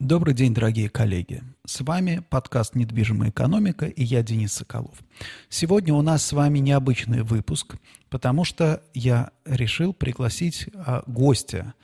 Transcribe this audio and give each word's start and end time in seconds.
Добрый 0.00 0.32
день, 0.32 0.54
дорогие 0.54 0.88
коллеги. 0.88 1.42
С 1.66 1.80
вами 1.80 2.22
подкаст 2.30 2.76
«Недвижимая 2.76 3.30
экономика» 3.30 3.86
и 3.86 4.04
я, 4.04 4.22
Денис 4.22 4.52
Соколов. 4.52 4.94
Сегодня 5.48 5.92
у 5.92 6.02
нас 6.02 6.24
с 6.24 6.32
вами 6.32 6.60
необычный 6.60 7.22
выпуск, 7.22 7.74
потому 8.08 8.44
что 8.44 8.80
я 8.94 9.30
решил 9.44 9.92
пригласить 9.92 10.68
а, 10.72 11.02
гостя. 11.08 11.74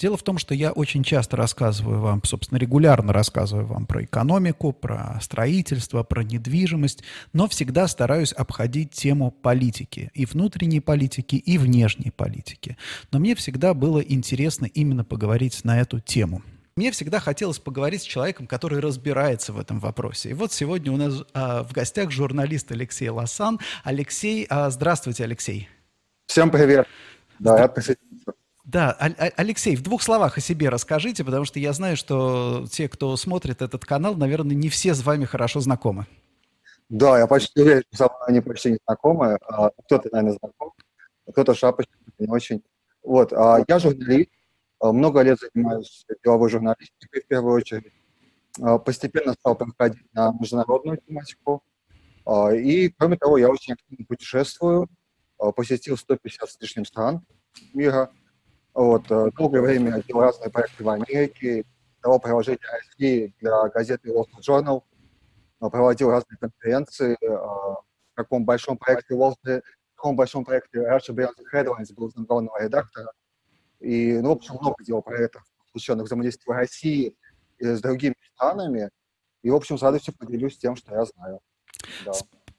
Дело 0.00 0.16
в 0.16 0.24
том, 0.24 0.38
что 0.38 0.52
я 0.52 0.72
очень 0.72 1.04
часто 1.04 1.36
рассказываю 1.36 2.00
вам, 2.00 2.24
собственно, 2.24 2.58
регулярно 2.58 3.12
рассказываю 3.12 3.68
вам 3.68 3.86
про 3.86 4.02
экономику, 4.02 4.72
про 4.72 5.20
строительство, 5.22 6.02
про 6.02 6.24
недвижимость, 6.24 7.04
но 7.32 7.48
всегда 7.48 7.86
стараюсь 7.86 8.32
обходить 8.32 8.90
тему 8.90 9.30
политики, 9.30 10.10
и 10.12 10.26
внутренней 10.26 10.80
политики, 10.80 11.36
и 11.36 11.56
внешней 11.56 12.10
политики. 12.10 12.76
Но 13.12 13.20
мне 13.20 13.36
всегда 13.36 13.74
было 13.74 14.00
интересно 14.00 14.64
именно 14.64 15.04
поговорить 15.04 15.62
на 15.62 15.80
эту 15.80 16.00
тему– 16.00 16.42
мне 16.80 16.90
всегда 16.92 17.20
хотелось 17.20 17.58
поговорить 17.58 18.00
с 18.00 18.06
человеком, 18.06 18.46
который 18.46 18.80
разбирается 18.80 19.52
в 19.52 19.60
этом 19.60 19.80
вопросе. 19.80 20.30
И 20.30 20.32
вот 20.32 20.50
сегодня 20.50 20.90
у 20.90 20.96
нас 20.96 21.24
а, 21.34 21.62
в 21.62 21.72
гостях 21.72 22.10
журналист 22.10 22.72
Алексей 22.72 23.10
Лосан. 23.10 23.60
Алексей, 23.84 24.46
а, 24.48 24.70
здравствуйте, 24.70 25.24
Алексей. 25.24 25.68
Всем 26.24 26.50
привет. 26.50 26.86
Да, 27.38 27.60
я 27.60 27.68
присоединился. 27.68 28.32
Да, 28.64 28.92
Алексей, 29.36 29.76
в 29.76 29.82
двух 29.82 30.00
словах 30.00 30.38
о 30.38 30.40
себе 30.40 30.70
расскажите, 30.70 31.22
потому 31.22 31.44
что 31.44 31.58
я 31.58 31.74
знаю, 31.74 31.98
что 31.98 32.66
те, 32.72 32.88
кто 32.88 33.14
смотрит 33.18 33.60
этот 33.60 33.84
канал, 33.84 34.14
наверное, 34.14 34.56
не 34.56 34.70
все 34.70 34.94
с 34.94 35.04
вами 35.04 35.26
хорошо 35.26 35.60
знакомы. 35.60 36.06
Да, 36.88 37.18
я 37.18 37.26
почти 37.26 37.60
уверен, 37.60 37.82
что 37.92 38.10
они 38.26 38.40
почти 38.40 38.70
не 38.70 38.78
знакомы. 38.86 39.36
А, 39.42 39.68
кто-то, 39.84 40.08
наверное, 40.12 40.38
знаком, 40.38 40.72
кто-то 41.30 41.54
шапочник, 41.54 41.98
не 42.18 42.26
очень. 42.26 42.62
Вот, 43.02 43.34
а, 43.34 43.62
я 43.68 43.78
журналист, 43.78 44.30
а, 44.30 44.39
много 44.80 45.22
лет 45.22 45.38
занимаюсь 45.38 46.06
деловой 46.24 46.48
журналистикой 46.48 47.22
в 47.22 47.26
первую 47.26 47.54
очередь. 47.54 47.92
А, 48.60 48.78
постепенно 48.78 49.34
стал 49.34 49.56
проходить 49.56 50.12
на 50.12 50.32
международную 50.38 50.98
тематику. 50.98 51.62
А, 52.26 52.52
и, 52.52 52.88
кроме 52.88 53.16
того, 53.16 53.38
я 53.38 53.48
очень 53.48 53.74
активно 53.74 54.04
путешествую, 54.06 54.88
посетил 55.56 55.96
150 55.96 56.50
с 56.50 56.60
лишним 56.60 56.84
стран 56.84 57.24
мира. 57.72 58.10
Вот, 58.74 59.08
долгое 59.08 59.62
время 59.62 60.02
делал 60.06 60.22
разные 60.22 60.50
проекты 60.50 60.84
в 60.84 60.88
Америке, 60.88 61.64
давал 62.02 62.20
приложение 62.20 62.60
России 62.70 63.34
для 63.40 63.68
газеты 63.68 64.10
Wall 64.10 64.26
Street 64.26 64.46
Journal, 64.46 64.82
проводил 65.70 66.10
разные 66.10 66.36
конференции. 66.38 67.16
В 67.20 67.84
таком 68.14 68.44
большом 68.44 68.76
проекте 68.76 69.14
Wall 69.14 69.34
Street, 69.42 69.62
в 69.62 69.96
таком 69.96 70.14
большом 70.14 70.44
проекте 70.44 70.78
Russia 70.78 71.14
Beyond 71.14 71.36
Headlines 71.52 71.94
был 71.94 72.12
главного 72.14 72.62
редактора. 72.62 73.10
И, 73.80 74.18
ну, 74.20 74.28
в 74.28 74.32
общем, 74.32 74.54
много 74.60 74.82
делал 74.84 75.02
проектов, 75.02 75.42
посвященных 75.72 76.06
взаимодействию 76.06 76.54
России 76.54 77.16
с 77.58 77.80
другими 77.80 78.14
странами. 78.34 78.90
И, 79.42 79.50
в 79.50 79.54
общем, 79.54 79.78
с 79.78 79.82
радостью 79.82 80.14
поделюсь 80.16 80.58
тем, 80.58 80.76
что 80.76 80.94
я 80.94 81.04
знаю. 81.04 81.40
Да. 82.04 82.12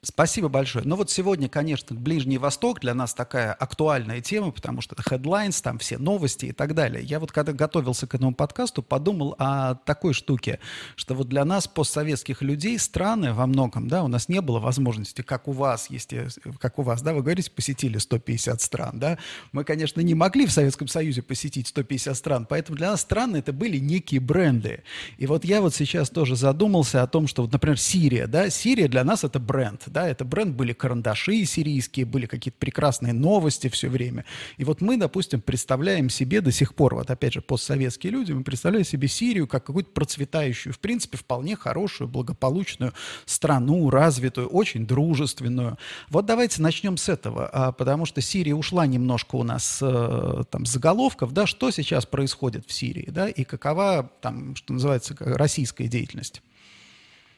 Спасибо 0.04 0.48
большое. 0.48 0.84
Ну 0.84 0.96
вот 0.96 1.12
сегодня, 1.12 1.48
конечно, 1.48 1.94
Ближний 1.94 2.36
Восток 2.36 2.80
для 2.80 2.92
нас 2.92 3.14
такая 3.14 3.52
актуальная 3.52 4.20
тема, 4.20 4.50
потому 4.50 4.80
что 4.80 4.96
это 4.96 5.04
headlines, 5.08 5.62
там 5.62 5.78
все 5.78 5.96
новости 5.96 6.46
и 6.46 6.52
так 6.52 6.74
далее. 6.74 7.04
Я 7.04 7.20
вот 7.20 7.30
когда 7.30 7.52
готовился 7.52 8.08
к 8.08 8.14
этому 8.16 8.34
подкасту, 8.34 8.82
подумал 8.82 9.36
о 9.38 9.76
такой 9.76 10.12
штуке, 10.12 10.58
что 10.96 11.14
вот 11.14 11.28
для 11.28 11.44
нас, 11.44 11.68
постсоветских 11.68 12.42
людей, 12.42 12.80
страны 12.80 13.32
во 13.32 13.46
многом, 13.46 13.86
да, 13.86 14.02
у 14.02 14.08
нас 14.08 14.28
не 14.28 14.40
было 14.40 14.58
возможности, 14.58 15.22
как 15.22 15.46
у 15.46 15.52
вас, 15.52 15.88
если, 15.88 16.26
как 16.58 16.80
у 16.80 16.82
вас, 16.82 17.00
да, 17.02 17.14
вы 17.14 17.22
говорите, 17.22 17.52
посетили 17.52 17.98
150 17.98 18.60
стран, 18.60 18.98
да. 18.98 19.18
Мы, 19.52 19.62
конечно, 19.62 20.00
не 20.00 20.16
могли 20.16 20.46
в 20.46 20.50
Советском 20.50 20.88
Союзе 20.88 21.22
посетить 21.22 21.68
150 21.68 22.16
стран, 22.16 22.46
поэтому 22.50 22.76
для 22.76 22.90
нас 22.90 23.02
страны 23.02 23.36
это 23.36 23.52
были 23.52 23.78
некие 23.78 24.18
бренды. 24.18 24.82
И 25.18 25.28
вот 25.28 25.44
я 25.44 25.60
вот 25.60 25.76
сейчас 25.76 26.10
тоже 26.10 26.34
задумался 26.34 27.04
о 27.04 27.06
том, 27.06 27.28
что 27.28 27.42
вот, 27.42 27.52
например, 27.52 27.78
Сирия, 27.78 28.26
да, 28.26 28.50
Сирия 28.50 28.88
для 28.88 29.04
нас 29.04 29.22
это 29.22 29.38
бренд, 29.38 29.91
да, 29.92 30.08
это 30.08 30.24
бренд, 30.24 30.56
были 30.56 30.72
карандаши 30.72 31.44
сирийские, 31.44 32.06
были 32.06 32.26
какие-то 32.26 32.58
прекрасные 32.58 33.12
новости 33.12 33.68
все 33.68 33.88
время. 33.88 34.24
И 34.56 34.64
вот 34.64 34.80
мы, 34.80 34.96
допустим, 34.96 35.40
представляем 35.40 36.10
себе 36.10 36.40
до 36.40 36.50
сих 36.50 36.74
пор, 36.74 36.94
вот 36.94 37.10
опять 37.10 37.34
же, 37.34 37.42
постсоветские 37.42 38.12
люди, 38.12 38.32
мы 38.32 38.42
представляем 38.42 38.84
себе 38.84 39.08
Сирию 39.08 39.46
как 39.46 39.64
какую-то 39.64 39.90
процветающую, 39.90 40.72
в 40.72 40.78
принципе, 40.78 41.16
вполне 41.18 41.56
хорошую, 41.56 42.08
благополучную 42.08 42.92
страну, 43.26 43.90
развитую, 43.90 44.48
очень 44.48 44.86
дружественную. 44.86 45.78
Вот 46.08 46.26
давайте 46.26 46.62
начнем 46.62 46.96
с 46.96 47.08
этого, 47.08 47.48
а, 47.52 47.72
потому 47.72 48.06
что 48.06 48.20
Сирия 48.20 48.54
ушла 48.54 48.86
немножко 48.86 49.36
у 49.36 49.42
нас 49.42 49.78
э, 49.82 50.42
там 50.50 50.66
заголовков, 50.66 51.32
да, 51.32 51.46
что 51.46 51.70
сейчас 51.70 52.06
происходит 52.06 52.66
в 52.66 52.72
Сирии, 52.72 53.08
да, 53.10 53.28
и 53.28 53.44
какова 53.44 54.10
там, 54.20 54.56
что 54.56 54.72
называется, 54.72 55.14
российская 55.18 55.88
деятельность. 55.88 56.42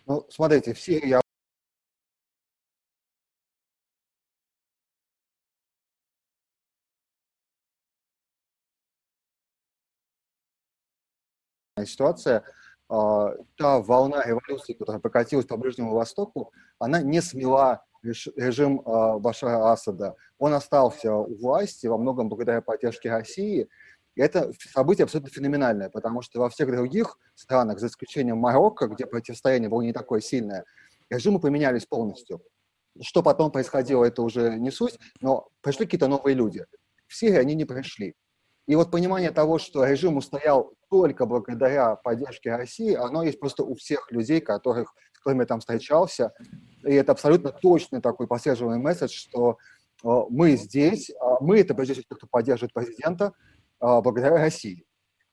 Ну, 0.07 0.27
смотрите, 0.31 0.75
в 0.75 0.81
Сирии 0.81 1.19
ситуация, 11.87 12.45
а, 12.89 13.35
та 13.57 13.81
волна 13.81 14.23
революции, 14.25 14.75
которая 14.75 15.01
прокатилась 15.01 15.47
по 15.47 15.57
Ближнему 15.57 15.95
Востоку, 15.95 16.53
она 16.79 17.01
не 17.01 17.21
смела 17.23 17.85
режим 18.03 18.83
а, 18.85 19.19
Башара 19.19 19.73
Асада. 19.73 20.15
Он 20.39 20.53
остался 20.55 21.15
у 21.15 21.35
власти 21.37 21.87
во 21.87 21.97
многом 21.97 22.29
благодаря 22.29 22.61
поддержке 22.61 23.11
России. 23.11 23.69
И 24.15 24.21
это 24.21 24.53
событие 24.73 25.05
абсолютно 25.05 25.33
феноменальное, 25.33 25.89
потому 25.89 26.23
что 26.23 26.41
во 26.41 26.49
всех 26.49 26.71
других 26.71 27.19
странах, 27.35 27.81
за 27.81 27.89
исключением 27.89 28.39
Марокко, 28.39 28.87
где 28.87 29.07
противостояние 29.07 29.69
было 29.69 29.83
не 29.83 29.93
такое 29.93 30.21
сильное, 30.21 30.65
режимы 31.11 31.41
поменялись 31.41 31.87
полностью. 31.87 32.43
Что 33.01 33.23
потом 33.25 33.51
происходило, 33.51 34.05
это 34.05 34.23
уже 34.23 34.57
не 34.61 34.71
суть, 34.71 35.01
но 35.21 35.49
пришли 35.63 35.87
какие-то 35.87 36.07
новые 36.07 36.35
люди. 36.35 36.65
В 37.09 37.17
Сирии 37.17 37.39
они 37.39 37.55
не 37.55 37.65
пришли. 37.65 38.15
И 38.67 38.77
вот 38.77 38.91
понимание 38.91 39.31
того, 39.31 39.59
что 39.59 39.85
режим 39.85 40.17
устоял 40.17 40.73
только 40.89 41.27
благодаря 41.27 41.97
поддержке 41.97 42.55
России, 42.57 42.95
оно 42.95 43.23
есть 43.23 43.39
просто 43.39 43.63
у 43.63 43.75
всех 43.75 44.11
людей, 44.11 44.41
которых, 44.41 44.95
с 45.13 45.19
которыми 45.19 45.41
я 45.41 45.47
там 45.47 45.61
встречался. 45.61 46.33
И 46.83 46.95
это 46.95 47.13
абсолютно 47.13 47.51
точный 47.51 48.01
такой 48.01 48.27
последовательный 48.27 48.83
месседж, 48.83 49.13
что 49.13 49.59
э, 50.03 50.09
мы 50.31 50.57
здесь, 50.57 51.11
э, 51.11 51.15
мы 51.41 51.61
это 51.61 51.75
прежде 51.75 51.95
всего 51.95 52.17
кто 52.17 52.27
поддерживает 52.27 52.73
президента, 52.73 53.33
э, 53.81 54.01
благодаря 54.01 54.39
России. 54.39 54.87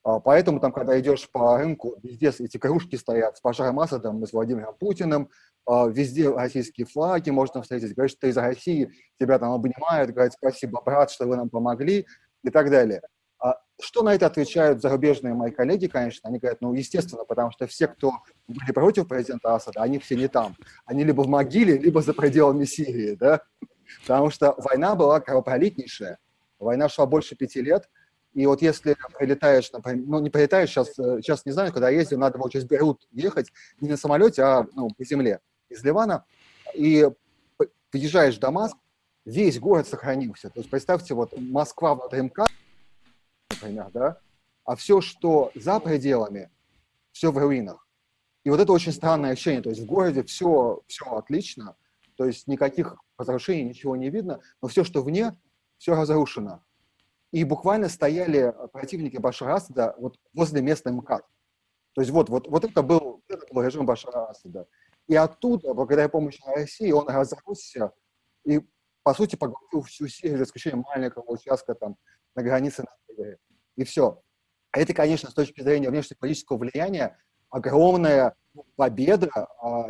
Э, 0.04 0.20
поэтому 0.22 0.60
там, 0.60 0.70
когда 0.70 0.98
идешь 1.00 1.30
по 1.30 1.56
рынку, 1.56 1.96
везде 2.02 2.32
эти 2.38 2.58
кружки 2.58 2.96
стоят 2.96 3.38
с 3.38 3.40
Башаром 3.40 3.80
Асадом, 3.80 4.26
с 4.26 4.32
Владимиром 4.32 4.74
Путиным, 4.78 5.30
везде 5.64 6.28
российские 6.28 6.88
флаги 6.88 7.30
можно 7.30 7.62
встретить, 7.62 7.94
говорят, 7.94 8.10
что 8.10 8.22
ты 8.22 8.28
из 8.30 8.36
России, 8.36 8.90
тебя 9.20 9.38
там 9.38 9.52
обнимают, 9.52 10.10
говорят, 10.10 10.32
спасибо, 10.32 10.82
брат, 10.84 11.12
что 11.12 11.24
вы 11.24 11.36
нам 11.36 11.48
помогли 11.50 12.04
и 12.42 12.50
так 12.50 12.68
далее. 12.68 13.00
А 13.42 13.60
что 13.80 14.02
на 14.02 14.14
это 14.14 14.26
отвечают 14.26 14.80
зарубежные 14.80 15.34
мои 15.34 15.50
коллеги, 15.50 15.88
конечно? 15.88 16.28
Они 16.28 16.38
говорят, 16.38 16.60
ну, 16.60 16.72
естественно, 16.74 17.24
потому 17.24 17.50
что 17.50 17.66
все, 17.66 17.88
кто 17.88 18.12
были 18.46 18.70
против 18.70 19.08
президента 19.08 19.54
Асада, 19.54 19.82
они 19.82 19.98
все 19.98 20.14
не 20.14 20.28
там. 20.28 20.56
Они 20.84 21.02
либо 21.02 21.22
в 21.22 21.28
могиле, 21.28 21.76
либо 21.76 22.00
за 22.02 22.14
пределами 22.14 22.64
Сирии, 22.64 23.16
да? 23.16 23.42
Потому 24.02 24.30
что 24.30 24.54
война 24.58 24.94
была 24.94 25.20
кровопролитнейшая. 25.20 26.18
Война 26.60 26.88
шла 26.88 27.06
больше 27.06 27.34
пяти 27.34 27.60
лет. 27.60 27.88
И 28.32 28.46
вот 28.46 28.62
если 28.62 28.96
прилетаешь, 29.18 29.70
например, 29.72 30.04
ну, 30.06 30.20
не 30.20 30.30
прилетаешь, 30.30 30.70
сейчас, 30.70 30.94
сейчас 30.94 31.44
не 31.44 31.52
знаю, 31.52 31.72
когда 31.72 31.90
ездил, 31.90 32.18
надо 32.18 32.38
было 32.38 32.50
через 32.50 32.64
Бейрут 32.64 33.06
ехать 33.10 33.52
не 33.80 33.90
на 33.90 33.96
самолете, 33.96 34.42
а 34.42 34.66
ну, 34.74 34.88
по 34.96 35.04
земле 35.04 35.40
из 35.68 35.82
Ливана. 35.84 36.24
И 36.74 37.10
въезжаешь 37.92 38.36
в 38.36 38.38
Дамаск, 38.38 38.76
весь 39.24 39.58
город 39.58 39.86
сохранился. 39.86 40.48
То 40.48 40.60
есть 40.60 40.70
представьте, 40.70 41.14
вот 41.14 41.34
Москва 41.36 41.94
внутри 41.94 42.22
МКАД, 42.22 42.50
например, 43.62 43.90
да, 43.92 44.18
а 44.64 44.76
все, 44.76 45.00
что 45.00 45.50
за 45.54 45.80
пределами, 45.80 46.50
все 47.12 47.30
в 47.30 47.38
руинах. 47.38 47.86
И 48.44 48.50
вот 48.50 48.60
это 48.60 48.72
очень 48.72 48.92
странное 48.92 49.32
ощущение, 49.32 49.62
то 49.62 49.70
есть 49.70 49.82
в 49.82 49.86
городе 49.86 50.22
все, 50.24 50.82
все 50.86 51.04
отлично, 51.06 51.76
то 52.16 52.24
есть 52.24 52.46
никаких 52.48 52.96
разрушений, 53.16 53.64
ничего 53.64 53.96
не 53.96 54.10
видно, 54.10 54.40
но 54.60 54.68
все, 54.68 54.84
что 54.84 55.02
вне, 55.02 55.38
все 55.78 55.94
разрушено. 55.94 56.62
И 57.30 57.44
буквально 57.44 57.88
стояли 57.88 58.54
противники 58.72 59.16
Башара 59.16 59.54
Асада 59.54 59.94
вот 59.98 60.18
возле 60.34 60.60
местной 60.60 60.92
МКАД. 60.92 61.24
То 61.94 62.00
есть 62.00 62.10
вот, 62.10 62.28
вот, 62.28 62.48
вот 62.48 62.64
это, 62.64 62.82
был, 62.82 63.22
это 63.28 63.46
был 63.52 63.62
режим 63.62 63.86
Башара 63.86 64.26
Асада. 64.28 64.66
И 65.08 65.14
оттуда, 65.14 65.72
благодаря 65.72 66.08
помощи 66.08 66.42
России, 66.44 66.90
он 66.90 67.08
разросся 67.08 67.92
и, 68.44 68.60
по 69.02 69.14
сути, 69.14 69.36
поглотил 69.36 69.82
всю 69.82 70.08
Сирию, 70.08 70.38
за 70.38 70.44
исключением 70.44 70.84
маленького 70.94 71.24
участка 71.30 71.74
там 71.74 71.96
на 72.34 72.42
границе 72.42 72.84
севере 73.06 73.38
и 73.76 73.84
все. 73.84 74.20
Это, 74.72 74.94
конечно, 74.94 75.30
с 75.30 75.34
точки 75.34 75.60
зрения 75.60 75.90
внешнеполитического 75.90 76.58
влияния 76.58 77.18
огромная 77.50 78.34
победа 78.76 79.30
а, 79.34 79.88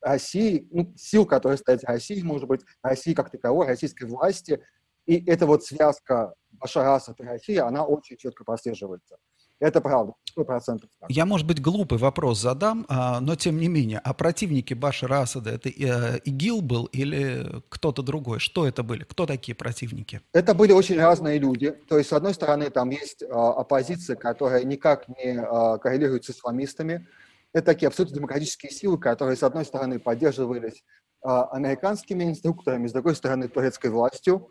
России, 0.00 0.68
ну, 0.70 0.92
сил, 0.96 1.26
которые 1.26 1.58
стоят 1.58 1.84
России, 1.84 2.22
может 2.22 2.48
быть, 2.48 2.62
России 2.82 3.14
как 3.14 3.30
таковой, 3.30 3.66
российской 3.66 4.04
власти. 4.04 4.62
И 5.06 5.24
эта 5.26 5.46
вот 5.46 5.64
связка 5.64 6.34
Башара 6.50 6.94
Асад 6.94 7.20
и 7.20 7.24
России, 7.24 7.56
она 7.56 7.84
очень 7.84 8.16
четко 8.16 8.44
прослеживается. 8.44 9.16
Это 9.60 9.82
правда, 9.82 10.14
сто 10.24 10.42
процентов. 10.42 10.88
Я, 11.10 11.26
может 11.26 11.46
быть, 11.46 11.60
глупый 11.60 11.98
вопрос 11.98 12.40
задам, 12.40 12.86
а, 12.88 13.20
но 13.20 13.36
тем 13.36 13.58
не 13.58 13.68
менее. 13.68 14.00
А 14.02 14.14
противники 14.14 14.72
Башара 14.72 15.20
Асада 15.20 15.50
это 15.50 15.68
э, 15.68 16.18
ИГИЛ 16.24 16.62
был 16.62 16.86
или 16.86 17.62
кто-то 17.68 18.02
другой? 18.02 18.38
Что 18.38 18.66
это 18.66 18.82
были? 18.82 19.04
Кто 19.04 19.26
такие 19.26 19.54
противники? 19.54 20.22
Это 20.32 20.54
были 20.54 20.72
очень 20.72 20.98
разные 20.98 21.38
люди. 21.38 21.72
То 21.88 21.98
есть, 21.98 22.08
с 22.08 22.12
одной 22.14 22.32
стороны, 22.32 22.70
там 22.70 22.88
есть 22.88 23.22
а, 23.22 23.50
оппозиция, 23.52 24.16
которая 24.16 24.64
никак 24.64 25.08
не 25.08 25.38
а, 25.38 25.76
коррелирует 25.76 26.24
с 26.24 26.30
исламистами. 26.30 27.06
Это 27.52 27.66
такие 27.66 27.88
абсолютно 27.88 28.16
демократические 28.16 28.72
силы, 28.72 28.96
которые, 28.96 29.36
с 29.36 29.42
одной 29.42 29.66
стороны, 29.66 29.98
поддерживались 29.98 30.84
американскими 31.22 32.24
инструкторами, 32.24 32.86
с 32.86 32.92
другой 32.92 33.14
стороны, 33.14 33.48
турецкой 33.48 33.90
властью. 33.90 34.48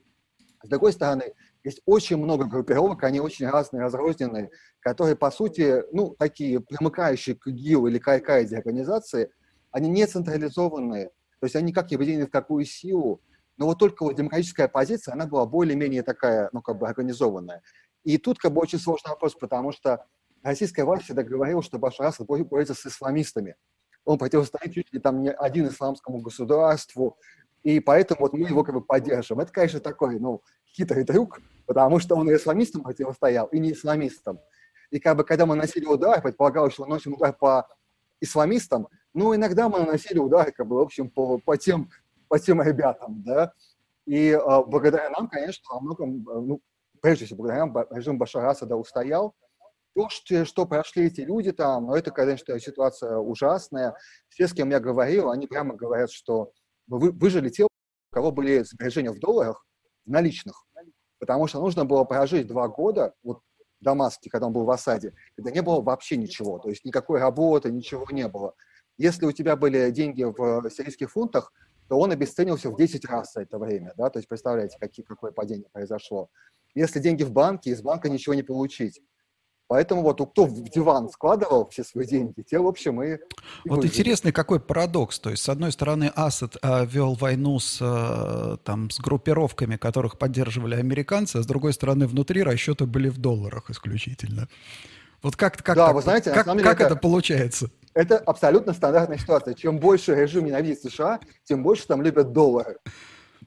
С 0.61 0.69
другой 0.69 0.93
стороны, 0.93 1.33
есть 1.63 1.81
очень 1.85 2.17
много 2.17 2.45
группировок, 2.45 3.03
они 3.03 3.19
очень 3.19 3.47
разные, 3.47 3.81
разрозненные, 3.81 4.49
которые, 4.79 5.15
по 5.15 5.29
сути, 5.31 5.83
ну, 5.91 6.15
такие 6.17 6.59
примыкающие 6.61 7.35
к 7.35 7.47
ГИУ 7.47 7.87
или 7.87 7.99
к 7.99 8.07
Аль-Каиде 8.07 8.57
организации, 8.57 9.31
они 9.71 9.89
не 9.89 10.05
централизованные, 10.07 11.09
то 11.39 11.45
есть 11.45 11.55
они 11.55 11.67
никак 11.67 11.91
не 11.91 11.95
объединены 11.95 12.27
в 12.27 12.31
какую 12.31 12.65
силу, 12.65 13.21
но 13.57 13.65
вот 13.65 13.77
только 13.77 14.03
вот 14.03 14.15
демократическая 14.15 14.63
оппозиция, 14.63 15.13
она 15.13 15.27
была 15.27 15.45
более-менее 15.45 16.01
такая, 16.01 16.49
ну, 16.53 16.61
как 16.61 16.77
бы 16.77 16.87
организованная. 16.87 17.61
И 18.05 18.17
тут 18.17 18.39
как 18.39 18.53
бы 18.53 18.61
очень 18.61 18.79
сложный 18.79 19.09
вопрос, 19.09 19.35
потому 19.35 19.73
что 19.73 20.05
российская 20.41 20.85
власть 20.85 21.03
всегда 21.03 21.23
говорила, 21.23 21.61
что 21.61 21.77
Башар 21.77 22.07
Асад 22.07 22.25
борется 22.25 22.73
с 22.73 22.85
исламистами. 22.85 23.55
Он 24.05 24.17
противостоит 24.17 24.73
чуть 24.73 24.93
ли 24.93 24.99
там 24.99 25.21
не 25.21 25.31
один 25.31 25.67
исламскому 25.67 26.21
государству, 26.21 27.17
и 27.63 27.81
поэтому 27.81 28.21
вот 28.21 28.33
мы 28.33 28.47
его 28.47 28.63
как 28.63 28.75
бы 28.75 28.81
поддерживаем. 28.81 29.41
Это, 29.41 29.51
конечно, 29.51 29.81
такой, 29.81 30.19
ну, 30.19 30.41
хитрый 30.75 31.03
трюк, 31.03 31.39
потому 31.65 31.99
что 31.99 32.15
он 32.15 32.29
и 32.29 32.35
исламистам 32.35 32.83
противостоял, 32.83 33.47
и 33.47 33.59
не 33.59 33.73
исламистам. 33.73 34.39
И 34.91 34.99
как 34.99 35.17
бы, 35.17 35.23
когда 35.23 35.45
мы 35.45 35.55
наносили 35.55 35.85
удар, 35.85 36.21
предполагалось, 36.21 36.73
что 36.73 36.85
наносим 36.85 37.13
удар 37.13 37.33
по 37.33 37.67
исламистам, 38.21 38.87
ну, 39.13 39.35
иногда 39.35 39.69
мы 39.69 39.79
наносили 39.79 40.19
удар, 40.19 40.51
как 40.51 40.67
бы, 40.67 40.77
в 40.77 40.81
общем, 40.81 41.09
по, 41.09 41.37
по, 41.39 41.57
тем, 41.57 41.89
по 42.27 42.39
тем 42.39 42.61
ребятам, 42.61 43.23
да. 43.23 43.53
И 44.05 44.29
э, 44.29 44.63
благодаря 44.65 45.09
нам, 45.11 45.27
конечно, 45.27 45.63
во 45.71 45.79
многом, 45.79 46.27
э, 46.27 46.39
ну, 46.41 46.61
прежде 47.01 47.25
всего, 47.25 47.37
благодаря 47.37 47.65
нам 47.65 47.85
режим 47.91 48.17
Башара 48.17 48.49
Асада 48.49 48.75
устоял. 48.75 49.35
То, 49.95 50.09
что, 50.09 50.45
что 50.45 50.65
прошли 50.65 51.05
эти 51.05 51.21
люди 51.21 51.51
там, 51.51 51.87
ну, 51.87 51.95
это, 51.95 52.11
конечно, 52.11 52.59
ситуация 52.59 53.17
ужасная. 53.17 53.95
Все, 54.29 54.47
с 54.47 54.53
кем 54.53 54.69
я 54.69 54.79
говорил, 54.79 55.29
они 55.29 55.47
прямо 55.47 55.75
говорят, 55.75 56.11
что 56.11 56.51
вы, 56.87 57.11
выжили 57.11 57.49
те, 57.49 57.65
у 57.65 57.67
кого 58.11 58.31
были 58.31 58.63
сбережения 58.63 59.11
в 59.11 59.19
долларах, 59.19 59.65
наличных. 60.05 60.65
Потому 61.19 61.47
что 61.47 61.59
нужно 61.59 61.85
было 61.85 62.03
прожить 62.03 62.47
два 62.47 62.67
года, 62.67 63.13
вот 63.23 63.41
в 63.79 63.83
Дамаске, 63.83 64.29
когда 64.29 64.47
он 64.47 64.53
был 64.53 64.65
в 64.65 64.71
осаде, 64.71 65.13
когда 65.35 65.51
не 65.51 65.61
было 65.61 65.81
вообще 65.81 66.17
ничего, 66.17 66.59
то 66.59 66.69
есть 66.69 66.85
никакой 66.85 67.19
работы, 67.19 67.71
ничего 67.71 68.05
не 68.11 68.27
было. 68.27 68.53
Если 68.97 69.25
у 69.25 69.31
тебя 69.31 69.55
были 69.55 69.89
деньги 69.91 70.23
в 70.23 70.69
сирийских 70.69 71.11
фунтах, 71.11 71.53
то 71.87 71.97
он 71.97 72.11
обесценился 72.11 72.69
в 72.69 72.77
10 72.77 73.05
раз 73.05 73.33
за 73.33 73.41
это 73.41 73.57
время, 73.57 73.93
да, 73.97 74.09
то 74.09 74.19
есть 74.19 74.27
представляете, 74.27 74.77
какие, 74.79 75.05
какое 75.05 75.31
падение 75.31 75.69
произошло. 75.71 76.29
Если 76.75 76.99
деньги 76.99 77.23
в 77.23 77.31
банке, 77.31 77.71
из 77.71 77.81
банка 77.81 78.09
ничего 78.09 78.35
не 78.35 78.43
получить. 78.43 79.01
Поэтому 79.69 80.01
вот 80.01 80.19
кто 80.31 80.45
в 80.45 80.63
диван 80.71 81.09
складывал 81.09 81.69
все 81.69 81.83
свои 81.83 82.03
деньги, 82.03 82.41
те, 82.41 82.57
в 82.57 82.65
общем, 82.65 83.03
и... 83.03 83.17
и 83.65 83.69
вот 83.69 83.85
интересный 83.85 84.31
какой 84.31 84.59
парадокс. 84.59 85.19
То 85.19 85.29
есть, 85.29 85.43
с 85.43 85.47
одной 85.47 85.71
стороны, 85.71 86.11
Асад 86.15 86.57
а, 86.63 86.85
вел 86.85 87.13
войну 87.13 87.59
с, 87.59 87.77
а, 87.79 88.57
там, 88.63 88.89
с 88.89 88.99
группировками, 88.99 89.77
которых 89.77 90.17
поддерживали 90.17 90.73
американцы, 90.73 91.37
а 91.37 91.43
с 91.43 91.45
другой 91.45 91.73
стороны, 91.73 92.07
внутри 92.07 92.41
расчеты 92.41 92.87
были 92.87 93.09
в 93.09 93.19
долларах 93.19 93.69
исключительно. 93.69 94.47
Вот 95.21 95.35
как, 95.35 95.57
как, 95.57 95.75
да, 95.75 95.85
так, 95.85 95.95
вы 95.95 96.01
знаете, 96.01 96.31
как, 96.31 96.47
как 96.47 96.57
это, 96.57 96.85
это 96.85 96.95
получается? 96.95 97.69
Это 97.93 98.17
абсолютно 98.17 98.73
стандартная 98.73 99.19
ситуация. 99.19 99.53
Чем 99.53 99.77
больше 99.77 100.15
режим 100.15 100.45
ненавидит 100.45 100.81
США, 100.81 101.19
тем 101.43 101.61
больше 101.61 101.85
там 101.85 102.01
любят 102.01 102.31
доллары. 102.33 102.77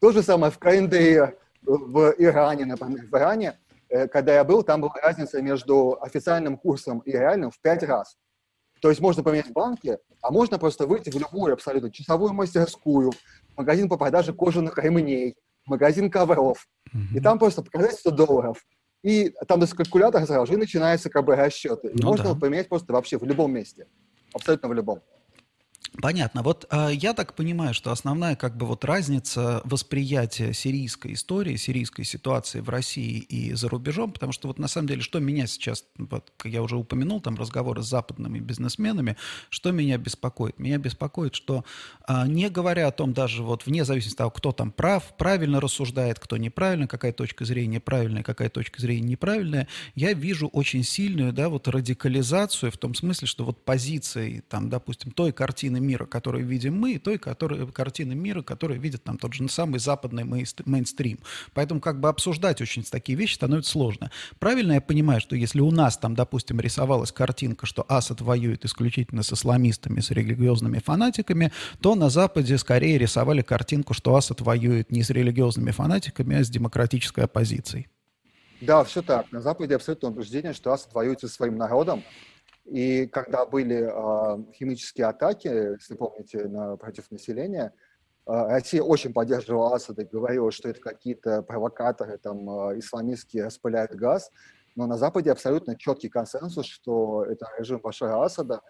То 0.01 0.13
же 0.13 0.23
самое 0.23 0.53
в 0.53 0.59
КНДР, 0.61 1.35
в 1.63 2.15
Иране, 2.17 2.67
например. 2.67 3.07
В 3.11 3.17
Иране 3.17 3.55
Э, 3.55 3.72
когда 4.11 4.35
я 4.35 4.45
был, 4.45 4.63
там 4.63 4.81
была 4.81 4.95
разница 5.03 5.41
между 5.43 5.99
официальным 6.01 6.57
курсом 6.57 7.01
и 7.01 7.13
реальным 7.13 7.51
в 7.51 7.61
пять 7.61 7.83
раз. 7.83 8.17
То 8.81 8.89
есть 8.89 9.01
можно 9.01 9.23
поменять 9.23 9.47
в 9.47 9.53
банке, 9.53 9.99
а 10.21 10.31
можно 10.31 10.59
просто 10.59 10.87
выйти 10.87 11.11
в 11.11 11.15
любую 11.15 11.53
абсолютно 11.53 11.91
часовую 11.91 12.33
мастерскую, 12.33 13.13
магазин 13.57 13.89
по 13.89 13.97
продаже 13.97 14.33
кожаных 14.33 14.77
ремней, 14.79 15.37
магазин 15.67 16.11
ковров, 16.11 16.67
mm-hmm. 16.89 17.17
и 17.17 17.21
там 17.21 17.39
просто 17.39 17.63
показать 17.63 17.95
100 17.95 18.11
долларов. 18.11 18.59
И 19.05 19.35
там 19.47 19.61
до 19.61 19.67
калькулятора 19.67 20.27
сразу 20.27 20.47
же 20.47 20.55
и 20.55 20.57
начинаются 20.57 21.11
как 21.11 21.25
бы 21.25 21.35
расчеты. 21.35 21.89
И 21.89 22.01
ну, 22.01 22.09
можно 22.09 22.35
да. 22.35 22.41
поменять 22.41 22.69
просто 22.69 22.93
вообще 22.93 23.19
в 23.19 23.25
любом 23.25 23.53
месте. 23.53 23.89
Абсолютно 24.33 24.69
в 24.69 24.73
любом. 24.73 25.01
Понятно. 26.01 26.43
Вот 26.43 26.67
э, 26.71 26.91
я 26.95 27.13
так 27.13 27.35
понимаю, 27.35 27.75
что 27.75 27.93
основная 27.93 28.35
как 28.35 28.57
бы 28.57 28.65
вот 28.65 28.85
разница 28.85 29.61
восприятия 29.65 30.55
сирийской 30.55 31.13
истории, 31.13 31.57
сирийской 31.57 32.05
ситуации 32.05 32.61
в 32.61 32.71
России 32.71 33.19
и 33.19 33.53
за 33.53 33.69
рубежом, 33.69 34.11
потому 34.13 34.33
что 34.33 34.49
вот 34.49 34.59
на 34.59 34.69
самом 34.69 34.89
деле, 34.89 35.03
что 35.03 35.19
меня 35.21 35.47
сейчас, 35.47 35.85
вот, 35.99 36.33
я 36.45 36.63
уже 36.63 36.77
упомянул, 36.77 37.21
там 37.21 37.37
разговоры 37.37 37.83
с 37.83 37.87
западными 37.87 38.39
бизнесменами, 38.39 39.19
что 39.51 39.71
меня 39.71 39.99
беспокоит? 39.99 40.59
Меня 40.59 40.79
беспокоит, 40.79 41.35
что 41.35 41.63
э, 42.09 42.27
не 42.27 42.49
говоря 42.49 42.89
о 42.89 42.93
том 42.93 43.13
даже 43.13 43.43
вот 43.43 43.67
вне 43.67 43.85
зависимости 43.85 44.15
от 44.15 44.19
того, 44.19 44.31
кто 44.31 44.53
там 44.53 44.73
прав, 44.73 45.15
правильно 45.19 45.61
рассуждает, 45.61 46.19
кто 46.19 46.39
неправильно, 46.39 46.87
какая 46.87 47.13
точка 47.13 47.45
зрения 47.45 47.81
правильная, 47.81 48.23
какая 48.23 48.49
точка 48.49 48.81
зрения 48.81 49.09
неправильная, 49.09 49.69
я 49.95 50.15
вижу 50.15 50.49
очень 50.49 50.85
сильную, 50.85 51.35
да, 51.35 51.51
вот 51.51 51.69
радикализацию 51.69 52.73
в 52.73 52.79
том 52.79 52.95
смысле, 52.95 53.29
что 53.29 53.45
вот 53.45 53.63
позиции, 53.63 54.43
там, 54.49 54.71
допустим, 54.71 55.11
той 55.11 55.33
картины 55.33 55.82
мира, 55.83 56.07
которую 56.07 56.47
видим 56.47 56.79
мы, 56.79 56.93
и 56.93 56.99
той 56.99 57.19
которой, 57.19 57.71
картины 57.71 58.15
мира, 58.15 58.43
которую 58.43 58.81
видит 58.81 59.07
нам 59.07 59.19
тот 59.19 59.35
же 59.35 59.49
самый 59.49 59.81
западный 59.81 60.25
мейнстрим. 60.25 61.19
Поэтому 61.53 61.81
как 61.81 62.01
бы 62.01 62.09
обсуждать 62.09 62.61
очень 62.61 62.83
такие 62.85 63.19
вещи 63.19 63.35
становится 63.35 63.73
сложно. 63.73 64.11
Правильно 64.39 64.73
я 64.73 64.81
понимаю, 64.81 65.21
что 65.21 65.37
если 65.37 65.61
у 65.61 65.71
нас 65.71 65.99
там, 65.99 66.15
допустим, 66.15 66.61
рисовалась 66.61 67.13
картинка, 67.13 67.67
что 67.67 67.85
Асад 67.89 68.21
воюет 68.21 68.65
исключительно 68.65 69.23
с 69.23 69.33
исламистами, 69.33 70.01
с 70.01 70.11
религиозными 70.11 70.79
фанатиками, 70.79 71.53
то 71.81 71.95
на 71.95 72.09
Западе 72.11 72.57
скорее 72.59 72.99
рисовали 72.99 73.43
картинку, 73.43 73.95
что 73.95 74.15
Асад 74.15 74.41
воюет 74.41 74.91
не 74.93 75.03
с 75.03 75.11
религиозными 75.11 75.71
фанатиками, 75.71 76.37
а 76.37 76.45
с 76.45 76.49
демократической 76.49 77.25
оппозицией. 77.25 77.89
Да, 78.61 78.85
все 78.85 79.03
так. 79.03 79.31
На 79.33 79.41
Западе 79.41 79.75
абсолютно 79.75 80.09
убеждение, 80.09 80.53
что 80.53 80.73
Асад 80.73 80.95
воюет 80.95 81.21
со 81.21 81.29
своим 81.29 81.57
народом, 81.57 82.05
и 82.65 83.07
когда 83.07 83.45
были 83.45 83.89
э, 83.89 84.53
химические 84.55 85.07
атаки, 85.07 85.49
если 85.49 85.95
помните, 85.95 86.47
на, 86.47 86.77
против 86.77 87.11
населения, 87.11 87.73
э, 88.27 88.33
Россия 88.33 88.83
очень 88.83 89.13
поддерживала 89.13 89.75
Асада 89.75 90.05
говорила, 90.05 90.53
что 90.53 90.69
это 90.69 90.81
какие-то 90.81 91.43
провокаторы, 91.43 92.19
там, 92.19 92.49
э, 92.49 92.79
исламистские 92.79 93.47
распыляют 93.47 93.93
газ. 93.93 94.31
Но 94.77 94.87
на 94.87 94.97
Западе 94.97 95.33
абсолютно 95.33 95.77
четкий 95.77 96.09
консенсус, 96.09 96.67
что 96.67 97.25
это 97.25 97.47
режим 97.59 97.81
Башара 97.81 98.23
Асада, 98.23 98.63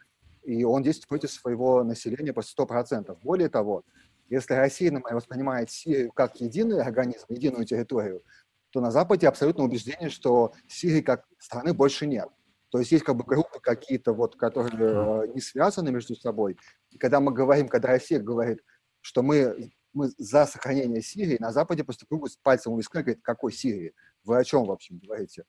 и 0.43 0.64
он 0.64 0.83
действует 0.83 1.09
против 1.09 1.31
своего 1.31 1.85
населения 1.85 2.33
по 2.33 2.40
100%. 2.40 3.17
Более 3.23 3.49
того, 3.49 3.85
если 4.28 4.55
Россия 4.55 4.90
воспринимает 4.90 5.71
Сирию 5.71 6.11
как 6.12 6.40
единый 6.40 6.81
организм, 6.81 7.26
единую 7.28 7.67
территорию, 7.67 8.23
то 8.71 8.81
на 8.81 8.90
Западе 8.90 9.28
абсолютно 9.28 9.64
убеждение, 9.64 10.09
что 10.09 10.55
Сирии 10.67 11.02
как 11.02 11.26
страны 11.38 11.75
больше 11.75 12.07
нет. 12.07 12.28
То 12.73 12.79
есть 12.79 12.91
есть 12.91 13.05
как 13.05 13.17
бы 13.17 13.25
группы 13.25 13.61
какие-то, 13.61 14.14
вот, 14.14 14.35
которые 14.37 14.73
э, 14.73 15.33
не 15.35 15.43
связаны 15.43 15.93
между 15.93 16.17
собой. 16.17 16.57
И 16.91 16.97
когда 16.97 17.21
мы 17.21 17.31
говорим, 17.31 17.69
когда 17.69 17.88
Россия 17.88 18.19
говорит, 18.19 18.64
что 19.02 19.23
мы, 19.23 19.73
мы 19.93 20.09
за 20.17 20.47
сохранение 20.47 21.02
Сирии, 21.02 21.37
на 21.38 21.52
Западе 21.52 21.85
просто 21.85 22.07
кругом 22.07 22.31
с 22.31 22.37
пальцем 22.37 22.73
у 22.73 22.79
виска 22.79 23.02
говорит, 23.02 23.23
какой 23.23 23.52
Сирии? 23.52 23.93
Вы 24.25 24.38
о 24.38 24.45
чем 24.45 24.64
вообще 24.64 24.95
говорите? 24.95 25.45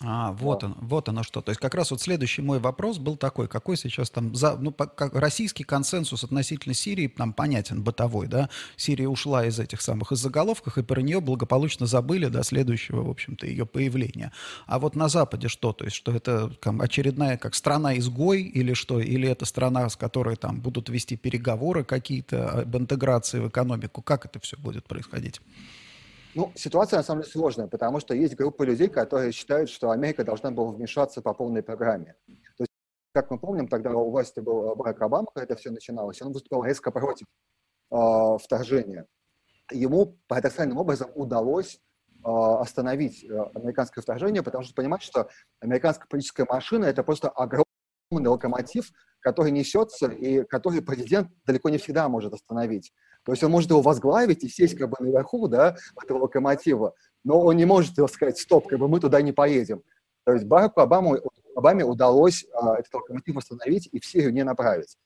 А, 0.00 0.32
вот, 0.32 0.60
да. 0.60 0.68
он, 0.68 0.76
вот 0.80 1.08
оно 1.08 1.24
что. 1.24 1.40
То 1.40 1.50
есть 1.50 1.60
как 1.60 1.74
раз 1.74 1.90
вот 1.90 2.00
следующий 2.00 2.40
мой 2.40 2.60
вопрос 2.60 2.98
был 2.98 3.16
такой, 3.16 3.48
какой 3.48 3.76
сейчас 3.76 4.10
там, 4.10 4.34
за, 4.34 4.56
ну, 4.56 4.70
по, 4.70 4.86
как, 4.86 5.14
российский 5.14 5.64
консенсус 5.64 6.22
относительно 6.22 6.72
Сирии 6.72 7.12
нам 7.18 7.32
понятен, 7.32 7.82
бытовой, 7.82 8.28
да, 8.28 8.48
Сирия 8.76 9.08
ушла 9.08 9.44
из 9.44 9.58
этих 9.58 9.80
самых, 9.80 10.12
из 10.12 10.18
заголовков, 10.18 10.78
и 10.78 10.84
про 10.84 11.00
нее 11.00 11.20
благополучно 11.20 11.86
забыли 11.86 12.26
до 12.26 12.44
следующего, 12.44 13.02
в 13.02 13.10
общем-то, 13.10 13.46
ее 13.46 13.66
появления. 13.66 14.32
А 14.66 14.78
вот 14.78 14.94
на 14.94 15.08
Западе 15.08 15.48
что? 15.48 15.72
То 15.72 15.84
есть 15.84 15.96
что 15.96 16.12
это 16.12 16.50
там, 16.60 16.80
очередная 16.80 17.36
как 17.36 17.56
страна-изгой 17.56 18.42
или 18.42 18.74
что? 18.74 19.00
Или 19.00 19.28
это 19.28 19.46
страна, 19.46 19.88
с 19.88 19.96
которой 19.96 20.36
там 20.36 20.60
будут 20.60 20.88
вести 20.90 21.16
переговоры 21.16 21.82
какие-то 21.82 22.60
об 22.60 22.76
интеграции 22.76 23.40
в 23.40 23.48
экономику? 23.48 24.00
Как 24.02 24.26
это 24.26 24.38
все 24.38 24.56
будет 24.56 24.86
происходить? 24.86 25.40
Ну, 26.34 26.52
ситуация 26.54 26.98
на 26.98 27.02
самом 27.02 27.22
деле 27.22 27.32
сложная, 27.32 27.66
потому 27.68 28.00
что 28.00 28.14
есть 28.14 28.36
группа 28.36 28.62
людей, 28.62 28.88
которые 28.88 29.32
считают, 29.32 29.70
что 29.70 29.90
Америка 29.90 30.24
должна 30.24 30.50
была 30.50 30.72
вмешаться 30.72 31.22
по 31.22 31.32
полной 31.34 31.62
программе. 31.62 32.14
То 32.26 32.64
есть, 32.64 32.72
как 33.12 33.30
мы 33.30 33.38
помним, 33.38 33.68
тогда 33.68 33.92
у 33.92 34.10
власти 34.10 34.40
был 34.40 34.74
Барак 34.76 35.00
Обама, 35.00 35.26
когда 35.34 35.44
это 35.44 35.56
все 35.56 35.70
начиналось, 35.70 36.20
он 36.22 36.32
выступал 36.32 36.64
резко 36.64 36.90
против 36.90 37.26
э, 37.90 37.96
вторжения. 38.42 39.06
Ему 39.72 40.18
парадоксальным 40.28 40.78
образом 40.78 41.10
удалось 41.14 41.76
э, 41.76 42.20
остановить 42.24 43.24
американское 43.54 44.02
вторжение, 44.02 44.42
потому 44.42 44.64
что 44.64 44.74
понимать, 44.74 45.02
что 45.02 45.28
американская 45.60 46.06
политическая 46.08 46.46
машина– 46.48 46.84
это 46.86 47.02
просто 47.02 47.30
огромный 47.30 47.64
локомотив, 48.10 48.92
который 49.20 49.50
несется 49.50 50.08
и 50.08 50.44
который 50.44 50.82
президент 50.82 51.30
далеко 51.46 51.68
не 51.68 51.78
всегда 51.78 52.08
может 52.08 52.32
остановить. 52.32 52.92
То 53.24 53.32
есть 53.32 53.42
он 53.44 53.50
может 53.50 53.70
его 53.70 53.82
возглавить 53.82 54.44
и 54.44 54.48
сесть 54.48 54.76
как 54.76 54.90
бы 54.90 54.96
наверху, 55.00 55.48
да, 55.48 55.76
этого 56.02 56.22
локомотива, 56.22 56.94
но 57.24 57.40
он 57.40 57.56
не 57.56 57.64
может 57.64 57.94
сказать, 58.10 58.38
стоп, 58.38 58.68
как 58.68 58.78
бы 58.78 58.88
мы 58.88 59.00
туда 59.00 59.20
не 59.20 59.32
поедем. 59.32 59.82
То 60.24 60.32
есть 60.32 60.44
Бараку 60.44 60.80
Обаму, 60.80 61.18
Обаме 61.54 61.84
удалось 61.84 62.46
а, 62.52 62.78
этот 62.78 62.94
локомотив 62.94 63.36
остановить 63.36 63.88
и 63.90 64.00
в 64.00 64.06
Сирию 64.06 64.32
не 64.32 64.44
направить. 64.44 64.96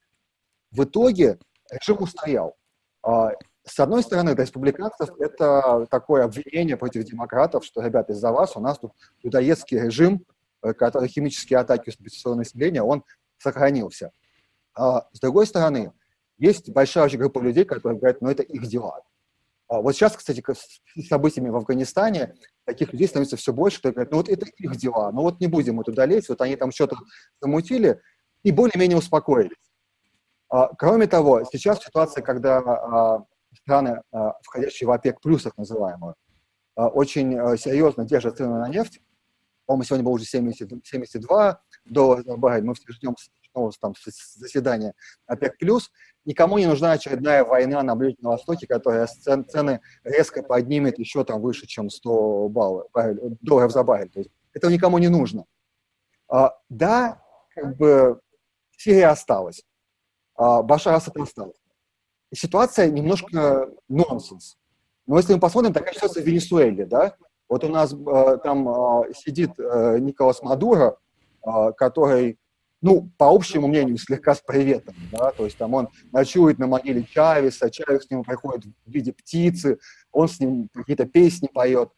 В 0.71 0.85
итоге 0.85 1.39
режим 1.71 2.03
устоял. 2.03 2.57
А, 3.03 3.33
с 3.65 3.79
одной 3.79 4.03
стороны, 4.03 4.35
для 4.35 4.45
республиканцев 4.45 5.11
это 5.21 5.87
такое 5.91 6.25
обвинение 6.25 6.77
против 6.77 7.05
демократов, 7.05 7.65
что, 7.65 7.81
ребята, 7.81 8.13
из-за 8.13 8.33
вас 8.33 8.57
у 8.57 8.61
нас 8.61 8.79
тут 8.79 8.93
людоедский 9.23 9.79
режим, 9.79 10.25
э, 10.63 10.73
который 10.73 11.09
химические 11.09 11.61
атаки 11.61 11.91
уступит 11.91 12.13
населения, 12.25 12.83
он 12.83 13.05
сохранился. 13.43 14.13
А, 14.75 15.07
с 15.13 15.21
другой 15.21 15.47
стороны, 15.47 15.93
есть 16.39 16.71
большая 16.71 17.05
очень 17.05 17.19
группа 17.19 17.41
людей, 17.41 17.65
которые 17.65 17.99
говорят, 17.99 18.21
ну 18.23 18.31
это 18.31 18.43
их 18.43 18.67
дела. 18.67 19.03
А 19.69 19.81
вот 19.81 19.93
сейчас, 19.93 20.17
кстати, 20.17 20.43
с 20.53 21.09
событиями 21.09 21.49
в 21.49 21.57
Афганистане 21.57 22.35
таких 22.65 22.93
людей 22.93 23.09
становится 23.09 23.37
все 23.37 23.53
больше, 23.53 23.79
которые 23.79 23.95
говорят, 23.95 24.13
ну 24.13 24.17
вот 24.19 24.29
это 24.29 24.47
их 24.57 24.77
дела, 24.77 25.11
ну 25.13 25.23
вот 25.23 25.41
не 25.41 25.47
будем 25.47 25.77
мы 25.77 25.85
туда 25.85 26.07
лезть, 26.07 26.29
вот 26.29 26.41
они 26.41 26.57
там 26.57 26.71
что-то 26.71 26.97
замутили 27.41 28.01
и 28.43 28.53
более-менее 28.53 28.99
успокоились. 28.99 29.57
А, 30.49 30.69
кроме 30.77 31.07
того, 31.07 31.45
сейчас 31.51 31.83
ситуация, 31.83 32.23
когда 32.23 32.59
а, 32.59 33.25
страны, 33.55 34.03
а, 34.13 34.35
входящие 34.43 34.87
в 34.87 34.91
ОПЕК+, 34.91 35.21
плюс 35.21 35.43
так 35.43 35.57
называемую, 35.57 36.15
а, 36.75 36.89
очень 36.89 37.39
а, 37.39 37.57
серьезно 37.57 38.05
держат 38.05 38.37
цены 38.37 38.59
на 38.59 38.69
нефть, 38.69 39.01
по-моему, 39.67 39.85
сегодня 39.85 40.05
было 40.05 40.13
уже 40.15 40.25
70, 40.25 40.87
72 40.87 41.61
за 41.85 42.37
баррель, 42.37 42.65
мы 42.65 42.75
все 42.75 42.93
ждем 42.93 43.17
снова 43.53 43.73
там 43.81 43.95
заседания 44.37 44.95
ОПЕК+, 45.27 45.55
никому 46.25 46.59
не 46.59 46.67
нужна 46.67 46.93
очередная 46.93 47.45
война 47.45 47.83
на 47.83 47.95
Ближнем 47.95 48.31
Востоке, 48.31 48.67
которая 48.67 49.07
цены 49.07 49.81
резко 50.05 50.43
поднимет 50.43 50.99
еще 50.99 51.25
там 51.25 51.41
выше, 51.41 51.67
чем 51.67 51.91
100 51.91 52.49
баллов, 52.49 52.87
долларов 53.41 53.73
за 53.73 53.83
баррель. 53.83 54.11
То 54.11 54.21
есть 54.21 54.31
этого 54.53 54.71
никому 54.71 54.99
не 54.99 55.09
нужно. 55.09 55.45
А, 56.29 56.57
да, 56.69 57.23
как 57.55 57.77
бы 57.77 58.21
Сирия 58.77 59.09
осталась, 59.09 59.65
а 60.35 60.63
Башар 60.63 60.95
Асад 60.95 61.17
остался. 61.17 61.61
И 62.31 62.37
ситуация 62.37 62.91
немножко 62.91 63.71
нонсенс. 63.89 64.57
Но 65.07 65.19
если 65.19 65.35
мы 65.35 65.41
посмотрим, 65.41 65.73
такая 65.73 65.93
ситуация 65.95 66.23
в 66.23 66.27
Венесуэле, 66.27 66.87
да, 66.87 67.17
вот 67.49 67.65
у 67.65 67.69
нас 67.69 67.93
э, 67.93 68.39
там 68.43 68.69
э, 68.69 69.13
сидит 69.15 69.51
э, 69.59 69.99
Николас 69.99 70.43
Мадуро, 70.43 70.97
который 71.77 72.39
ну, 72.83 73.09
по 73.17 73.31
общему 73.31 73.69
мнению, 73.69 73.97
слегка 73.97 74.35
с 74.35 74.41
приветом, 74.41 74.95
да, 75.13 75.31
то 75.31 75.45
есть 75.45 75.57
там 75.57 75.73
он 75.73 75.89
ночует 76.11 76.59
на 76.59 76.67
могиле 76.67 77.05
Чавеса, 77.05 77.71
Чавес 77.71 78.07
к 78.07 78.11
нему 78.11 78.25
приходит 78.25 78.65
в 78.65 78.91
виде 78.91 79.13
птицы, 79.13 79.79
он 80.11 80.29
с 80.29 80.41
ним 80.41 80.69
какие-то 80.75 81.07
песни 81.07 81.47
поет. 81.47 81.91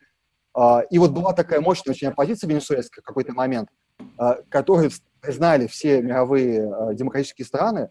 А, 0.53 0.83
и 0.91 0.99
вот 0.99 1.13
была 1.13 1.33
такая 1.33 1.63
мощная 1.63 1.95
очень 1.95 2.09
оппозиция 2.09 2.49
венесуэльская 2.49 3.03
в 3.03 3.07
какой-то 3.07 3.33
момент, 3.33 3.71
а, 4.19 4.37
которую 4.51 4.91
признали 5.21 5.67
все 5.67 6.03
мировые 6.03 6.71
а, 6.71 6.93
демократические 6.93 7.47
страны, 7.47 7.89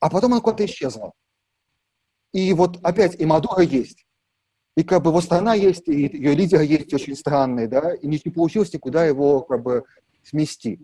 а 0.00 0.10
потом 0.10 0.32
она 0.32 0.42
куда-то 0.42 0.64
исчезла. 0.64 1.12
И 2.32 2.52
вот 2.54 2.78
опять 2.82 3.14
и 3.20 3.24
Мадуро 3.24 3.62
есть, 3.62 4.04
и 4.76 4.82
как 4.82 5.02
бы 5.02 5.10
его 5.10 5.20
страна 5.20 5.54
есть, 5.54 5.86
и 5.86 6.02
ее 6.02 6.34
лидер 6.34 6.60
есть 6.60 6.92
очень 6.92 7.14
странный, 7.14 7.68
да, 7.68 7.94
и 7.94 8.08
не 8.08 8.18
получилось 8.18 8.72
никуда 8.72 9.04
его 9.04 9.42
как 9.42 9.62
бы 9.62 9.84
смести. 10.26 10.80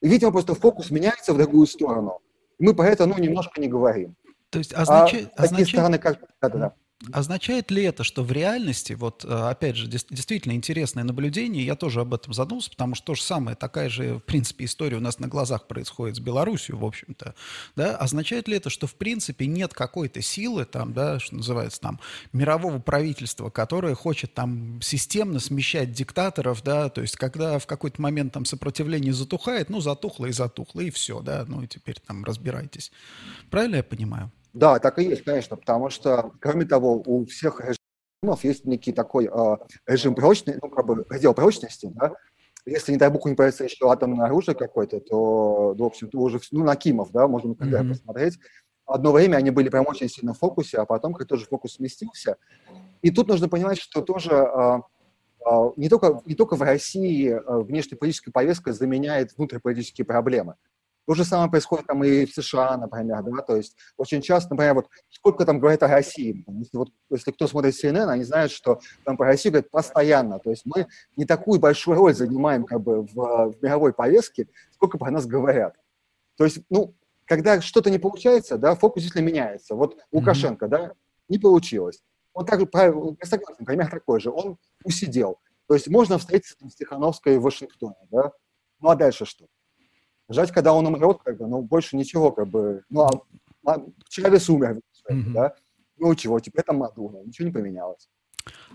И, 0.00 0.08
видимо, 0.08 0.32
просто 0.32 0.54
фокус 0.54 0.90
меняется 0.90 1.32
в 1.32 1.38
другую 1.38 1.66
сторону. 1.66 2.20
Мы 2.58 2.74
про 2.74 2.88
это, 2.88 3.06
ну, 3.06 3.18
немножко 3.18 3.60
не 3.60 3.68
говорим. 3.68 4.16
То 4.50 4.58
есть 4.58 4.72
означает... 4.72 5.30
А 5.36 5.44
означает... 5.44 5.68
страны, 5.68 5.98
как... 5.98 6.20
Да-да-да. 6.40 6.74
Означает 7.12 7.70
ли 7.70 7.82
это, 7.82 8.04
что 8.04 8.24
в 8.24 8.32
реальности, 8.32 8.94
вот 8.94 9.22
э, 9.22 9.28
опять 9.28 9.76
же, 9.76 9.86
действительно 9.86 10.52
интересное 10.52 11.04
наблюдение, 11.04 11.64
я 11.64 11.76
тоже 11.76 12.00
об 12.00 12.14
этом 12.14 12.32
задумался, 12.32 12.70
потому 12.70 12.94
что 12.94 13.06
то 13.08 13.14
же 13.14 13.22
самое, 13.22 13.54
такая 13.54 13.90
же, 13.90 14.14
в 14.14 14.20
принципе, 14.20 14.64
история 14.64 14.96
у 14.96 15.00
нас 15.00 15.18
на 15.18 15.28
глазах 15.28 15.66
происходит 15.66 16.16
с 16.16 16.20
Беларусью, 16.20 16.78
в 16.78 16.84
общем-то, 16.86 17.34
да, 17.76 17.96
означает 17.96 18.48
ли 18.48 18.56
это, 18.56 18.70
что, 18.70 18.86
в 18.86 18.94
принципе, 18.94 19.46
нет 19.46 19.74
какой-то 19.74 20.22
силы, 20.22 20.64
там, 20.64 20.94
да, 20.94 21.20
что 21.20 21.36
называется, 21.36 21.82
там, 21.82 22.00
мирового 22.32 22.78
правительства, 22.78 23.50
которое 23.50 23.94
хочет 23.94 24.32
там 24.32 24.80
системно 24.80 25.38
смещать 25.38 25.92
диктаторов, 25.92 26.62
да, 26.62 26.88
то 26.88 27.02
есть 27.02 27.16
когда 27.16 27.58
в 27.58 27.66
какой-то 27.66 28.00
момент 28.00 28.32
там 28.32 28.46
сопротивление 28.46 29.12
затухает, 29.12 29.68
ну, 29.68 29.82
затухло 29.82 30.26
и 30.26 30.32
затухло, 30.32 30.80
и 30.80 30.90
все, 30.90 31.20
да, 31.20 31.44
ну, 31.46 31.62
и 31.62 31.66
теперь 31.66 32.00
там 32.06 32.24
разбирайтесь. 32.24 32.90
Правильно 33.50 33.76
я 33.76 33.82
понимаю? 33.82 34.32
Да, 34.56 34.78
так 34.78 34.98
и 34.98 35.04
есть, 35.04 35.22
конечно, 35.22 35.56
потому 35.56 35.90
что, 35.90 36.32
кроме 36.40 36.64
того, 36.64 37.02
у 37.04 37.26
всех 37.26 37.60
режимов 37.60 38.42
есть 38.42 38.64
некий 38.64 38.92
такой 38.92 39.26
э, 39.26 39.56
режим 39.86 40.14
прочности, 40.14 40.58
ну, 40.62 40.70
как 40.70 40.86
бы 40.86 41.04
предел 41.04 41.34
прочности, 41.34 41.90
да, 41.94 42.14
если, 42.64 42.92
не 42.92 42.98
дай 42.98 43.10
бог, 43.10 43.26
не 43.26 43.34
появится 43.34 43.64
еще 43.64 43.92
атомное 43.92 44.26
оружие 44.26 44.54
какое-то, 44.54 45.00
то, 45.00 45.74
в 45.74 45.82
общем-то, 45.82 46.18
уже, 46.18 46.40
ну, 46.52 46.64
на 46.64 46.74
Кимов, 46.74 47.12
да, 47.12 47.28
можно 47.28 47.54
когда 47.54 47.82
mm-hmm. 47.82 47.88
посмотреть. 47.90 48.38
Одно 48.86 49.12
время 49.12 49.36
они 49.36 49.50
были 49.50 49.68
прям 49.68 49.84
очень 49.86 50.08
сильно 50.08 50.32
в 50.32 50.38
фокусе, 50.38 50.78
а 50.78 50.86
потом 50.86 51.12
как 51.12 51.28
тоже 51.28 51.44
фокус 51.44 51.74
сместился. 51.74 52.36
И 53.02 53.10
тут 53.10 53.28
нужно 53.28 53.48
понимать, 53.50 53.78
что 53.78 54.00
тоже 54.00 54.32
э, 54.32 54.78
э, 55.44 55.70
не, 55.76 55.90
только, 55.90 56.22
не 56.24 56.34
только 56.34 56.56
в 56.56 56.62
России 56.62 57.28
э, 57.30 57.62
внешнеполитическая 57.62 58.32
повестка 58.32 58.72
заменяет 58.72 59.36
внутриполитические 59.36 60.06
проблемы. 60.06 60.54
То 61.06 61.14
же 61.14 61.24
самое 61.24 61.48
происходит 61.48 61.86
там 61.86 62.02
и 62.02 62.26
в 62.26 62.34
США, 62.34 62.76
например, 62.76 63.22
да, 63.22 63.42
то 63.42 63.56
есть 63.56 63.76
очень 63.96 64.20
часто, 64.20 64.54
например, 64.54 64.74
вот 64.74 64.88
сколько 65.08 65.44
там 65.46 65.60
говорят 65.60 65.82
о 65.84 65.88
России, 65.88 66.44
если, 66.48 66.76
вот, 66.76 66.88
если 67.10 67.30
кто 67.30 67.46
смотрит 67.46 67.74
CNN, 67.74 68.08
они 68.08 68.24
знают, 68.24 68.50
что 68.50 68.80
там 69.04 69.16
про 69.16 69.26
Россию 69.26 69.52
говорят 69.52 69.70
постоянно, 69.70 70.40
то 70.40 70.50
есть 70.50 70.62
мы 70.64 70.88
не 71.14 71.24
такую 71.24 71.60
большую 71.60 71.96
роль 71.96 72.12
занимаем 72.12 72.64
как 72.64 72.80
бы 72.80 73.02
в, 73.02 73.14
в 73.14 73.54
мировой 73.62 73.92
повестке, 73.92 74.48
сколько 74.72 74.98
про 74.98 75.12
нас 75.12 75.26
говорят. 75.26 75.76
То 76.36 76.44
есть, 76.44 76.58
ну, 76.70 76.94
когда 77.24 77.60
что-то 77.60 77.88
не 77.90 77.98
получается, 77.98 78.58
да, 78.58 78.74
фокус 78.74 79.04
если 79.04 79.20
меняется. 79.20 79.74
Вот 79.74 79.96
Лукашенко, 80.12 80.66
mm-hmm. 80.66 80.68
да, 80.68 80.92
не 81.28 81.38
получилось. 81.38 82.02
Он 82.32 82.44
также, 82.44 82.68
согласен, 83.22 83.64
пример 83.64 83.88
такой 83.90 84.20
же, 84.20 84.30
он 84.30 84.58
усидел. 84.84 85.38
То 85.68 85.74
есть 85.74 85.88
можно 85.88 86.18
встретиться 86.18 86.56
с 86.68 86.74
Тихановской 86.74 87.38
в 87.38 87.42
Вашингтоне, 87.42 87.96
да, 88.10 88.32
ну 88.80 88.90
а 88.90 88.96
дальше 88.96 89.24
что? 89.24 89.46
Жать, 90.28 90.52
когда 90.52 90.72
он 90.72 90.86
умрет, 90.86 91.18
как 91.24 91.38
бы, 91.38 91.46
ну, 91.46 91.62
больше 91.62 91.96
ничего, 91.96 92.32
как 92.32 92.48
бы, 92.48 92.82
ну, 92.90 93.02
а, 93.02 93.10
а 93.66 93.76
Чавес 94.08 94.48
умер, 94.48 94.80
mm-hmm. 95.10 95.32
да, 95.32 95.54
ну, 95.98 96.14
чего, 96.14 96.40
теперь 96.40 96.64
там 96.64 96.78
Мадуро, 96.78 97.22
ничего 97.24 97.48
не 97.48 97.52
поменялось. 97.52 98.08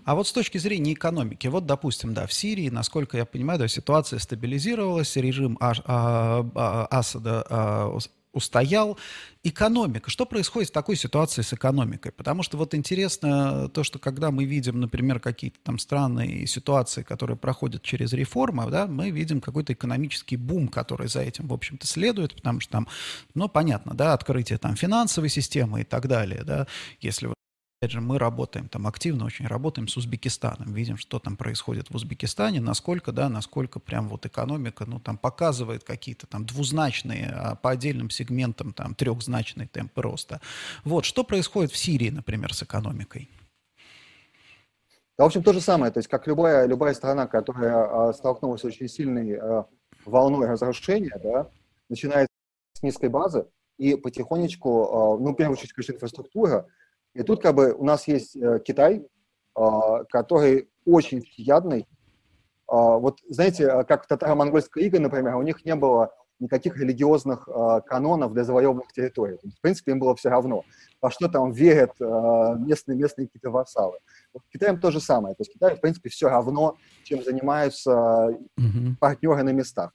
А 0.04 0.14
вот 0.14 0.26
с 0.26 0.32
точки 0.32 0.58
зрения 0.58 0.92
экономики, 0.94 1.46
вот, 1.46 1.66
допустим, 1.66 2.14
да, 2.14 2.26
в 2.26 2.32
Сирии, 2.32 2.68
насколько 2.68 3.16
я 3.16 3.24
понимаю, 3.24 3.58
да, 3.58 3.68
ситуация 3.68 4.18
стабилизировалась, 4.18 5.16
режим 5.16 5.56
а, 5.60 5.72
а, 5.84 6.50
а, 6.54 6.86
Асада 6.90 7.46
а, 7.48 7.98
устоял. 8.32 8.98
Экономика. 9.44 10.08
Что 10.08 10.24
происходит 10.24 10.70
в 10.70 10.72
такой 10.72 10.96
ситуации 10.96 11.42
с 11.42 11.52
экономикой? 11.52 12.12
Потому 12.12 12.42
что 12.42 12.56
вот 12.56 12.74
интересно 12.74 13.68
то, 13.68 13.82
что 13.82 13.98
когда 13.98 14.30
мы 14.30 14.44
видим, 14.44 14.80
например, 14.80 15.18
какие-то 15.18 15.58
там 15.62 15.78
странные 15.78 16.46
ситуации, 16.46 17.02
которые 17.02 17.36
проходят 17.36 17.82
через 17.82 18.12
реформы, 18.12 18.70
да, 18.70 18.86
мы 18.86 19.10
видим 19.10 19.40
какой-то 19.40 19.72
экономический 19.72 20.36
бум, 20.36 20.68
который 20.68 21.08
за 21.08 21.22
этим, 21.22 21.48
в 21.48 21.52
общем-то, 21.52 21.86
следует, 21.86 22.34
потому 22.36 22.60
что 22.60 22.72
там, 22.72 22.88
ну, 23.34 23.48
понятно, 23.48 23.94
да, 23.94 24.12
открытие 24.12 24.58
там 24.58 24.76
финансовой 24.76 25.28
системы 25.28 25.80
и 25.80 25.84
так 25.84 26.06
далее, 26.06 26.42
да, 26.44 26.66
если 27.00 27.32
Опять 27.82 27.90
же, 27.90 28.00
мы 28.00 28.16
работаем 28.16 28.68
там 28.68 28.86
активно, 28.86 29.24
очень 29.24 29.48
работаем 29.48 29.88
с 29.88 29.96
Узбекистаном, 29.96 30.72
видим, 30.72 30.96
что 30.96 31.18
там 31.18 31.36
происходит 31.36 31.90
в 31.90 31.96
Узбекистане, 31.96 32.60
насколько, 32.60 33.10
да, 33.10 33.28
насколько 33.28 33.80
прям 33.80 34.08
вот 34.08 34.24
экономика, 34.24 34.84
ну, 34.86 35.00
там 35.00 35.18
показывает 35.18 35.82
какие-то 35.82 36.28
там 36.28 36.46
двузначные, 36.46 37.32
а 37.34 37.56
по 37.56 37.70
отдельным 37.70 38.08
сегментам 38.08 38.72
там 38.72 38.94
трехзначные 38.94 39.66
темпы 39.66 40.00
роста. 40.00 40.40
Вот, 40.84 41.04
что 41.04 41.24
происходит 41.24 41.72
в 41.72 41.76
Сирии, 41.76 42.10
например, 42.10 42.54
с 42.54 42.62
экономикой? 42.62 43.28
Да, 45.18 45.24
в 45.24 45.26
общем, 45.26 45.42
то 45.42 45.52
же 45.52 45.60
самое, 45.60 45.90
то 45.90 45.98
есть 45.98 46.08
как 46.08 46.28
любая, 46.28 46.66
любая 46.66 46.94
страна, 46.94 47.26
которая 47.26 48.10
а, 48.10 48.12
столкнулась 48.12 48.60
с 48.60 48.64
очень 48.64 48.88
сильной 48.88 49.34
а, 49.34 49.66
волной 50.04 50.46
разрушения, 50.46 51.18
да, 51.20 51.48
начинает 51.88 52.28
с 52.74 52.82
низкой 52.84 53.08
базы, 53.08 53.48
и 53.76 53.96
потихонечку, 53.96 54.84
а, 54.84 55.18
ну, 55.18 55.32
в 55.32 55.34
первую 55.34 55.56
очередь, 55.56 55.72
конечно, 55.72 55.94
инфраструктура, 55.94 56.68
и 57.14 57.22
тут 57.22 57.42
как 57.42 57.54
бы 57.54 57.72
у 57.72 57.84
нас 57.84 58.08
есть 58.08 58.36
э, 58.36 58.60
Китай, 58.64 59.04
э, 59.56 59.60
который 60.10 60.68
очень 60.86 61.22
ядный. 61.36 61.80
Э, 61.80 61.84
вот 62.98 63.18
знаете, 63.28 63.84
как 63.84 64.04
в 64.04 64.06
татаро-монгольской 64.06 64.84
иго, 64.84 64.98
например, 64.98 65.36
у 65.36 65.42
них 65.42 65.64
не 65.64 65.74
было 65.74 66.12
никаких 66.40 66.76
религиозных 66.76 67.48
канонов 67.86 68.32
для 68.32 68.42
завоеванных 68.42 68.92
территорий. 68.92 69.36
В 69.36 69.60
принципе, 69.60 69.92
им 69.92 70.00
было 70.00 70.16
все 70.16 70.28
равно, 70.28 70.64
во 71.00 71.08
что 71.08 71.28
там 71.28 71.52
верят 71.52 71.92
местные, 72.00 72.98
местные 72.98 73.28
какие-то 73.28 73.50
вассалы. 73.50 73.98
Вот 74.34 74.42
Китаем 74.52 74.80
то 74.80 74.90
же 74.90 75.00
самое. 75.00 75.36
То 75.36 75.42
есть 75.42 75.52
Китаю, 75.52 75.76
в 75.76 75.80
принципе, 75.80 76.10
все 76.10 76.28
равно, 76.28 76.76
чем 77.04 77.22
занимаются 77.22 78.36
mm-hmm. 78.58 78.96
партнеры 78.98 79.44
на 79.44 79.50
местах. 79.50 79.92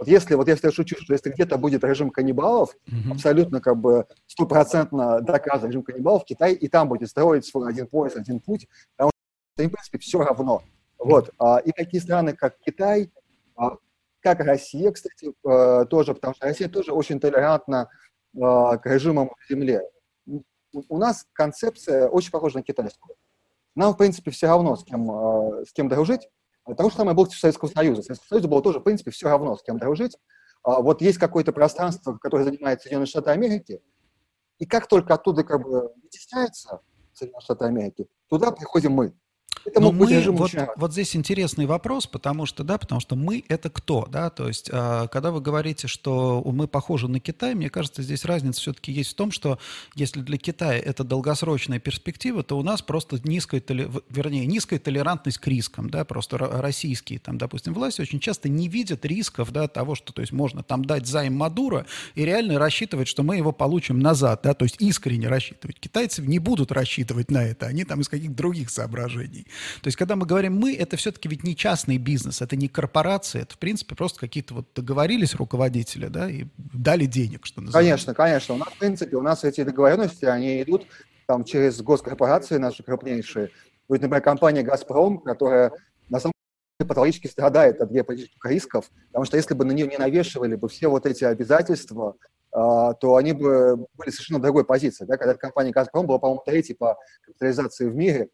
Вот 0.00 0.08
если, 0.08 0.34
вот 0.34 0.48
если 0.48 0.68
я 0.68 0.72
шучу, 0.72 0.96
что 0.98 1.12
если 1.12 1.28
где-то 1.28 1.58
будет 1.58 1.84
режим 1.84 2.08
каннибалов, 2.08 2.74
mm-hmm. 2.86 3.12
абсолютно 3.12 3.60
как 3.60 3.76
бы 3.76 4.06
стопроцентно 4.26 5.20
доказан 5.20 5.68
режим 5.68 5.82
каннибалов, 5.82 6.24
Китай 6.24 6.54
и 6.54 6.68
там 6.68 6.88
будет 6.88 7.10
строить 7.10 7.44
свой 7.44 7.68
один 7.68 7.86
пояс, 7.86 8.16
один 8.16 8.40
путь, 8.40 8.66
потому 8.96 9.10
что 9.54 9.62
им, 9.62 9.68
в 9.68 9.72
принципе, 9.74 9.98
все 9.98 10.22
равно. 10.22 10.62
Вот. 10.98 11.30
А, 11.38 11.58
и 11.58 11.70
такие 11.72 12.02
страны, 12.02 12.32
как 12.32 12.56
Китай, 12.60 13.12
а, 13.56 13.76
как 14.20 14.40
Россия, 14.40 14.90
кстати, 14.90 15.34
тоже, 15.42 16.14
потому 16.14 16.34
что 16.34 16.46
Россия 16.46 16.70
тоже 16.70 16.92
очень 16.92 17.20
толерантна 17.20 17.90
а, 18.40 18.78
к 18.78 18.86
режимам 18.86 19.28
в 19.38 19.52
земле. 19.52 19.82
У 20.88 20.96
нас 20.96 21.26
концепция 21.34 22.08
очень 22.08 22.30
похожа 22.30 22.56
на 22.56 22.62
китайскую. 22.62 23.16
Нам, 23.74 23.92
в 23.92 23.98
принципе, 23.98 24.30
все 24.30 24.46
равно, 24.46 24.76
с 24.76 24.82
кем, 24.84 25.10
с 25.66 25.72
кем 25.74 25.90
дружить, 25.90 26.26
то 26.74 26.90
же 26.90 26.96
самое 26.96 27.16
было 27.16 27.26
в 27.26 27.32
Советском 27.32 27.68
Союзе. 27.70 28.02
Советскому 28.02 28.28
Союзу 28.28 28.48
было 28.48 28.62
тоже, 28.62 28.80
в 28.80 28.82
принципе, 28.82 29.10
все 29.10 29.28
равно, 29.28 29.56
с 29.56 29.62
кем 29.62 29.78
дружить. 29.78 30.16
Вот 30.64 31.00
есть 31.00 31.18
какое-то 31.18 31.52
пространство, 31.52 32.18
которое 32.18 32.44
занимает 32.44 32.82
Соединенные 32.82 33.06
Штаты 33.06 33.30
Америки, 33.30 33.82
и 34.58 34.66
как 34.66 34.88
только 34.88 35.14
оттуда 35.14 35.42
как 35.42 35.62
бы 35.62 35.92
вытесняется 36.02 36.80
Соединенные 37.14 37.40
Штаты 37.40 37.64
Америки, 37.64 38.06
туда 38.28 38.50
приходим 38.50 38.92
мы. 38.92 39.14
Это 39.64 39.80
Но 39.80 39.92
мы, 39.92 40.20
вот, 40.30 40.52
вот 40.76 40.92
здесь 40.92 41.14
интересный 41.14 41.66
вопрос, 41.66 42.06
потому 42.06 42.46
что, 42.46 42.64
да, 42.64 42.78
потому 42.78 43.00
что 43.00 43.14
мы 43.14 43.44
это 43.48 43.68
кто, 43.68 44.06
да, 44.10 44.30
то 44.30 44.48
есть, 44.48 44.70
э, 44.72 45.06
когда 45.12 45.30
вы 45.30 45.42
говорите, 45.42 45.86
что 45.86 46.42
мы 46.46 46.66
похожи 46.66 47.08
на 47.08 47.20
Китай, 47.20 47.54
мне 47.54 47.68
кажется, 47.68 48.02
здесь 48.02 48.24
разница 48.24 48.60
все-таки 48.60 48.90
есть 48.90 49.12
в 49.12 49.14
том, 49.16 49.30
что 49.30 49.58
если 49.94 50.20
для 50.22 50.38
Китая 50.38 50.78
это 50.78 51.04
долгосрочная 51.04 51.78
перспектива, 51.78 52.42
то 52.42 52.58
у 52.58 52.62
нас 52.62 52.80
просто 52.80 53.20
низкая, 53.22 53.62
вернее, 54.08 54.46
низкая 54.46 54.78
толерантность 54.78 55.38
к 55.38 55.46
рискам, 55.46 55.90
да, 55.90 56.06
просто 56.06 56.38
российские, 56.38 57.18
там, 57.18 57.36
допустим, 57.36 57.74
власти 57.74 58.00
очень 58.00 58.20
часто 58.20 58.48
не 58.48 58.66
видят 58.66 59.04
рисков, 59.04 59.52
да, 59.52 59.68
того, 59.68 59.94
что, 59.94 60.14
то 60.14 60.22
есть, 60.22 60.32
можно 60.32 60.62
там 60.62 60.86
дать 60.86 61.06
займ 61.06 61.34
Мадуро 61.34 61.84
и 62.14 62.24
реально 62.24 62.58
рассчитывать, 62.58 63.08
что 63.08 63.22
мы 63.22 63.36
его 63.36 63.52
получим 63.52 64.00
назад, 64.00 64.40
да, 64.42 64.54
то 64.54 64.64
есть 64.64 64.76
искренне 64.78 65.28
рассчитывать. 65.28 65.78
Китайцы 65.78 66.22
не 66.22 66.38
будут 66.38 66.72
рассчитывать 66.72 67.30
на 67.30 67.44
это, 67.44 67.66
они 67.66 67.84
там 67.84 68.00
из 68.00 68.08
каких-то 68.08 68.34
других 68.34 68.70
соображений. 68.70 69.46
То 69.82 69.88
есть, 69.88 69.96
когда 69.96 70.16
мы 70.16 70.26
говорим 70.26 70.56
«мы», 70.56 70.74
это 70.74 70.96
все-таки 70.96 71.28
ведь 71.28 71.44
не 71.44 71.56
частный 71.56 71.98
бизнес, 71.98 72.42
это 72.42 72.56
не 72.56 72.68
корпорация, 72.68 73.42
это, 73.42 73.54
в 73.54 73.58
принципе, 73.58 73.94
просто 73.94 74.20
какие-то 74.20 74.54
вот 74.54 74.66
договорились 74.74 75.34
руководители, 75.34 76.06
да, 76.06 76.30
и 76.30 76.46
дали 76.56 77.06
денег, 77.06 77.46
что 77.46 77.60
называется. 77.60 77.90
Конечно, 77.90 78.14
конечно. 78.14 78.54
У 78.54 78.58
нас, 78.58 78.68
в 78.68 78.78
принципе, 78.78 79.16
у 79.16 79.22
нас 79.22 79.44
эти 79.44 79.62
договоренности, 79.62 80.24
они 80.24 80.62
идут 80.62 80.86
там 81.26 81.44
через 81.44 81.80
госкорпорации 81.80 82.58
наши 82.58 82.82
крупнейшие. 82.82 83.50
Вот, 83.88 84.00
например, 84.00 84.22
компания 84.22 84.62
«Газпром», 84.62 85.18
которая 85.18 85.72
на 86.08 86.20
самом 86.20 86.32
деле 86.78 86.88
патологически 86.88 87.28
страдает 87.28 87.80
от 87.80 87.90
геополитических 87.90 88.44
рисков, 88.46 88.90
потому 89.08 89.24
что 89.24 89.36
если 89.36 89.54
бы 89.54 89.64
на 89.64 89.72
нее 89.72 89.86
не 89.86 89.96
навешивали 89.96 90.56
бы 90.56 90.68
все 90.68 90.88
вот 90.88 91.06
эти 91.06 91.24
обязательства, 91.24 92.16
а, 92.52 92.94
то 92.94 93.16
они 93.16 93.32
бы 93.32 93.86
были 93.94 94.10
совершенно 94.10 94.40
в 94.40 94.42
другой 94.42 94.64
позиции. 94.64 95.04
Да? 95.04 95.16
Когда 95.16 95.34
компания 95.34 95.70
«Газпром» 95.70 96.06
была, 96.06 96.18
по-моему, 96.18 96.42
третьей 96.44 96.74
по 96.74 96.96
капитализации 97.22 97.88
в 97.88 97.94
мире, 97.94 98.28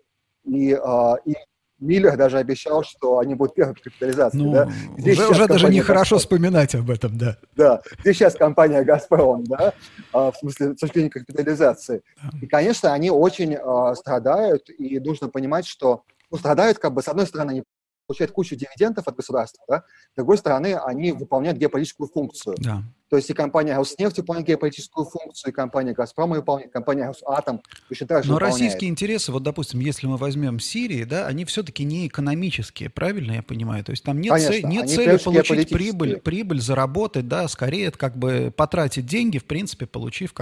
и, 0.46 0.72
а, 0.72 1.16
и 1.24 1.34
Миллер 1.78 2.16
даже 2.16 2.38
обещал, 2.38 2.82
что 2.84 3.18
они 3.18 3.34
будут 3.34 3.54
первой 3.54 3.74
капитализацией. 3.74 4.44
Ну, 4.44 4.52
да? 4.52 4.70
Здесь 4.96 5.18
уже 5.18 5.28
уже 5.28 5.46
даже 5.46 5.68
нехорошо 5.68 6.18
вспоминать 6.18 6.74
об 6.74 6.90
этом, 6.90 7.18
да. 7.18 7.36
Да, 7.54 7.82
здесь 8.00 8.16
сейчас 8.16 8.34
компания 8.34 8.82
«Газпром», 8.82 9.44
да, 9.44 9.74
а, 10.12 10.30
в 10.30 10.36
смысле, 10.36 10.74
с 10.74 10.78
точки 10.78 10.94
зрения 10.94 11.10
капитализации. 11.10 12.02
И, 12.40 12.46
конечно, 12.46 12.94
они 12.94 13.10
очень 13.10 13.56
а, 13.56 13.94
страдают, 13.94 14.70
и 14.70 14.98
нужно 15.00 15.28
понимать, 15.28 15.66
что 15.66 16.04
ну, 16.30 16.38
страдают, 16.38 16.78
как 16.78 16.94
бы, 16.94 17.02
с 17.02 17.08
одной 17.08 17.26
стороны, 17.26 17.50
они 17.50 17.64
получают 18.06 18.32
кучу 18.32 18.56
дивидендов 18.56 19.06
от 19.06 19.16
государства, 19.16 19.64
да? 19.68 19.84
с 20.12 20.16
другой 20.16 20.38
стороны, 20.38 20.76
они 20.76 21.12
выполняют 21.12 21.58
геополитическую 21.58 22.08
функцию. 22.08 22.56
Да. 22.58 22.82
То 23.08 23.16
есть 23.16 23.30
и 23.30 23.34
компания 23.34 23.76
«Роснефть» 23.76 24.18
выполняет 24.18 24.48
геополитическую 24.48 25.06
функцию, 25.06 25.52
и 25.52 25.54
компания 25.54 25.92
«Газпром» 25.92 26.30
выполняет, 26.30 26.72
компания 26.72 27.06
«Росатом» 27.06 27.62
точно 27.88 28.06
так 28.08 28.24
же 28.24 28.30
Но 28.30 28.34
выполняет. 28.34 28.60
российские 28.60 28.90
интересы, 28.90 29.30
вот, 29.30 29.44
допустим, 29.44 29.78
если 29.78 30.08
мы 30.08 30.16
возьмем 30.16 30.58
Сирии, 30.58 31.04
да, 31.04 31.26
они 31.26 31.44
все-таки 31.44 31.84
не 31.84 32.08
экономические, 32.08 32.90
правильно 32.90 33.32
я 33.32 33.42
понимаю? 33.44 33.84
То 33.84 33.90
есть 33.90 34.02
там 34.02 34.20
нет, 34.20 34.32
Конечно, 34.32 34.52
цель, 34.52 34.64
нет 34.64 34.90
цели 34.90 35.16
получить 35.18 35.70
прибыль, 35.70 36.16
прибыль, 36.18 36.60
заработать, 36.60 37.28
да, 37.28 37.46
скорее 37.46 37.86
это 37.86 37.98
как 37.98 38.16
бы 38.16 38.52
потратить 38.56 39.06
деньги, 39.06 39.38
в 39.38 39.44
принципе, 39.44 39.86
получив 39.86 40.34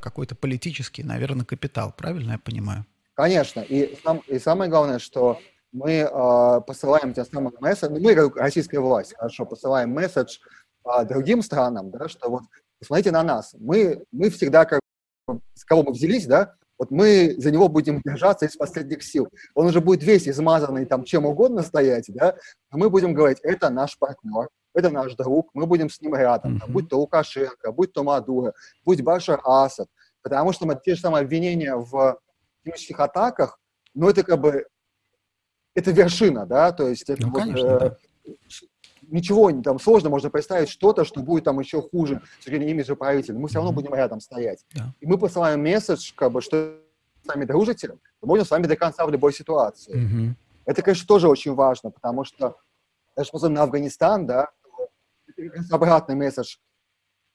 какой-то 0.00 0.34
политический, 0.34 1.02
наверное, 1.02 1.44
капитал, 1.44 1.92
правильно 1.94 2.32
я 2.32 2.38
понимаю? 2.38 2.86
Конечно, 3.14 3.60
и, 3.60 3.98
сам, 4.02 4.22
и 4.28 4.38
самое 4.38 4.70
главное, 4.70 4.98
что 4.98 5.40
мы 5.72 5.92
э, 5.92 6.60
посылаем 6.66 7.12
тем 7.12 7.26
самым 7.26 7.52
месседж, 7.60 7.90
ну, 7.90 8.00
мы, 8.00 8.14
как 8.14 8.36
российская 8.36 8.80
власть, 8.80 9.14
хорошо, 9.16 9.44
посылаем 9.44 9.90
месседж 9.90 10.38
э, 10.88 11.04
другим 11.04 11.42
странам, 11.42 11.90
да, 11.90 12.08
что 12.08 12.30
вот 12.30 12.42
посмотрите 12.78 13.10
на 13.10 13.22
нас, 13.22 13.54
мы, 13.58 14.04
мы 14.12 14.30
всегда, 14.30 14.64
как 14.64 14.80
с 15.54 15.64
кого 15.64 15.82
мы 15.82 15.92
взялись, 15.92 16.26
да, 16.26 16.54
вот 16.78 16.90
мы 16.90 17.34
за 17.38 17.50
него 17.50 17.68
будем 17.68 18.00
держаться 18.04 18.46
из 18.46 18.56
последних 18.56 19.02
сил. 19.02 19.28
Он 19.54 19.66
уже 19.66 19.80
будет 19.80 20.02
весь 20.02 20.28
измазанный 20.28 20.86
там 20.86 21.04
чем 21.04 21.26
угодно 21.26 21.62
стоять, 21.62 22.06
да, 22.08 22.36
но 22.70 22.78
мы 22.78 22.90
будем 22.90 23.14
говорить, 23.14 23.40
это 23.42 23.68
наш 23.68 23.98
партнер, 23.98 24.48
это 24.74 24.90
наш 24.90 25.14
друг, 25.14 25.50
мы 25.54 25.66
будем 25.66 25.90
с 25.90 26.00
ним 26.00 26.14
рядом, 26.14 26.56
mm-hmm. 26.56 26.60
там, 26.60 26.72
будь 26.72 26.88
то 26.88 26.98
Лукашенко, 27.00 27.72
будь 27.72 27.92
то 27.92 28.04
Мадуро, 28.04 28.54
будь 28.84 29.02
Башар 29.02 29.40
Асад, 29.44 29.88
потому 30.22 30.52
что 30.52 30.66
мы 30.66 30.80
те 30.82 30.94
же 30.94 31.00
самые 31.00 31.22
обвинения 31.22 31.74
в 31.74 32.18
химических 32.64 33.00
атаках, 33.00 33.58
ну, 33.94 34.08
это 34.08 34.22
как 34.22 34.40
бы 34.40 34.66
это 35.74 35.90
вершина, 35.90 36.46
да, 36.46 36.72
то 36.72 36.88
есть 36.88 37.08
это 37.08 37.22
ну, 37.22 37.30
вот, 37.30 37.42
конечно, 37.42 37.66
э, 37.66 37.78
да. 37.78 37.96
Ничего 39.10 39.50
там 39.62 39.78
сложно, 39.78 40.10
можно 40.10 40.30
представить 40.30 40.68
что-то, 40.68 41.04
что 41.04 41.20
будет 41.20 41.44
там 41.44 41.58
еще 41.60 41.82
хуже 41.82 42.22
с 42.40 42.44
зрения 42.44 42.70
имиджа 42.70 42.94
правителя, 42.94 43.38
мы 43.38 43.48
все 43.48 43.58
равно 43.58 43.72
будем 43.72 43.94
рядом 43.94 44.20
стоять. 44.20 44.64
Да. 44.74 44.94
И 45.00 45.06
мы 45.06 45.18
посылаем 45.18 45.62
месседж, 45.62 46.12
как 46.14 46.32
бы, 46.32 46.40
что 46.40 46.78
с 47.22 47.26
нами 47.26 47.44
дружите, 47.44 47.98
мы 48.20 48.28
будем 48.28 48.44
с 48.44 48.50
вами 48.50 48.66
до 48.66 48.76
конца 48.76 49.06
в 49.06 49.10
любой 49.10 49.32
ситуации. 49.32 49.96
Mm-hmm. 49.96 50.34
Это, 50.66 50.82
конечно, 50.82 51.06
тоже 51.06 51.28
очень 51.28 51.54
важно, 51.54 51.90
потому 51.90 52.24
что, 52.24 52.56
даже 53.16 53.30
посмотрим 53.30 53.56
на 53.56 53.62
Афганистан, 53.62 54.26
да, 54.26 54.50
обратный 55.70 56.14
месседж, 56.14 56.56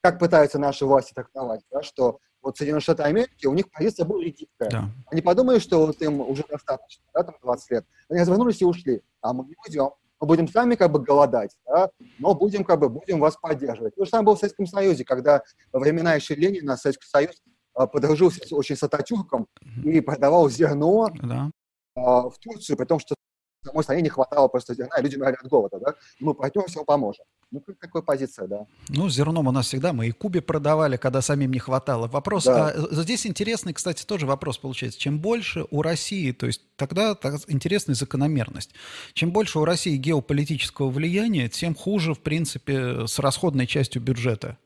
как 0.02 0.20
пытаются 0.20 0.60
наши 0.60 0.86
власти 0.86 1.14
трактовать, 1.14 1.62
да, 1.72 1.82
что 1.82 2.20
вот 2.42 2.58
Соединенные 2.58 2.82
Штаты 2.82 3.04
Америки, 3.04 3.46
у 3.46 3.54
них 3.54 3.72
позиция 3.72 4.06
была 4.06 4.22
гибкая. 4.24 4.70
Да. 4.70 4.90
Они 5.08 5.22
подумали, 5.22 5.60
что 5.60 5.86
вот 5.86 6.02
им 6.02 6.20
уже 6.20 6.44
достаточно, 6.44 7.04
да, 7.14 7.24
там 7.24 7.36
20 7.42 7.72
лет. 7.72 7.86
Они 8.10 8.20
развернулись 8.20 8.62
и 8.62 8.66
ушли. 8.66 9.02
А 9.22 9.32
мы 9.32 9.46
не 9.46 9.56
уйдем. 9.66 9.92
Мы 10.24 10.28
будем 10.28 10.48
сами 10.48 10.76
как 10.76 10.90
бы 10.90 11.00
голодать, 11.04 11.52
да, 11.66 11.90
но 12.18 12.34
будем 12.34 12.64
как 12.64 12.80
бы 12.80 12.88
будем 12.88 13.20
вас 13.20 13.36
поддерживать. 13.36 13.94
То 13.96 14.06
же 14.06 14.10
самое 14.10 14.28
было 14.28 14.36
в 14.38 14.40
Советском 14.40 14.66
Союзе, 14.66 15.04
когда 15.04 15.44
во 15.74 15.82
времена 15.82 16.14
еще 16.14 16.34
Ленина 16.34 16.78
Советский 16.78 17.10
Союз 17.10 17.42
а, 17.74 17.88
подружился 17.88 18.40
очень 18.56 18.78
с 18.78 18.84
Ататюрком 18.84 19.48
и 19.84 20.00
продавал 20.00 20.50
зерно 20.50 21.10
да. 21.22 21.52
а, 21.96 22.30
в 22.30 22.40
Турцию, 22.40 22.78
при 22.78 22.86
том, 22.86 23.00
что 23.00 23.16
самой 23.64 23.84
стране 23.84 24.02
не 24.02 24.10
хватало 24.10 24.48
просто 24.48 24.74
зерна, 24.74 24.98
и 24.98 25.04
люди 25.04 25.16
умирали 25.16 25.38
от 25.42 25.48
голода, 25.48 25.80
да, 25.80 25.96
мы 26.20 26.34
партнерам 26.34 26.68
всего 26.68 26.84
поможем. 26.86 27.26
Ну, 27.52 27.62
какая 27.80 28.02
позиция, 28.02 28.48
да. 28.48 28.66
Ну, 28.90 29.10
зерном 29.10 29.48
у 29.48 29.52
нас 29.52 29.68
всегда, 29.68 29.94
мы 29.94 30.08
и 30.08 30.12
Кубе 30.12 30.42
продавали, 30.42 30.98
когда 30.98 31.22
самим 31.22 31.52
не 31.52 31.60
хватало. 31.60 32.08
Вопрос, 32.08 32.46
да. 32.46 32.70
а, 32.70 32.88
здесь 32.92 33.28
интересный, 33.28 33.74
кстати, 33.74 34.04
тоже 34.06 34.26
вопрос 34.26 34.58
получается. 34.58 35.00
Чем 35.00 35.20
больше 35.20 35.66
у 35.70 35.84
России, 35.84 36.32
то 36.32 36.48
есть 36.48 36.62
тогда 36.76 37.14
так, 37.14 37.36
интересная 37.48 37.96
закономерность, 37.96 38.72
чем 39.14 39.32
больше 39.32 39.60
у 39.60 39.66
России 39.66 39.96
геополитического 39.98 40.90
влияния, 40.90 41.48
тем 41.48 41.76
хуже, 41.76 42.16
в 42.16 42.20
принципе, 42.22 43.08
с 43.08 43.20
расходной 43.20 43.68
частью 43.68 44.02
бюджета. 44.02 44.58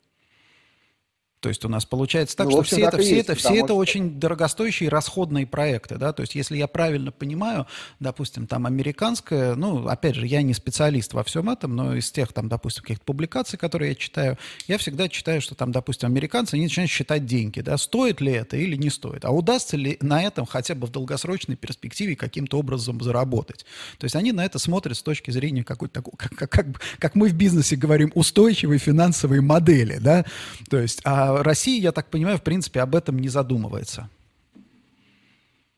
То 1.40 1.50
есть 1.50 1.64
у 1.66 1.70
нас 1.70 1.86
получается 1.86 2.36
так, 2.36 2.48
ну, 2.48 2.52
что 2.54 2.62
все, 2.64 2.76
так 2.78 2.96
это, 2.96 3.04
все, 3.04 3.16
есть, 3.18 3.30
это, 3.30 3.38
все 3.38 3.56
это 3.58 3.76
очень 3.76 4.20
дорогостоящие 4.20 4.90
расходные 4.90 5.46
проекты, 5.46 5.98
да, 5.98 6.12
то 6.12 6.22
есть 6.22 6.34
если 6.34 6.58
я 6.58 6.68
правильно 6.68 7.12
понимаю, 7.12 7.68
допустим, 8.00 8.48
там 8.48 8.66
американская, 8.66 9.54
ну, 9.54 9.88
опять 9.88 10.16
же, 10.16 10.26
я 10.26 10.42
не 10.42 10.56
специалист 10.56 11.14
во 11.14 11.24
всем 11.24 11.50
этом, 11.50 11.76
но 11.76 11.96
из 11.96 12.10
тех, 12.10 12.34
там, 12.34 12.50
допустим, 12.50 12.82
каких-то 12.82 13.06
публикаций, 13.06 13.60
которые 13.60 13.90
я 13.90 13.96
читаю, 13.96 14.38
я 14.68 14.80
всегда 14.80 15.10
читаю, 15.10 15.40
что 15.42 15.54
там, 15.54 15.72
допустим, 15.72 16.10
американцы, 16.10 16.56
они 16.56 16.64
начинают 16.64 16.90
считать 16.90 17.28
деньги, 17.28 17.62
да, 17.62 17.78
стоит 17.78 18.20
ли 18.20 18.32
это 18.32 18.58
или 18.58 18.76
не 18.76 18.90
стоит, 18.90 19.24
а 19.24 19.30
удастся 19.30 19.78
ли 19.78 19.98
на 20.02 20.24
этом 20.24 20.48
хотя 20.48 20.74
бы 20.74 20.88
в 20.88 20.92
долгосрочной 20.92 21.56
перспективе 21.56 22.16
каким-то 22.16 22.58
образом 22.58 23.00
заработать. 23.02 23.64
То 24.00 24.06
есть 24.06 24.16
они 24.16 24.32
на 24.32 24.44
это 24.44 24.58
смотрят 24.58 24.98
с 24.98 25.04
точки 25.04 25.30
зрения 25.30 25.64
какой-то 25.64 26.02
такой, 26.02 26.14
как, 26.18 26.32
как, 26.32 26.50
как, 26.50 26.82
как 26.98 27.16
мы 27.16 27.30
в 27.30 27.34
бизнесе 27.36 27.76
говорим, 27.76 28.12
устойчивой 28.16 28.80
финансовой 28.80 29.42
модели, 29.42 30.00
да, 30.00 30.26
то 30.70 30.80
есть, 30.80 31.02
а 31.04 31.27
Россия, 31.36 31.82
я 31.82 31.92
так 31.92 32.08
понимаю, 32.08 32.38
в 32.38 32.44
принципе, 32.44 32.82
об 32.82 32.96
этом 32.96 33.20
не 33.20 33.30
задумывается. 33.30 34.10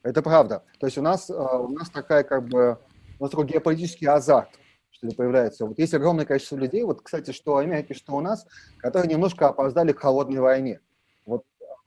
Это 0.04 0.22
правда. 0.22 0.64
То 0.80 0.88
есть 0.88 0.98
у 0.98 1.02
нас, 1.02 1.30
э, 1.30 1.34
у 1.34 1.70
нас 1.70 1.90
такая 1.90 2.24
как 2.24 2.48
бы, 2.48 2.78
у 3.20 3.24
нас 3.24 3.32
такой 3.32 3.46
геополитический 3.46 4.08
азарт, 4.08 4.50
что 4.92 5.08
ли, 5.08 5.14
появляется. 5.14 5.66
Вот 5.66 5.78
есть 5.78 5.94
огромное 5.94 6.26
количество 6.26 6.56
людей, 6.56 6.84
вот, 6.84 7.02
кстати, 7.02 7.32
что 7.32 7.54
в 7.54 7.58
Америке, 7.58 7.94
что 7.94 8.14
у 8.16 8.22
нас, 8.22 8.46
которые 8.78 9.12
немножко 9.12 9.48
опоздали 9.48 9.92
к 9.92 10.00
холодной 10.00 10.40
войне. 10.40 10.80
Вот 11.26 11.44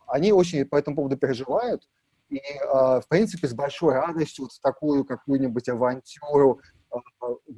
они 0.07 0.33
очень 0.33 0.65
по 0.67 0.77
этому 0.77 0.97
поводу 0.97 1.17
переживают, 1.17 1.89
и, 2.29 2.39
э, 2.39 2.65
в 2.71 3.05
принципе, 3.09 3.49
с 3.49 3.55
большой 3.55 3.95
радостью 3.95 4.45
вот 4.45 4.53
в 4.53 4.61
такую 4.61 5.05
какую-нибудь 5.05 5.69
авантюру 5.69 6.61
э, 6.91 6.97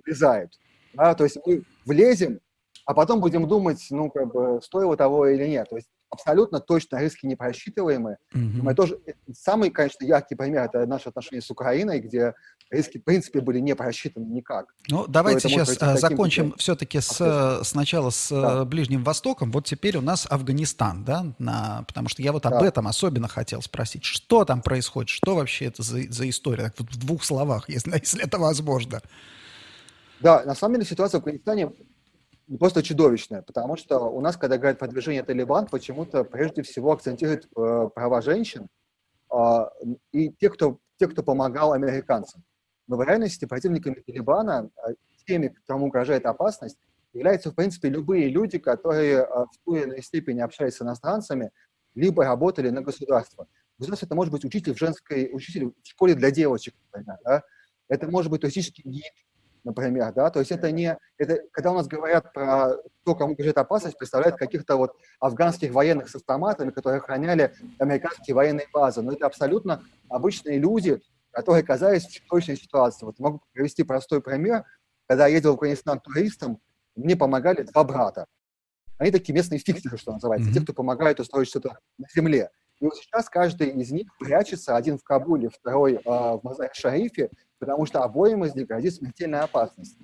влезают. 0.04 0.58
Да? 0.94 1.14
То 1.14 1.24
есть 1.24 1.38
мы 1.44 1.64
влезем, 1.84 2.40
а 2.86 2.94
потом 2.94 3.20
будем 3.20 3.48
думать, 3.48 3.84
ну, 3.90 4.10
как 4.10 4.32
бы, 4.32 4.60
стоило 4.62 4.96
того 4.96 5.26
или 5.26 5.46
нет. 5.46 5.68
То 5.68 5.76
есть 5.76 5.88
абсолютно 6.14 6.60
точно 6.60 7.00
риски 7.00 7.26
не 7.26 7.36
просчитываемы. 7.36 8.16
Mm-hmm. 8.34 8.62
Мы 8.62 8.74
тоже, 8.74 8.98
э, 9.06 9.12
самый, 9.32 9.70
конечно, 9.70 10.04
яркий 10.04 10.34
пример– 10.34 10.64
это 10.72 10.86
наши 10.86 11.08
отношения 11.08 11.42
с 11.42 11.50
Украиной, 11.50 12.00
где 12.00 12.34
риски, 12.70 12.98
в 12.98 13.04
принципе, 13.04 13.40
были 13.40 13.58
не 13.58 13.74
просчитаны 13.74 14.24
никак. 14.24 14.66
Ну, 14.88 15.06
давайте 15.06 15.48
сейчас 15.48 15.76
э, 15.80 15.96
закончим 15.96 16.52
путем. 16.52 16.58
все-таки 16.58 17.00
с, 17.00 17.20
э, 17.20 17.64
сначала 17.64 18.10
с 18.10 18.30
да. 18.30 18.64
Ближним 18.64 19.04
Востоком. 19.04 19.50
Вот 19.52 19.66
теперь 19.66 19.96
у 19.96 20.00
нас 20.00 20.26
Афганистан, 20.28 21.04
да, 21.04 21.26
на, 21.38 21.84
потому 21.86 22.08
что 22.08 22.22
я 22.22 22.32
вот 22.32 22.46
об 22.46 22.60
да. 22.60 22.66
этом 22.66 22.88
особенно 22.88 23.28
хотел 23.28 23.62
спросить. 23.62 24.04
Что 24.04 24.44
там 24.44 24.62
происходит? 24.62 25.10
Что 25.10 25.34
вообще 25.34 25.66
это 25.66 25.82
за, 25.82 26.00
за 26.10 26.28
история? 26.28 26.72
Вот 26.78 26.90
в 26.90 26.98
двух 26.98 27.24
словах, 27.24 27.68
если, 27.68 27.90
если 28.00 28.22
это 28.22 28.38
возможно. 28.38 29.00
Да, 30.20 30.42
на 30.44 30.54
самом 30.54 30.76
деле 30.76 30.86
ситуация 30.86 31.20
в 31.20 31.22
Афганистане 31.22 31.70
просто 32.58 32.82
чудовищное, 32.82 33.42
потому 33.42 33.76
что 33.76 33.98
у 34.00 34.20
нас, 34.20 34.36
когда 34.36 34.58
говорят 34.58 34.78
про 34.78 34.88
движение 34.88 35.22
Талибан, 35.22 35.66
почему-то 35.66 36.24
прежде 36.24 36.62
всего 36.62 36.92
акцентируют 36.92 37.46
э, 37.56 37.88
права 37.94 38.20
женщин 38.20 38.68
э, 39.32 39.36
и 40.12 40.30
те 40.30 40.50
кто, 40.50 40.78
те, 40.98 41.08
кто 41.08 41.22
помогал 41.22 41.72
американцам. 41.72 42.42
Но 42.86 42.96
в 42.96 43.02
реальности 43.02 43.46
противниками 43.46 44.02
Талибана, 44.06 44.70
э, 44.86 44.94
теми, 45.26 45.54
кому 45.66 45.86
угрожает 45.86 46.26
опасность, 46.26 46.78
являются, 47.12 47.50
в 47.50 47.54
принципе, 47.54 47.88
любые 47.88 48.28
люди, 48.28 48.58
которые 48.58 49.18
э, 49.18 49.26
в 49.26 49.64
той 49.64 49.80
или 49.80 49.84
иной 49.86 50.02
степени 50.02 50.40
общались 50.40 50.76
с 50.76 50.82
иностранцами, 50.82 51.50
либо 51.94 52.24
работали 52.24 52.70
на 52.70 52.82
государство. 52.82 53.46
Государство 53.78 54.06
это 54.06 54.14
может 54.14 54.32
быть 54.32 54.44
учитель 54.44 54.74
в 54.74 54.78
женской, 54.78 55.30
учитель 55.32 55.66
в 55.66 55.88
школе 55.88 56.14
для 56.14 56.30
девочек, 56.30 56.74
например, 56.92 57.18
да? 57.24 57.42
это 57.88 58.08
может 58.10 58.30
быть 58.30 58.40
туристический 58.40 58.82
гид, 58.84 59.12
например, 59.64 60.12
да, 60.12 60.30
то 60.30 60.40
есть 60.40 60.52
это 60.52 60.70
не, 60.70 60.96
это, 61.18 61.40
когда 61.50 61.72
у 61.72 61.74
нас 61.74 61.86
говорят 61.86 62.32
про 62.32 62.76
то, 63.04 63.14
кому 63.14 63.34
грозит 63.34 63.58
опасность, 63.58 63.98
представляют 63.98 64.36
каких-то 64.36 64.76
вот 64.76 64.92
афганских 65.20 65.72
военных 65.72 66.08
с 66.08 66.14
автоматами, 66.14 66.70
которые 66.70 66.98
охраняли 66.98 67.54
американские 67.78 68.34
военные 68.34 68.66
базы, 68.72 69.02
но 69.02 69.12
это 69.12 69.26
абсолютно 69.26 69.82
обычные 70.08 70.58
люди, 70.58 71.00
которые 71.30 71.62
оказались 71.62 72.06
в 72.06 72.12
чудовищной 72.12 72.56
ситуации. 72.56 73.06
Вот 73.06 73.18
могу 73.18 73.40
привести 73.52 73.82
простой 73.82 74.20
пример. 74.20 74.64
Когда 75.06 75.26
я 75.26 75.34
ездил 75.34 75.52
в 75.52 75.54
Афганистан 75.54 76.00
туристом, 76.00 76.60
мне 76.94 77.16
помогали 77.16 77.62
два 77.62 77.84
брата. 77.84 78.26
Они 78.98 79.10
такие 79.10 79.34
местные 79.34 79.58
фиксеры, 79.58 79.98
что 79.98 80.12
называется, 80.12 80.48
mm-hmm. 80.48 80.54
те, 80.54 80.60
кто 80.60 80.72
помогают 80.72 81.18
устроить 81.18 81.48
что-то 81.48 81.78
на 81.98 82.06
земле. 82.14 82.50
И 82.80 82.84
вот 82.84 82.96
сейчас 82.96 83.28
каждый 83.28 83.70
из 83.70 83.90
них 83.90 84.08
прячется, 84.18 84.76
один 84.76 84.98
в 84.98 85.02
Кабуле, 85.02 85.48
второй 85.48 85.94
э, 85.94 86.00
в 86.04 86.40
Мазар-Шарифе, 86.42 87.30
потому 87.64 87.86
что 87.86 88.02
обоим 88.02 88.44
из 88.44 88.54
них 88.54 88.66
грозит 88.66 88.94
смертельная 88.94 89.42
опасность. 89.42 89.96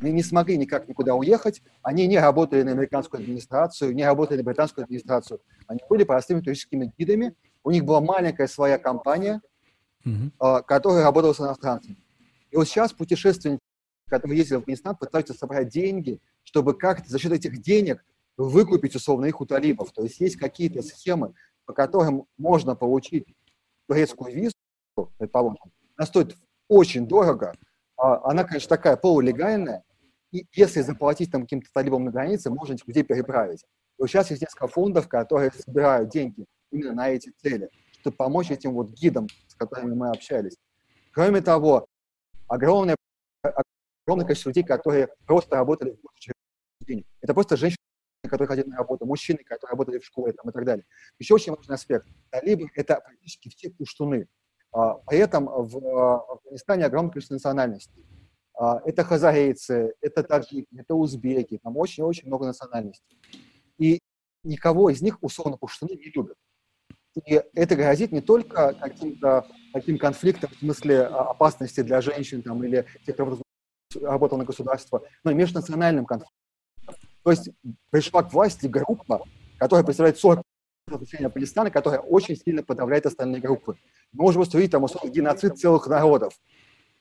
Они 0.00 0.12
не 0.12 0.22
смогли 0.22 0.56
никак 0.56 0.88
никуда 0.88 1.14
уехать, 1.14 1.60
они 1.82 2.06
не 2.06 2.18
работали 2.18 2.62
на 2.62 2.70
американскую 2.70 3.20
администрацию, 3.20 3.94
не 3.94 4.04
работали 4.04 4.38
на 4.38 4.44
британскую 4.44 4.84
администрацию. 4.84 5.40
Они 5.66 5.80
были 5.88 6.04
простыми 6.04 6.40
туристическими 6.40 6.92
гидами, 6.96 7.34
у 7.64 7.70
них 7.70 7.84
была 7.84 8.00
маленькая 8.00 8.46
своя 8.46 8.78
компания, 8.78 9.40
mm-hmm. 10.04 10.62
которая 10.64 11.02
работала 11.02 11.32
с 11.32 11.40
иностранцами. 11.40 11.96
И 12.50 12.56
вот 12.56 12.68
сейчас 12.68 12.92
путешественники, 12.92 13.60
которые 14.08 14.38
ездили 14.38 14.56
в 14.56 14.60
Афганистан, 14.60 14.96
пытаются 14.96 15.34
собрать 15.34 15.68
деньги, 15.68 16.20
чтобы 16.44 16.74
как-то 16.74 17.10
за 17.10 17.18
счет 17.18 17.32
этих 17.32 17.60
денег 17.60 18.04
выкупить 18.36 18.94
условно 18.94 19.26
их 19.26 19.40
у 19.40 19.46
талибов. 19.46 19.92
То 19.92 20.02
есть 20.02 20.20
есть 20.20 20.36
какие-то 20.36 20.82
схемы, 20.82 21.34
по 21.64 21.72
которым 21.72 22.26
можно 22.36 22.76
получить 22.76 23.26
турецкую 23.88 24.34
визу, 24.34 24.54
предположим, 25.18 25.58
она 25.96 26.06
стоит 26.06 26.36
очень 26.68 27.06
дорого, 27.06 27.54
а 27.96 28.30
она, 28.30 28.44
конечно, 28.44 28.68
такая 28.68 28.96
полулегальная, 28.96 29.84
и 30.32 30.46
если 30.52 30.80
заплатить 30.80 31.30
там 31.30 31.42
каким-то 31.42 31.68
талибам 31.72 32.04
на 32.04 32.10
границе, 32.10 32.50
можно 32.50 32.74
этих 32.74 32.86
людей 32.88 33.04
переправить. 33.04 33.62
И 33.98 34.02
вот 34.02 34.08
сейчас 34.08 34.30
есть 34.30 34.42
несколько 34.42 34.66
фондов, 34.66 35.08
которые 35.08 35.52
собирают 35.52 36.10
деньги 36.10 36.44
именно 36.70 36.92
на 36.92 37.10
эти 37.10 37.30
цели, 37.40 37.70
чтобы 38.00 38.16
помочь 38.16 38.50
этим 38.50 38.74
вот 38.74 38.90
гидам, 38.90 39.28
с 39.46 39.54
которыми 39.54 39.94
мы 39.94 40.10
общались. 40.10 40.56
Кроме 41.12 41.40
того, 41.40 41.86
огромное, 42.48 42.96
огромное 43.42 44.26
количество 44.26 44.48
людей, 44.48 44.64
которые 44.64 45.08
просто 45.26 45.56
работали 45.56 45.96
в 46.80 46.84
денег. 46.84 47.06
Это 47.20 47.32
просто 47.32 47.56
женщины, 47.56 47.78
которые 48.24 48.48
ходили 48.48 48.66
на 48.66 48.78
работу, 48.78 49.06
мужчины, 49.06 49.38
которые 49.44 49.70
работали 49.70 49.98
в 49.98 50.04
школе 50.04 50.32
там, 50.32 50.50
и 50.50 50.52
так 50.52 50.64
далее. 50.64 50.84
Еще 51.18 51.34
очень 51.34 51.54
важный 51.54 51.76
аспект. 51.76 52.06
Талибы– 52.30 52.68
это 52.74 53.00
практически 53.00 53.50
все 53.50 53.70
пуштуны. 53.70 54.26
А, 54.74 54.94
при 55.06 55.18
этом 55.18 55.46
в 55.46 56.32
Афганистане 56.32 56.86
огромное 56.86 57.12
количество 57.12 57.34
национальностей. 57.34 58.04
А, 58.58 58.80
это 58.84 59.04
хазарейцы, 59.04 59.94
это 60.00 60.24
таджики, 60.24 60.66
это 60.76 60.96
узбеки, 60.96 61.60
там 61.62 61.76
очень-очень 61.76 62.26
много 62.26 62.46
национальностей. 62.46 63.16
И 63.78 64.00
никого 64.42 64.90
из 64.90 65.00
них 65.00 65.18
условно 65.22 65.56
пуштуны 65.56 65.92
не 65.92 66.10
любят. 66.14 66.36
И 67.24 67.40
это 67.54 67.76
грозит 67.76 68.10
не 68.10 68.20
только 68.20 68.74
каким-то 68.74 69.46
таким 69.72 69.96
конфликтом 69.96 70.50
в 70.50 70.58
смысле 70.58 71.02
а, 71.02 71.30
опасности 71.30 71.80
для 71.82 72.00
женщин 72.00 72.42
там, 72.42 72.62
или 72.64 72.84
тех, 73.06 73.14
кто 73.14 73.40
работал 74.02 74.38
на 74.38 74.44
государство, 74.44 75.04
но 75.22 75.30
и 75.30 75.34
межнациональным 75.34 76.04
конфликтом. 76.04 76.36
То 77.22 77.30
есть 77.30 77.48
пришла 77.90 78.24
к 78.24 78.32
власти 78.32 78.66
группа, 78.66 79.24
которая 79.56 79.84
представляет 79.84 80.18
40 80.18 80.42
населения 80.86 81.30
Палестины, 81.30 81.70
которая 81.70 82.00
очень 82.00 82.36
сильно 82.36 82.62
подавляет 82.62 83.06
остальные 83.06 83.40
группы. 83.40 83.76
Мы 84.12 84.24
можем 84.24 84.44
там 84.68 84.84
условно 84.84 85.08
геноцид 85.08 85.58
целых 85.58 85.86
народов. 85.86 86.34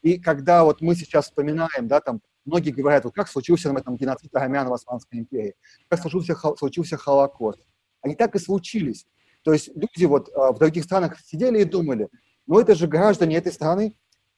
И 0.02 0.19
когда 0.19 0.63
вот 0.63 0.82
мы 0.82 0.96
сейчас 0.96 1.26
вспоминаем, 1.26 1.88
да, 1.88 2.02
там 2.02 2.22
многие 2.46 2.72
говорят, 2.72 3.06
вот 3.06 3.13
как 3.13 3.28
случился 3.28 3.69
там, 3.69 3.78
этом 3.78 3.96
геноцид 3.96 4.36
армян 4.36 4.67
в 4.67 4.74
Османской 4.74 5.19
империи, 5.19 5.56
как 5.89 6.02
случился, 6.02 6.36
случился 6.58 6.98
Холокост. 6.98 7.65
Они 8.02 8.15
так 8.15 8.36
и 8.36 8.39
случились. 8.39 9.06
То 9.43 9.54
есть 9.54 9.69
люди 9.76 10.06
вот 10.06 10.30
а, 10.36 10.52
в 10.52 10.60
других 10.60 10.84
странах 10.84 11.19
сидели 11.22 11.62
и 11.62 11.65
думали, 11.65 12.10
ну 12.48 12.60
это 12.60 12.76
же 12.76 12.88
граждане 12.88 13.38
этой 13.38 13.52
страны, 13.52 13.96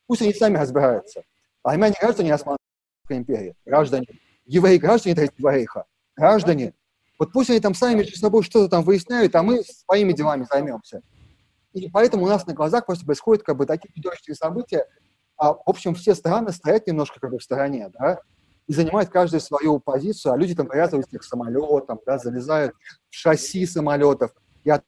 пусть 0.08 0.22
они 0.22 0.34
сами 0.34 0.58
разбираются. 0.58 1.24
Армяне 1.64 1.96
граждане 2.00 2.34
Османской 2.34 2.60
империи, 3.10 3.56
граждане 3.66 4.06
евреи 4.46 4.78
граждане 4.78 5.16
Третьего 5.16 5.52
Рейха, 5.52 5.86
граждане, 6.16 6.74
вот 7.18 7.32
пусть 7.32 7.50
они 7.50 7.60
там 7.60 7.74
сами 7.74 8.00
между 8.00 8.18
собой 8.18 8.44
что-то 8.44 8.70
там 8.70 8.84
выясняют, 8.84 9.36
а 9.36 9.44
мы 9.44 9.64
своими 9.64 10.14
делами 10.14 10.46
займемся. 10.50 11.02
И 11.74 11.90
поэтому 11.90 12.26
у 12.26 12.28
нас 12.28 12.46
на 12.46 12.54
глазах 12.54 12.86
просто 12.86 13.06
происходят 13.06 13.44
как 13.44 13.58
бы 13.58 13.66
такие 13.66 13.92
чудовищные 13.94 14.36
события, 14.36 14.86
а, 15.38 15.54
в 15.54 15.64
общем, 15.66 15.96
все 15.96 16.16
страны 16.16 16.52
стоят 16.52 16.88
немножко 16.88 17.20
как 17.20 17.32
бы 17.32 17.40
в 17.40 17.44
стороне, 17.44 17.90
да, 18.00 18.22
и 18.68 18.74
занимают 18.74 19.10
каждую 19.10 19.42
свою 19.42 19.80
позицию, 19.80 20.34
а 20.34 20.38
люди 20.38 20.56
там 20.56 20.68
привязываются 20.68 21.18
к 21.20 21.24
самолетам, 21.24 22.00
да, 22.06 22.18
залезают 22.18 22.74
в 23.10 23.16
шасси 23.16 23.66
самолетов, 23.66 24.32
и 24.64 24.70
от 24.70 24.84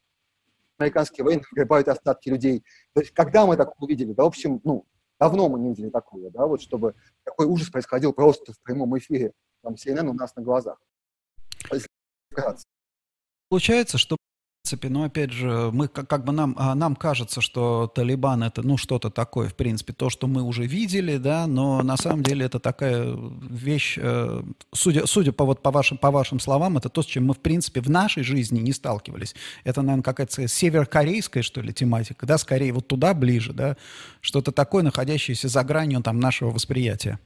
американские 0.78 1.24
военные 1.24 1.44
гребают 1.52 1.88
остатки 1.88 2.28
людей. 2.28 2.64
То 2.94 3.00
есть, 3.00 3.12
когда 3.12 3.46
мы 3.46 3.56
так 3.56 3.80
увидели, 3.80 4.12
да, 4.14 4.24
в 4.24 4.28
общем, 4.28 4.60
ну, 4.64 4.86
давно 5.20 5.48
мы 5.48 5.58
не 5.58 5.68
видели 5.70 5.90
такого, 5.90 6.30
да, 6.30 6.46
вот 6.46 6.62
чтобы 6.62 6.94
такой 7.24 7.46
ужас 7.46 7.68
происходил 7.68 8.12
просто 8.12 8.52
в 8.52 8.62
прямом 8.62 8.96
эфире 8.98 9.32
там 9.62 9.74
CNN 9.74 10.08
у 10.08 10.14
нас 10.14 10.34
на 10.36 10.42
глазах. 10.42 10.78
Получается, 13.48 13.98
что 13.98 14.16
принципе, 14.68 14.90
но 14.90 15.04
опять 15.04 15.32
же, 15.32 15.70
мы 15.72 15.88
как, 15.88 16.08
как 16.08 16.24
бы 16.24 16.32
нам, 16.32 16.54
а, 16.58 16.74
нам 16.74 16.94
кажется, 16.94 17.40
что 17.40 17.86
Талибан 17.86 18.42
это 18.42 18.60
ну 18.62 18.76
что-то 18.76 19.08
такое, 19.08 19.48
в 19.48 19.54
принципе, 19.54 19.94
то, 19.94 20.10
что 20.10 20.26
мы 20.26 20.42
уже 20.42 20.66
видели, 20.66 21.16
да, 21.16 21.46
но 21.46 21.82
на 21.82 21.96
самом 21.96 22.22
деле 22.22 22.44
это 22.44 22.60
такая 22.60 23.16
вещь, 23.48 23.98
э, 23.98 24.42
судя, 24.74 25.06
судя 25.06 25.32
по, 25.32 25.46
вот, 25.46 25.62
по, 25.62 25.70
вашим, 25.70 25.96
по 25.96 26.10
вашим 26.10 26.38
словам, 26.38 26.76
это 26.76 26.90
то, 26.90 27.02
с 27.02 27.06
чем 27.06 27.26
мы, 27.26 27.34
в 27.34 27.38
принципе, 27.38 27.80
в 27.80 27.88
нашей 27.88 28.22
жизни 28.22 28.60
не 28.60 28.72
сталкивались. 28.72 29.34
Это, 29.64 29.80
наверное, 29.80 30.02
какая-то 30.02 30.46
северокорейская, 30.46 31.42
что 31.42 31.62
ли, 31.62 31.72
тематика, 31.72 32.26
да, 32.26 32.36
скорее 32.36 32.74
вот 32.74 32.88
туда 32.88 33.14
ближе, 33.14 33.54
да, 33.54 33.78
что-то 34.20 34.52
такое, 34.52 34.82
находящееся 34.82 35.48
за 35.48 35.64
гранью 35.64 36.02
там 36.02 36.20
нашего 36.20 36.50
восприятия. 36.50 37.18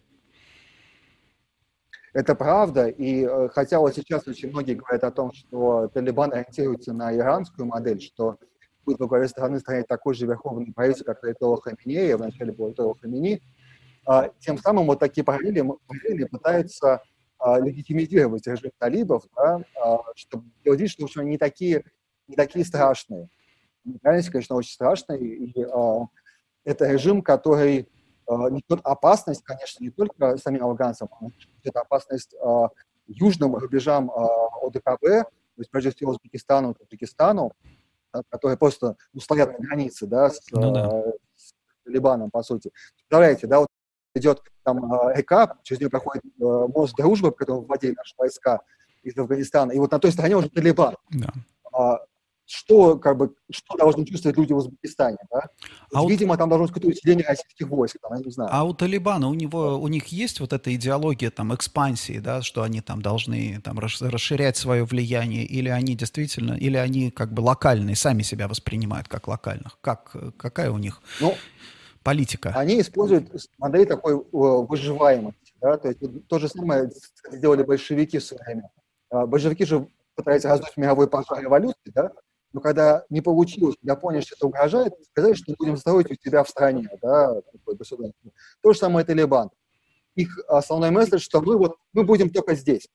Это 2.12 2.35
правда, 2.35 2.88
и 2.88 3.25
э, 3.25 3.48
хотя 3.53 3.81
вот 3.81 3.94
сейчас 3.94 4.29
очень 4.29 4.51
многие 4.51 4.75
говорят 4.75 5.03
о 5.03 5.11
том, 5.11 5.33
что 5.33 5.88
Талибан 5.88 6.31
ориентируется 6.33 6.92
на 6.92 7.16
иранскую 7.16 7.66
модель, 7.66 8.03
что 8.03 8.38
будет 8.85 9.01
во 9.01 9.07
главе 9.07 9.29
страны 9.29 9.61
стоять 9.61 9.87
такой 9.88 10.14
же 10.14 10.27
верховный 10.27 10.72
правитель, 10.75 11.05
как 11.05 11.25
Айтола 11.25 11.59
Хаминея, 11.61 12.18
вначале 12.18 12.53
был 12.53 12.66
Айтола 12.66 12.94
Хамини, 13.01 13.40
а, 14.05 14.31
тем 14.40 14.59
самым 14.59 14.87
вот 14.87 14.98
такие 14.98 15.25
параллели, 15.25 15.64
параллели 15.87 16.25
пытаются 16.25 17.03
а, 17.38 17.59
легитимизировать 17.61 18.46
режим 18.46 18.72
талибов, 18.79 19.25
да, 19.35 19.62
а, 19.83 20.01
чтобы 20.14 20.44
делать 20.64 20.81
вид, 20.81 20.90
что 20.90 21.20
они 21.20 21.31
не 21.31 21.38
такие, 21.38 21.85
не 22.29 22.37
такие 22.37 22.64
страшные. 22.64 23.31
Реальность, 24.03 24.29
конечно, 24.29 24.57
очень 24.57 24.72
страшная, 24.72 25.16
и 25.16 25.53
это 26.64 26.92
режим, 26.92 27.22
который 27.22 27.88
опасность, 28.26 29.42
конечно, 29.44 29.82
не 29.82 29.90
только 29.90 30.37
самим 30.38 30.64
афганцам, 30.64 31.08
но 31.20 31.28
несет 31.28 31.76
опасность 31.76 32.35
южным 33.06 33.56
рубежам 33.56 34.11
ОДКБ, 34.11 35.00
то 35.00 35.58
есть, 35.58 35.70
прежде 35.70 35.90
всего, 35.90 36.12
Узбекистану, 36.12 36.74
Таджикистану, 36.74 37.52
которые 38.30 38.56
просто 38.56 38.96
ну, 39.12 39.20
стоят 39.20 39.58
на 39.58 39.66
границе, 39.66 40.06
да, 40.06 40.30
с, 40.30 40.40
ну, 40.50 40.72
да. 40.72 41.02
с 41.37 41.52
Талибаном, 41.85 42.30
по 42.30 42.42
сути. 42.42 42.70
Представляете, 42.94 43.46
да, 43.46 43.61
вот 43.61 43.68
идет 44.14 44.42
там 44.62 45.11
река, 45.11 45.58
через 45.62 45.80
нее 45.80 45.90
проходит 45.90 46.22
мост 46.38 46.94
дружбы, 46.96 47.32
по 47.32 47.38
которому 47.38 47.66
вводили 47.66 47.94
наши 47.94 48.14
войска 48.16 48.61
из 49.02 49.16
Афганистана, 49.18 49.72
и 49.72 49.78
вот 49.78 49.90
на 49.90 49.98
той 49.98 50.12
стороне 50.12 50.37
уже 50.37 50.48
Талибан. 50.48 50.96
Да 51.11 52.00
что, 52.52 52.98
как 52.98 53.16
бы, 53.16 53.34
что 53.50 53.76
должны 53.78 54.04
чувствовать 54.04 54.36
люди 54.36 54.52
в 54.52 54.58
Узбекистане, 54.58 55.16
да? 55.30 55.48
А 55.94 56.06
Видимо, 56.06 56.34
у... 56.34 56.36
там 56.36 56.50
должно 56.50 56.66
быть 56.66 56.74
какое-то 56.74 56.98
усиление 56.98 57.26
российских 57.26 57.66
войск, 57.68 57.96
там, 58.02 58.12
я 58.12 58.22
не 58.22 58.30
знаю. 58.30 58.50
А 58.52 58.64
у 58.64 58.74
Талибана, 58.74 59.28
у 59.28 59.34
него, 59.34 59.78
у 59.78 59.88
них 59.88 60.08
есть 60.08 60.38
вот 60.38 60.52
эта 60.52 60.74
идеология 60.74 61.30
там 61.30 61.54
экспансии, 61.54 62.18
да, 62.18 62.42
что 62.42 62.62
они 62.62 62.82
там 62.82 63.00
должны 63.00 63.58
там 63.62 63.78
расширять 63.78 64.58
свое 64.58 64.84
влияние, 64.84 65.46
или 65.46 65.70
они 65.70 65.94
действительно, 65.94 66.52
или 66.52 66.76
они 66.76 67.10
как 67.10 67.32
бы 67.32 67.40
локальные, 67.40 67.96
сами 67.96 68.22
себя 68.22 68.48
воспринимают 68.48 69.08
как 69.08 69.28
локальных? 69.28 69.78
Как, 69.80 70.14
какая 70.36 70.70
у 70.70 70.78
них 70.78 71.00
ну, 71.20 71.34
политика? 72.02 72.52
Они 72.54 72.82
используют 72.82 73.30
модель 73.56 73.86
такой 73.86 74.14
э, 74.14 74.20
выживаемости, 74.30 75.54
да, 75.58 75.78
то 75.78 75.88
есть 75.88 76.00
то 76.28 76.38
же 76.38 76.48
самое 76.48 76.90
сделали 77.30 77.62
большевики 77.62 78.18
в 78.18 78.24
свое 78.24 78.42
время. 78.44 78.70
А, 79.08 79.26
большевики 79.26 79.64
же 79.64 79.88
пытались 80.14 80.44
раздуть 80.44 80.76
мировой 80.76 81.08
пожар 81.08 81.40
революции, 81.40 81.92
да, 81.94 82.12
но 82.52 82.60
когда 82.60 83.04
не 83.10 83.20
получилось, 83.20 83.76
когда 83.80 83.96
поняли, 83.96 84.22
что 84.22 84.34
это 84.34 84.46
угрожает, 84.46 84.94
сказали, 85.10 85.34
что 85.34 85.54
будем 85.58 85.76
строить 85.76 86.10
у 86.10 86.14
себя 86.14 86.44
в 86.44 86.48
стране, 86.48 86.88
да, 87.00 87.40
такое 87.52 87.76
государство. 87.76 88.30
То 88.62 88.72
же 88.72 88.78
самое 88.78 89.06
Талибан. 89.06 89.50
Их 90.14 90.38
основной 90.48 90.90
месседж, 90.90 91.20
что 91.20 91.40
мы 91.40 91.56
вот 91.56 91.76
мы 91.92 92.04
будем 92.04 92.30
только 92.30 92.54
здесь. 92.54 92.88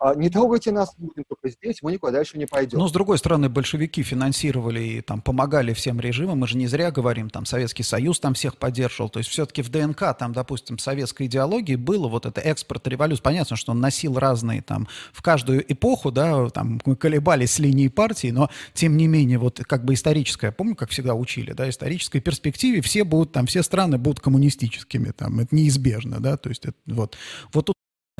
А, 0.00 0.14
не 0.14 0.30
трогайте 0.30 0.70
нас, 0.70 0.94
будем 0.96 1.24
только 1.28 1.48
здесь, 1.48 1.82
мы 1.82 1.90
никуда 1.90 2.12
дальше 2.12 2.38
не 2.38 2.46
пойдем. 2.46 2.78
Но, 2.78 2.86
с 2.86 2.92
другой 2.92 3.18
стороны, 3.18 3.48
большевики 3.48 4.04
финансировали 4.04 4.80
и 4.80 5.00
там 5.00 5.20
помогали 5.20 5.72
всем 5.72 5.98
режимам, 5.98 6.38
мы 6.38 6.46
же 6.46 6.56
не 6.56 6.68
зря 6.68 6.92
говорим, 6.92 7.30
там 7.30 7.44
Советский 7.44 7.82
Союз 7.82 8.20
там 8.20 8.34
всех 8.34 8.58
поддерживал, 8.58 9.10
то 9.10 9.18
есть 9.18 9.28
все-таки 9.28 9.60
в 9.62 9.70
ДНК, 9.70 10.16
там, 10.16 10.32
допустим, 10.32 10.78
советской 10.78 11.26
идеологии 11.26 11.74
было 11.74 12.06
вот 12.06 12.26
это 12.26 12.40
экспорт 12.40 12.86
революции. 12.86 13.22
Понятно, 13.22 13.56
что 13.56 13.72
он 13.72 13.80
носил 13.80 14.16
разные 14.18 14.62
там, 14.62 14.86
в 15.12 15.20
каждую 15.20 15.70
эпоху, 15.70 16.12
да, 16.12 16.48
там 16.50 16.80
мы 16.84 16.94
колебались 16.94 17.52
с 17.52 17.58
линией 17.58 17.88
партии, 17.88 18.28
но 18.28 18.50
тем 18.74 18.96
не 18.96 19.08
менее, 19.08 19.38
вот 19.38 19.60
как 19.66 19.84
бы 19.84 19.94
историческая, 19.94 20.52
помню, 20.52 20.76
как 20.76 20.90
всегда 20.90 21.14
учили, 21.14 21.52
да, 21.52 21.68
исторической 21.68 22.20
перспективе 22.20 22.82
все 22.82 23.02
будут, 23.02 23.32
там, 23.32 23.46
все 23.46 23.64
страны 23.64 23.98
будут 23.98 24.20
коммунистическими, 24.20 25.10
там, 25.10 25.40
это 25.40 25.54
неизбежно, 25.54 26.20
да, 26.20 26.36
то 26.36 26.50
есть 26.50 26.66
это, 26.66 26.76
вот, 26.86 27.16
вот 27.52 27.72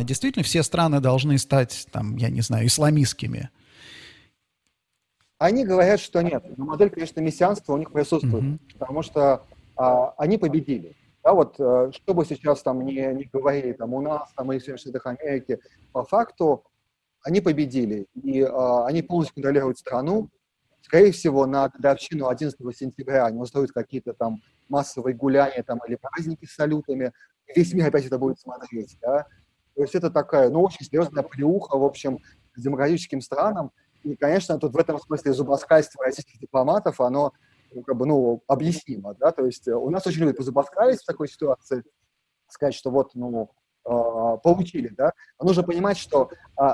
Действительно, 0.05 0.45
все 0.45 0.63
страны 0.63 1.01
должны 1.01 1.39
стать, 1.39 1.87
там, 1.91 2.17
я 2.17 2.31
не 2.31 2.41
знаю, 2.41 2.67
исламистскими? 2.67 3.51
Они 5.39 5.65
говорят, 5.65 6.01
что 6.01 6.23
нет. 6.23 6.45
Но 6.57 6.65
модель, 6.65 6.91
конечно, 6.91 7.21
мессианства 7.21 7.73
у 7.73 7.77
них 7.77 7.93
присутствует, 7.93 8.45
mm-hmm. 8.45 8.79
потому 8.79 9.03
что 9.03 9.45
а, 9.77 10.11
они 10.19 10.39
победили. 10.39 10.97
Да, 11.23 11.33
вот, 11.33 11.57
а, 11.59 11.91
что 11.93 12.15
бы 12.15 12.25
сейчас 12.25 12.63
там 12.63 12.85
не, 12.85 13.15
не 13.15 13.25
говорили 13.33 13.73
там, 13.73 13.95
у 13.95 14.01
нас 14.01 14.33
там, 14.37 14.53
или 14.53 14.59
в 14.59 14.63
Соединенных 14.63 14.81
Штатах 14.81 15.07
Америки, 15.07 15.61
по 15.93 16.05
факту 16.05 16.65
они 17.23 17.41
победили. 17.41 18.07
И 18.15 18.43
а, 18.43 18.87
они 18.87 19.03
полностью 19.03 19.35
контролируют 19.35 19.79
страну. 19.79 20.29
Скорее 20.81 21.13
всего, 21.13 21.47
на 21.47 21.69
годовщину 21.69 22.29
11 22.29 22.59
сентября 22.77 23.27
они 23.27 23.41
устроят 23.41 23.73
какие-то 23.73 24.15
там 24.15 24.43
массовые 24.69 25.15
гуляния 25.15 25.63
там, 25.63 25.81
или 25.87 25.97
праздники 25.97 26.47
с 26.47 26.55
салютами. 26.55 27.13
Весь 27.55 27.73
мир 27.75 27.89
опять 27.89 28.07
это 28.07 28.19
будет 28.19 28.41
смотреть. 28.41 28.97
Да? 29.01 29.27
То 29.79 29.83
есть 29.83 29.95
это 29.95 30.11
такая, 30.11 30.51
ну, 30.51 30.63
очень 30.63 30.85
серьезная 30.85 31.23
плюха, 31.23 31.79
в 31.79 31.85
общем, 31.85 32.19
демократическим 32.57 33.21
странам. 33.21 33.71
И, 34.03 34.17
конечно, 34.17 34.59
тут 34.59 34.75
в 34.75 34.77
этом 34.77 34.99
смысле 34.99 35.33
зубоскальство 35.33 36.05
российских 36.05 36.41
дипломатов, 36.41 37.01
оно 37.01 37.33
ну, 37.73 37.83
как 37.83 37.97
бы, 37.97 38.05
ну, 38.05 38.43
объяснимо, 38.49 39.15
да, 39.15 39.31
то 39.31 39.47
есть 39.47 39.69
у 39.69 39.89
нас 39.91 40.05
очень 40.05 40.23
любят 40.23 40.37
позубоскалить 40.37 41.01
в 41.01 41.07
такой 41.07 41.29
ситуации, 41.29 41.85
сказать, 42.49 42.75
что 42.75 42.91
вот, 42.91 43.15
ну, 43.15 43.53
э, 43.85 44.39
получили, 44.43 44.89
да, 44.89 45.13
но 45.39 45.47
нужно 45.47 45.63
понимать, 45.63 45.97
что 45.97 46.29
э, 46.61 46.65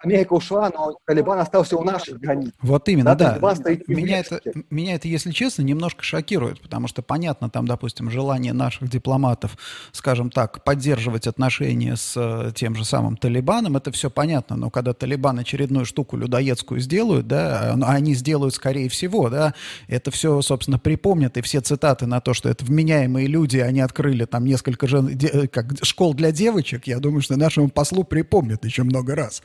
Америка 0.00 0.32
ушла, 0.32 0.70
но 0.72 0.96
Талибан 1.06 1.40
остался 1.40 1.76
у 1.76 1.82
наших 1.82 2.20
границ. 2.20 2.52
Вот 2.62 2.88
именно, 2.88 3.16
да. 3.16 3.38
да. 3.40 3.54
Меня, 3.88 4.20
это, 4.20 4.40
меня 4.70 4.94
это, 4.94 5.08
если 5.08 5.32
честно, 5.32 5.62
немножко 5.62 6.04
шокирует, 6.04 6.60
потому 6.60 6.86
что 6.86 7.02
понятно, 7.02 7.50
там, 7.50 7.66
допустим, 7.66 8.08
желание 8.08 8.52
наших 8.52 8.88
дипломатов, 8.88 9.56
скажем 9.90 10.30
так, 10.30 10.62
поддерживать 10.62 11.26
отношения 11.26 11.96
с 11.96 12.14
э, 12.16 12.52
тем 12.54 12.76
же 12.76 12.84
самым 12.84 13.16
Талибаном, 13.16 13.76
это 13.76 13.90
все 13.90 14.08
понятно, 14.08 14.54
но 14.54 14.70
когда 14.70 14.92
Талибан 14.92 15.40
очередную 15.40 15.84
штуку 15.84 16.16
людоедскую 16.16 16.80
сделают, 16.80 17.26
да, 17.26 17.74
а 17.74 17.92
они 17.92 18.14
сделают, 18.14 18.54
скорее 18.54 18.88
всего, 18.88 19.28
да, 19.30 19.54
это 19.88 20.12
все, 20.12 20.40
собственно, 20.42 20.78
припомнят, 20.78 21.36
и 21.36 21.42
все 21.42 21.60
цитаты 21.60 22.06
на 22.06 22.20
то, 22.20 22.34
что 22.34 22.48
это 22.48 22.64
вменяемые 22.64 23.26
люди, 23.26 23.58
они 23.58 23.80
открыли 23.80 24.26
там 24.26 24.44
несколько 24.44 24.86
жен, 24.86 25.08
де, 25.08 25.26
э, 25.26 25.48
как, 25.48 25.74
школ 25.82 26.14
для 26.14 26.30
девочек, 26.30 26.86
я 26.86 27.00
думаю, 27.00 27.20
что 27.20 27.36
нашему 27.36 27.68
послу 27.68 28.04
припомнят 28.04 28.64
еще 28.64 28.84
много 28.84 29.16
раз. 29.16 29.42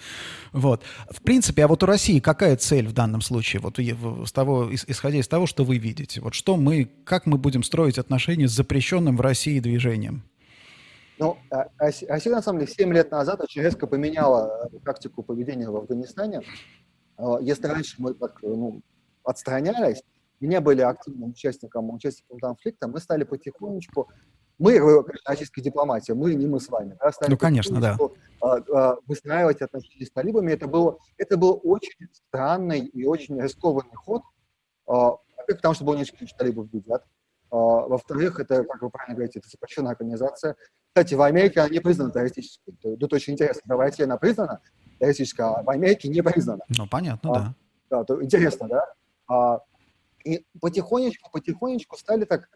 Вот. 0.54 0.84
В 1.10 1.22
принципе, 1.24 1.66
а 1.66 1.68
вот 1.68 1.82
у 1.84 1.88
России 1.88 2.20
какая 2.20 2.56
цель 2.56 2.88
в 2.88 2.94
данном 2.94 3.22
случае, 3.22 3.60
вот 3.62 3.80
с 3.80 4.32
того, 4.32 4.70
исходя 4.72 5.18
из 5.18 5.28
того, 5.28 5.48
что 5.48 5.64
вы 5.66 5.78
видите? 5.78 6.22
Вот 6.22 6.36
что 6.36 6.56
мы, 6.56 6.86
как 7.04 7.26
мы 7.26 7.38
будем 7.38 7.64
строить 7.64 7.98
отношения 7.98 8.48
с 8.48 8.52
запрещенным 8.52 9.18
в 9.18 9.22
России 9.22 9.60
движением? 9.60 10.24
Ну, 11.20 11.38
а, 11.52 11.68
а 11.80 11.86
Россия, 12.08 12.34
на 12.34 12.42
самом 12.42 12.60
деле, 12.60 12.72
7 12.72 12.94
лет 12.94 13.12
назад 13.12 13.42
очень 13.42 13.62
резко 13.62 13.88
поменяла 13.88 14.70
э, 14.72 14.80
тактику 14.84 15.24
поведения 15.24 15.70
в 15.70 15.76
Афганистане. 15.76 16.42
А, 17.18 17.38
если 17.40 17.68
раньше 17.68 17.96
мы 18.00 18.14
так, 18.14 18.40
ну, 18.42 18.82
отстранялись, 19.24 20.04
не 20.40 20.60
были 20.60 20.82
активным 20.82 21.30
участником, 21.32 21.90
участником 21.92 22.40
конфликта, 22.40 22.88
мы 22.88 23.00
стали 23.00 23.24
потихонечку 23.24 24.10
мы, 24.64 24.76
э, 24.76 25.04
российская 25.26 25.62
дипломатия, 25.62 26.14
мы, 26.14 26.34
не 26.36 26.48
мы 26.48 26.62
с 26.62 26.70
вами, 26.70 26.98
да, 26.98 27.12
ну, 27.28 27.38
конечно, 27.38 27.82
да. 27.82 27.98
А, 28.42 28.56
а, 28.56 28.98
выстраивать 29.08 29.62
отношения 29.62 30.06
с 30.06 30.12
талибами, 30.12 30.54
это 30.54 30.68
было, 30.68 30.98
это 31.18 31.36
был 31.36 31.60
очень 31.64 32.08
странный 32.14 32.80
и 32.80 33.06
очень 33.06 33.40
рискованный 33.42 33.96
ход, 33.96 34.22
а, 34.88 35.18
потому 35.48 35.74
что 35.74 35.84
было 35.84 35.98
несколько 35.98 36.26
талибов 36.38 36.70
бедят, 36.70 37.04
во-вторых, 37.52 38.40
это, 38.40 38.64
как 38.64 38.82
вы 38.82 38.90
правильно 38.90 39.16
говорите, 39.16 39.38
это 39.38 39.48
запрещенная 39.48 39.92
организация. 39.92 40.56
Кстати, 40.88 41.14
в 41.14 41.22
Америке 41.22 41.60
она 41.60 41.70
не 41.70 41.80
признана 41.80 42.10
террористической. 42.10 42.74
Тут 42.98 43.14
очень 43.14 43.34
интересно, 43.34 43.76
в 43.76 43.80
России 43.80 44.04
она 44.04 44.18
признана 44.18 44.60
террористической, 44.98 45.46
а 45.46 45.62
в 45.62 45.70
Америке 45.70 46.08
не 46.08 46.24
признана. 46.24 46.64
Ну, 46.70 46.88
понятно, 46.88 47.30
а, 47.30 47.36
да. 47.36 47.56
Да, 47.92 48.04
то 48.06 48.24
интересно, 48.24 48.68
да? 48.68 48.94
А, 49.28 49.60
и 50.24 50.48
потихонечку, 50.60 51.30
потихонечку 51.32 51.96
стали 51.96 52.26
так 52.26 52.50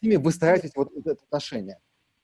с 0.00 0.02
ними 0.02 0.16
выстраивать 0.16 0.74
вот 0.74 0.90
это 0.96 1.12
отношение. 1.12 1.78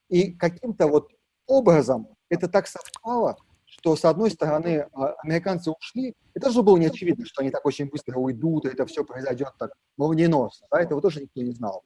И 0.08 0.32
каким-то 0.32 0.86
вот 0.86 1.10
образом 1.46 2.08
это 2.28 2.48
так 2.48 2.66
совпало, 2.66 3.36
что, 3.66 3.96
с 3.96 4.04
одной 4.04 4.30
стороны, 4.30 4.88
а, 4.92 5.14
американцы 5.22 5.70
ушли, 5.70 6.14
это 6.34 6.50
же 6.50 6.62
было 6.62 6.76
не 6.76 6.86
очевидно, 6.86 7.26
что 7.26 7.42
они 7.42 7.50
так 7.50 7.66
очень 7.66 7.86
быстро 7.88 8.18
уйдут, 8.18 8.64
и 8.64 8.68
это 8.68 8.86
все 8.86 9.04
произойдет 9.04 9.52
так 9.58 9.72
молниеносно, 9.96 10.66
да, 10.70 10.80
этого 10.80 11.00
тоже 11.02 11.20
никто 11.20 11.42
не 11.42 11.52
знал. 11.52 11.84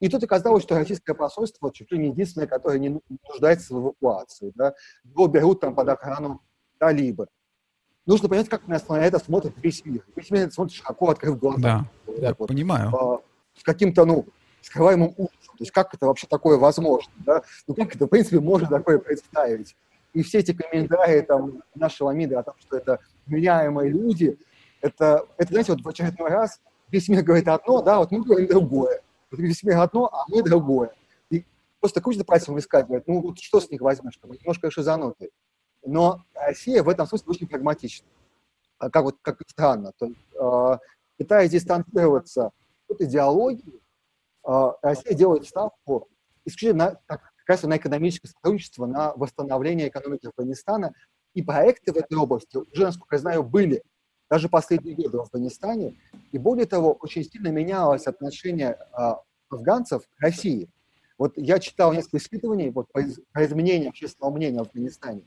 И 0.00 0.08
тут 0.08 0.22
оказалось, 0.24 0.64
что 0.64 0.74
российское 0.74 1.14
посольство 1.14 1.72
чуть 1.72 1.90
ли 1.92 1.98
не 1.98 2.08
единственное, 2.08 2.48
которое 2.48 2.78
не 2.78 3.00
нуждается 3.28 3.72
в 3.74 3.80
эвакуации, 3.80 4.52
да, 4.54 4.74
его 5.04 5.28
берут 5.28 5.60
там 5.60 5.74
под 5.74 5.88
охрану 5.88 6.42
талибы. 6.78 7.28
Нужно 8.04 8.28
понять, 8.28 8.48
как 8.48 8.66
на 8.66 8.74
это 8.74 9.20
смотрит 9.20 9.54
весь 9.58 9.84
мир. 9.84 10.04
Весь 10.16 10.30
мир 10.32 10.50
смотрит 10.50 10.74
широко, 10.74 11.10
открыв 11.10 11.38
глаза. 11.38 11.60
Да, 11.60 11.86
я 12.16 12.34
вот, 12.36 12.48
понимаю. 12.48 12.92
А, 12.92 13.20
с 13.56 13.62
каким-то, 13.62 14.04
ну, 14.04 14.26
скрываемым 14.62 15.14
ужасом. 15.16 15.56
То 15.56 15.64
есть 15.64 15.72
как 15.72 15.94
это 15.94 16.06
вообще 16.06 16.26
такое 16.26 16.56
возможно? 16.56 17.12
Да? 17.18 17.42
Ну 17.66 17.74
как 17.74 17.94
это, 17.94 18.06
в 18.06 18.08
принципе, 18.08 18.40
можно 18.40 18.68
такое 18.68 18.98
представить? 18.98 19.76
И 20.12 20.22
все 20.22 20.38
эти 20.38 20.52
комментарии 20.52 21.20
там, 21.22 21.62
нашего 21.74 22.10
МИДа 22.10 22.40
о 22.40 22.42
том, 22.42 22.54
что 22.60 22.76
это 22.76 23.00
вменяемые 23.26 23.90
люди, 23.90 24.38
это, 24.80 25.26
это, 25.36 25.48
знаете, 25.48 25.72
вот 25.72 25.82
в 25.82 25.88
очередной 25.88 26.30
раз 26.30 26.60
весь 26.90 27.08
мир 27.08 27.22
говорит 27.22 27.48
одно, 27.48 27.82
да, 27.82 27.98
вот 27.98 28.10
мы 28.10 28.22
говорим 28.22 28.48
другое. 28.48 29.00
Вот 29.30 29.40
весь 29.40 29.62
мир 29.62 29.78
одно, 29.78 30.06
а 30.12 30.24
мы 30.28 30.42
другое. 30.42 30.92
И 31.30 31.44
просто 31.80 32.00
крутит 32.00 32.26
пальцем 32.26 32.58
искать, 32.58 32.86
говорит, 32.86 33.06
ну 33.06 33.20
вот 33.20 33.38
что 33.38 33.60
с 33.60 33.70
них 33.70 33.80
возьмешь, 33.80 34.18
как 34.20 34.30
немножко 34.30 34.70
шизанутые. 34.70 35.30
Но 35.84 36.22
Россия 36.34 36.82
в 36.82 36.88
этом 36.88 37.06
смысле 37.06 37.26
очень 37.28 37.46
прагматична. 37.46 38.06
А 38.78 38.90
как 38.90 39.04
вот 39.04 39.16
как 39.22 39.40
странно. 39.48 39.92
То 39.98 40.06
есть, 40.06 40.18
э, 40.34 40.78
пытаясь 41.16 41.50
дистанцироваться 41.50 42.50
от 42.88 43.00
идеологии, 43.00 43.80
Россия 44.44 45.14
делает 45.14 45.46
ставку 45.46 46.08
исключительно 46.44 47.00
на, 47.08 47.16
как 47.16 47.32
раз 47.46 47.62
на 47.62 47.76
экономическое 47.76 48.28
сотрудничество, 48.28 48.86
на 48.86 49.12
восстановление 49.14 49.88
экономики 49.88 50.26
Афганистана. 50.26 50.94
И 51.34 51.42
проекты 51.42 51.92
в 51.92 51.96
этой 51.96 52.16
области 52.18 52.56
уже, 52.56 52.84
насколько 52.84 53.16
я 53.16 53.20
знаю, 53.20 53.42
были 53.42 53.82
даже 54.28 54.48
последние 54.48 54.96
годы 54.96 55.18
в 55.18 55.20
Афганистане. 55.22 55.96
И 56.30 56.38
более 56.38 56.66
того, 56.66 56.92
очень 56.94 57.24
сильно 57.24 57.48
менялось 57.48 58.06
отношение 58.06 58.78
а, 58.92 59.20
афганцев 59.50 60.02
к 60.08 60.20
России. 60.20 60.68
Вот 61.18 61.34
я 61.36 61.58
читал 61.58 61.92
несколько 61.92 62.18
исследований 62.18 62.70
вот, 62.70 62.90
по, 62.92 63.02
по 63.32 63.44
изменению 63.44 63.90
общественного 63.90 64.34
мнения 64.34 64.58
в 64.58 64.62
Афганистане. 64.62 65.24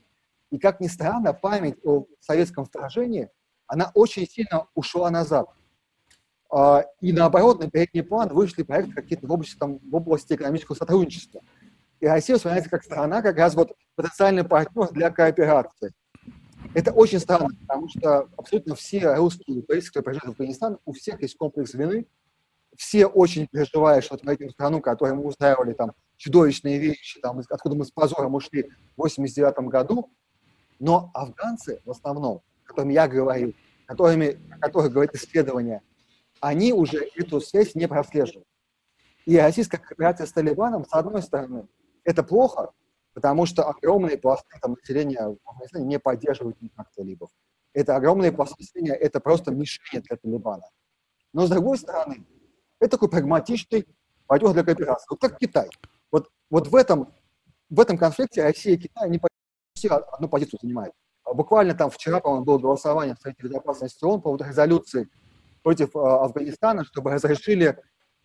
И, 0.50 0.58
как 0.58 0.80
ни 0.80 0.88
странно, 0.88 1.32
память 1.32 1.76
о 1.84 2.06
советском 2.20 2.64
вторжении, 2.64 3.30
она 3.66 3.90
очень 3.94 4.28
сильно 4.28 4.66
ушла 4.74 5.10
назад. 5.10 5.48
А, 6.50 6.84
и 7.00 7.12
наоборот, 7.12 7.60
на 7.60 7.70
передний 7.70 8.02
план 8.02 8.28
вышли 8.32 8.62
проекты 8.62 8.92
какие-то 8.92 9.26
в 9.26 9.32
области, 9.32 9.56
там, 9.56 9.78
в 9.78 9.94
области 9.94 10.34
экономического 10.34 10.76
сотрудничества. 10.76 11.40
И 12.00 12.06
Россия 12.06 12.36
воспринимается 12.36 12.70
как 12.70 12.84
страна, 12.84 13.22
как 13.22 13.36
раз 13.36 13.54
вот 13.54 13.72
потенциальный 13.94 14.44
партнер 14.44 14.90
для 14.92 15.10
кооперации. 15.10 15.92
Это 16.74 16.92
очень 16.92 17.20
странно, 17.20 17.48
потому 17.66 17.88
что 17.88 18.28
абсолютно 18.36 18.74
все 18.74 19.14
русские 19.14 19.62
туристы, 19.62 19.92
которые 19.92 20.04
приезжают 20.04 20.36
в 20.36 20.40
Афганистан, 20.40 20.78
у 20.84 20.92
всех 20.92 21.22
есть 21.22 21.36
комплекс 21.36 21.74
вины, 21.74 22.06
все 22.76 23.06
очень 23.06 23.46
переживают, 23.46 24.04
что 24.04 24.16
эту 24.16 24.50
страну, 24.50 24.80
которую 24.80 25.16
мы 25.16 25.24
устраивали 25.24 25.72
там 25.72 25.92
чудовищные 26.16 26.78
вещи, 26.78 27.20
там, 27.20 27.40
откуда 27.48 27.76
мы 27.76 27.84
с 27.84 27.90
позором 27.90 28.34
ушли 28.34 28.64
в 28.96 29.02
89 29.02 29.58
году, 29.70 30.10
но 30.78 31.10
афганцы 31.14 31.80
в 31.84 31.90
основном, 31.90 32.42
которыми 32.64 32.92
я 32.92 33.08
говорю, 33.08 33.54
которыми, 33.86 34.38
о 34.50 34.58
которых 34.58 34.92
говорит 34.92 35.14
исследование, 35.14 35.80
они 36.40 36.72
уже 36.72 37.08
эту 37.16 37.40
связь 37.40 37.74
не 37.74 37.88
прослеживают. 37.88 38.46
И 39.24 39.36
российская 39.36 39.78
кооперация 39.78 40.26
с 40.26 40.32
Талибаном, 40.32 40.84
с 40.84 40.92
одной 40.92 41.22
стороны, 41.22 41.66
это 42.04 42.22
плохо, 42.22 42.72
потому 43.12 43.46
что 43.46 43.68
огромные 43.68 44.18
пласты 44.18 44.58
там, 44.60 44.72
населения 44.72 45.26
в 45.26 45.38
Афганистане 45.48 45.84
не 45.86 45.98
поддерживают 45.98 46.60
никак 46.60 46.90
талибов. 46.94 47.30
Это 47.72 47.96
огромные 47.96 48.30
пласты 48.32 48.56
населения, 48.60 48.94
это 48.94 49.20
просто 49.20 49.50
мишень 49.50 50.02
для 50.02 50.16
Талибана. 50.16 50.68
Но 51.32 51.46
с 51.46 51.50
другой 51.50 51.76
стороны, 51.78 52.24
это 52.80 52.92
такой 52.92 53.10
прагматичный 53.10 53.86
пойдет 54.26 54.52
для 54.52 54.64
кооперации. 54.64 55.06
Вот 55.10 55.20
как 55.20 55.38
Китай. 55.38 55.68
Вот, 56.10 56.30
вот 56.50 56.68
в, 56.68 56.76
этом, 56.76 57.12
в 57.68 57.80
этом 57.80 57.98
конфликте 57.98 58.42
Россия 58.42 58.74
и 58.74 58.78
Китай 58.78 59.10
не 59.10 59.20
все 59.74 59.88
одну 59.88 60.28
позицию 60.28 60.60
занимают. 60.62 60.94
Буквально 61.24 61.74
там 61.74 61.90
вчера, 61.90 62.20
по-моему, 62.20 62.44
было 62.44 62.58
голосование 62.58 63.14
в 63.14 63.20
Совете 63.20 63.42
Безопасности 63.42 64.04
ООН 64.04 64.20
по 64.20 64.24
поводу 64.24 64.44
резолюции 64.44 65.10
против 65.66 65.96
э, 65.96 65.98
Афганистана, 65.98 66.84
чтобы 66.84 67.10
разрешили 67.10 67.76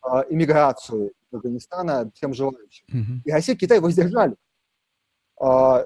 э, 0.05 0.07
иммиграцию 0.29 1.07
из 1.09 1.33
Афганистана 1.33 2.11
всем 2.13 2.35
желающим. 2.35 2.85
Mm-hmm. 2.93 3.21
И 3.25 3.31
Россия 3.31 3.55
и 3.55 3.57
Китай 3.57 3.79
воздержали. 3.79 4.35
Э, 5.41 5.85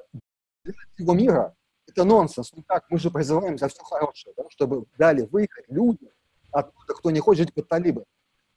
для 0.65 0.73
всего 0.95 1.13
мира 1.13 1.55
это 1.87 2.03
нонсенс. 2.03 2.51
Ну 2.53 2.61
как, 2.67 2.83
мы 2.89 2.99
же 2.99 3.09
призываем 3.09 3.57
за 3.57 3.69
все 3.69 3.81
хорошее, 3.83 4.33
да, 4.35 4.43
чтобы 4.49 4.83
дали 4.97 5.21
выехать 5.31 5.63
люди 5.69 6.11
оттуда, 6.51 6.93
кто 6.93 7.09
не 7.09 7.21
хочет 7.21 7.45
жить 7.45 7.53
под 7.53 7.69
талибы. 7.69 8.03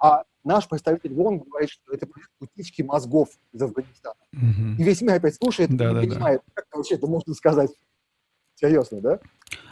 А 0.00 0.24
наш 0.42 0.68
представитель 0.68 1.14
ВОН 1.14 1.38
говорит, 1.38 1.70
что 1.70 1.92
это 1.92 2.08
утечки 2.40 2.82
мозгов 2.82 3.28
из 3.52 3.62
Афганистана. 3.62 4.20
Угу. 4.32 4.80
И 4.80 4.82
весь 4.82 5.02
мир 5.02 5.14
опять 5.14 5.36
слушает 5.36 5.70
да, 5.76 5.92
и 5.92 5.94
да, 5.94 6.00
понимает, 6.00 6.42
да. 6.48 6.52
как 6.54 6.66
вообще 6.74 6.96
это 6.96 7.06
можно 7.06 7.32
сказать 7.34 7.70
серьезно, 8.56 9.00
да? 9.00 9.20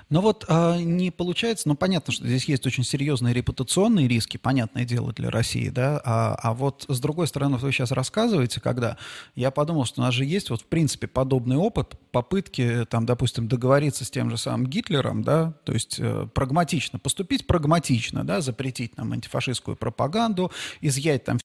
Но 0.09 0.21
вот 0.21 0.45
а, 0.49 0.79
не 0.79 1.11
получается, 1.11 1.69
ну 1.69 1.75
понятно, 1.75 2.12
что 2.12 2.27
здесь 2.27 2.45
есть 2.45 2.64
очень 2.66 2.85
серьезные 2.85 3.35
репутационные 3.35 4.07
риски, 4.07 4.37
понятное 4.37 4.85
дело, 4.85 5.12
для 5.12 5.31
России, 5.31 5.69
да, 5.69 6.01
а, 6.05 6.35
а 6.40 6.55
вот 6.55 6.85
с 6.88 7.01
другой 7.01 7.27
стороны, 7.27 7.57
вы 7.57 7.73
сейчас 7.73 7.90
рассказываете, 7.90 8.61
когда 8.61 8.99
я 9.35 9.51
подумал, 9.51 9.85
что 9.85 10.01
у 10.01 10.05
нас 10.05 10.14
же 10.14 10.25
есть 10.25 10.51
вот 10.51 10.62
в 10.62 10.66
принципе 10.66 11.09
подобный 11.09 11.57
опыт, 11.57 11.99
попытки 12.12 12.87
там, 12.88 13.05
допустим, 13.05 13.49
договориться 13.49 14.05
с 14.05 14.11
тем 14.11 14.31
же 14.31 14.37
самым 14.37 14.69
Гитлером, 14.69 15.23
да, 15.25 15.55
то 15.64 15.73
есть 15.73 15.97
э, 15.99 16.29
прагматично, 16.33 17.01
поступить 17.01 17.47
прагматично, 17.47 18.25
да, 18.25 18.40
запретить 18.40 18.97
нам 18.97 19.12
антифашистскую 19.12 19.77
пропаганду, 19.77 20.53
изъять 20.81 21.25
там 21.25 21.38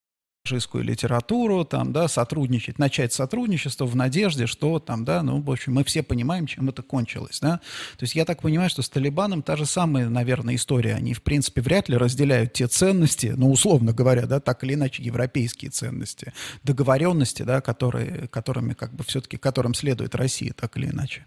фашистскую 0.44 0.82
литературу, 0.82 1.64
там, 1.64 1.92
да, 1.92 2.08
сотрудничать, 2.08 2.78
начать 2.78 3.12
сотрудничество 3.12 3.86
в 3.86 3.94
надежде, 3.94 4.46
что 4.46 4.80
там, 4.80 5.04
да, 5.04 5.22
ну, 5.22 5.40
в 5.40 5.50
общем, 5.50 5.74
мы 5.74 5.84
все 5.84 6.02
понимаем, 6.02 6.46
чем 6.46 6.68
это 6.68 6.82
кончилось, 6.82 7.38
да. 7.40 7.60
То 7.96 8.02
есть 8.02 8.16
я 8.16 8.24
так 8.24 8.42
понимаю, 8.42 8.68
что 8.68 8.82
с 8.82 8.88
Талибаном 8.88 9.42
та 9.42 9.56
же 9.56 9.66
самая, 9.66 10.08
наверное, 10.08 10.56
история. 10.56 10.94
Они, 10.94 11.14
в 11.14 11.22
принципе, 11.22 11.60
вряд 11.60 11.88
ли 11.88 11.96
разделяют 11.96 12.54
те 12.54 12.66
ценности, 12.66 13.32
ну, 13.36 13.52
условно 13.52 13.92
говоря, 13.92 14.26
да, 14.26 14.40
так 14.40 14.64
или 14.64 14.74
иначе, 14.74 15.04
европейские 15.04 15.70
ценности, 15.70 16.32
договоренности, 16.64 17.44
да, 17.44 17.60
которые, 17.60 18.26
которыми, 18.28 18.74
как 18.74 18.92
бы, 18.94 19.04
все-таки, 19.04 19.36
которым 19.36 19.74
следует 19.74 20.16
Россия, 20.16 20.52
так 20.54 20.76
или 20.76 20.86
иначе. 20.86 21.26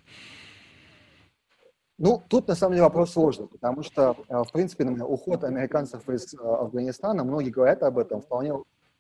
Ну, 1.98 2.22
тут 2.28 2.50
на 2.50 2.56
самом 2.56 2.74
деле 2.74 2.84
вопрос 2.84 3.14
сложный, 3.14 3.48
потому 3.48 3.82
что, 3.82 4.18
э, 4.28 4.44
в 4.44 4.52
принципе, 4.52 4.84
уход 4.84 5.46
американцев 5.46 6.10
из 6.10 6.34
э, 6.34 6.38
Афганистана, 6.38 7.24
многие 7.24 7.52
говорят 7.52 7.84
об 7.84 7.98
этом, 7.98 8.22
вполне 8.22 8.52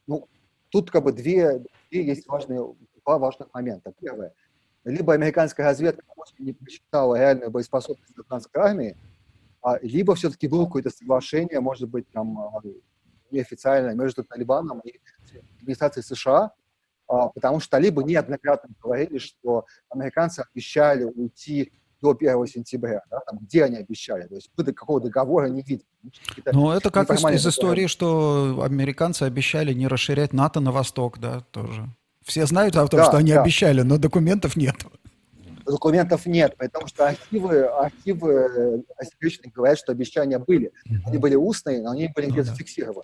ну, 0.08 0.28
тут 0.70 0.92
как 0.92 1.04
бы 1.04 1.12
две, 1.12 1.64
две 1.90 2.06
есть 2.06 2.28
важные, 2.28 2.66
два 3.04 3.18
важных 3.18 3.54
момента. 3.54 3.94
Первое. 4.00 4.34
Либо 4.84 5.14
американская 5.14 5.66
разведка 5.66 6.04
не 6.40 6.54
посчитала 6.54 7.16
реальную 7.16 7.50
боеспособность 7.52 8.18
афганской 8.18 8.62
армии, 8.62 8.98
либо 9.82 10.16
все-таки 10.16 10.48
было 10.48 10.66
какое-то 10.66 10.92
соглашение, 10.92 11.60
может 11.60 11.90
быть, 11.90 12.08
там, 12.12 12.38
а, 12.38 12.62
неофициальное 13.32 13.96
между 13.96 14.24
Талибаном 14.24 14.80
и 14.82 15.00
администрацией 15.60 16.04
США, 16.04 16.52
а, 17.08 17.30
потому 17.30 17.60
что 17.60 17.72
талибы 17.72 18.04
неоднократно 18.04 18.70
говорили, 18.82 19.18
что 19.18 19.66
американцы 19.90 20.42
обещали 20.42 21.04
уйти 21.04 21.74
до 22.06 22.12
1 22.12 22.48
сентября, 22.48 23.02
да, 23.10 23.20
там, 23.22 23.40
где 23.40 23.64
они 23.64 23.78
обещали, 23.78 24.28
то 24.28 24.36
есть 24.36 24.52
какого 24.76 25.02
договора 25.02 25.48
не 25.48 25.64
видно. 25.64 25.86
Ну, 26.52 26.72
это 26.72 26.92
как 26.92 27.10
из, 27.10 27.24
из 27.24 27.48
истории, 27.48 27.88
что 27.88 28.62
американцы 28.64 29.24
обещали 29.24 29.74
не 29.74 29.88
расширять 29.88 30.34
НАТО 30.34 30.60
на 30.60 30.72
восток, 30.72 31.20
да, 31.20 31.42
тоже. 31.52 31.90
Все 32.24 32.46
знают 32.46 32.76
о 32.76 32.88
том, 32.88 33.00
да, 33.00 33.06
что 33.06 33.18
они 33.18 33.34
да. 33.34 33.42
обещали, 33.42 33.82
но 33.82 33.98
документов 33.98 34.56
нет. 34.56 34.76
Документов 35.66 36.28
нет, 36.28 36.56
потому 36.58 36.86
что 36.88 37.08
архивы, 37.08 37.64
архивы 37.64 38.84
секретных 39.02 39.54
говорят, 39.54 39.80
что 39.80 39.92
обещания 39.92 40.38
были. 40.38 40.72
Они 41.06 41.18
были 41.18 41.36
устные, 41.36 41.82
но 41.82 41.92
они 41.92 42.12
были 42.16 42.28
ну, 42.28 42.34
где-то 42.34 42.52
да. 42.52 43.02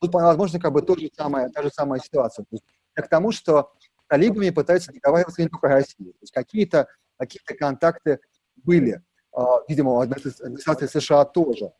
Тут, 0.00 0.12
возможно, 0.12 0.60
как 0.60 0.72
бы 0.72 0.82
то 0.82 0.96
же 0.98 1.08
самое, 1.16 1.48
та 1.48 1.62
же 1.62 1.70
самая 1.70 2.00
ситуация. 2.00 2.42
То 2.44 2.56
есть, 2.56 2.64
к 2.94 3.08
тому, 3.08 3.32
что 3.32 3.72
талибами 4.06 4.50
пытаются 4.50 4.92
договариваться 4.92 5.40
не 5.40 5.48
только 5.48 5.68
России. 5.68 6.10
То 6.12 6.18
есть 6.20 6.32
какие-то 6.32 6.88
какие 7.16 7.40
контакты 7.42 8.20
были, 8.64 9.02
а, 9.34 9.60
видимо, 9.68 9.92
у 9.92 10.00
администрации 10.00 10.86
США 10.86 11.24
тоже. 11.24 11.72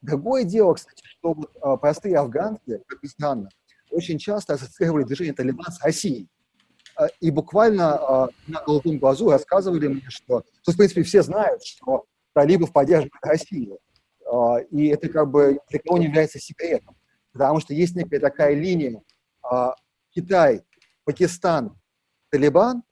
Другое 0.00 0.44
дело, 0.44 0.74
кстати, 0.74 1.02
что 1.04 1.34
вот 1.34 1.50
а, 1.60 1.76
простые 1.76 2.16
афганцы, 2.16 2.82
как 2.86 3.02
ни 3.02 3.08
странно, 3.08 3.48
очень 3.90 4.18
часто 4.18 4.54
ассоциировали 4.54 5.04
движение 5.04 5.34
Талибан 5.34 5.70
с 5.70 5.82
Россией. 5.82 6.28
А, 6.96 7.08
и 7.20 7.30
буквально 7.30 8.28
на 8.46 8.62
голубом 8.64 8.98
глазу 8.98 9.30
рассказывали 9.30 9.88
мне, 9.88 10.04
что, 10.08 10.44
то, 10.64 10.72
в 10.72 10.76
принципе, 10.76 11.02
все 11.02 11.22
знают, 11.22 11.64
что 11.64 12.04
талибов 12.34 12.72
поддерживает 12.72 13.12
Россию. 13.22 13.78
И 14.70 14.86
это 14.86 15.10
как 15.10 15.30
бы 15.30 15.58
для 15.68 15.78
кого 15.80 15.98
не 15.98 16.06
является 16.06 16.38
секретом. 16.38 16.96
Потому 17.32 17.60
что 17.60 17.74
есть 17.74 17.94
некая 17.94 18.20
такая 18.20 18.54
линия 18.54 19.02
Китай, 20.10 20.62
Пакистан, 21.04 21.78
Талибан, 22.30 22.82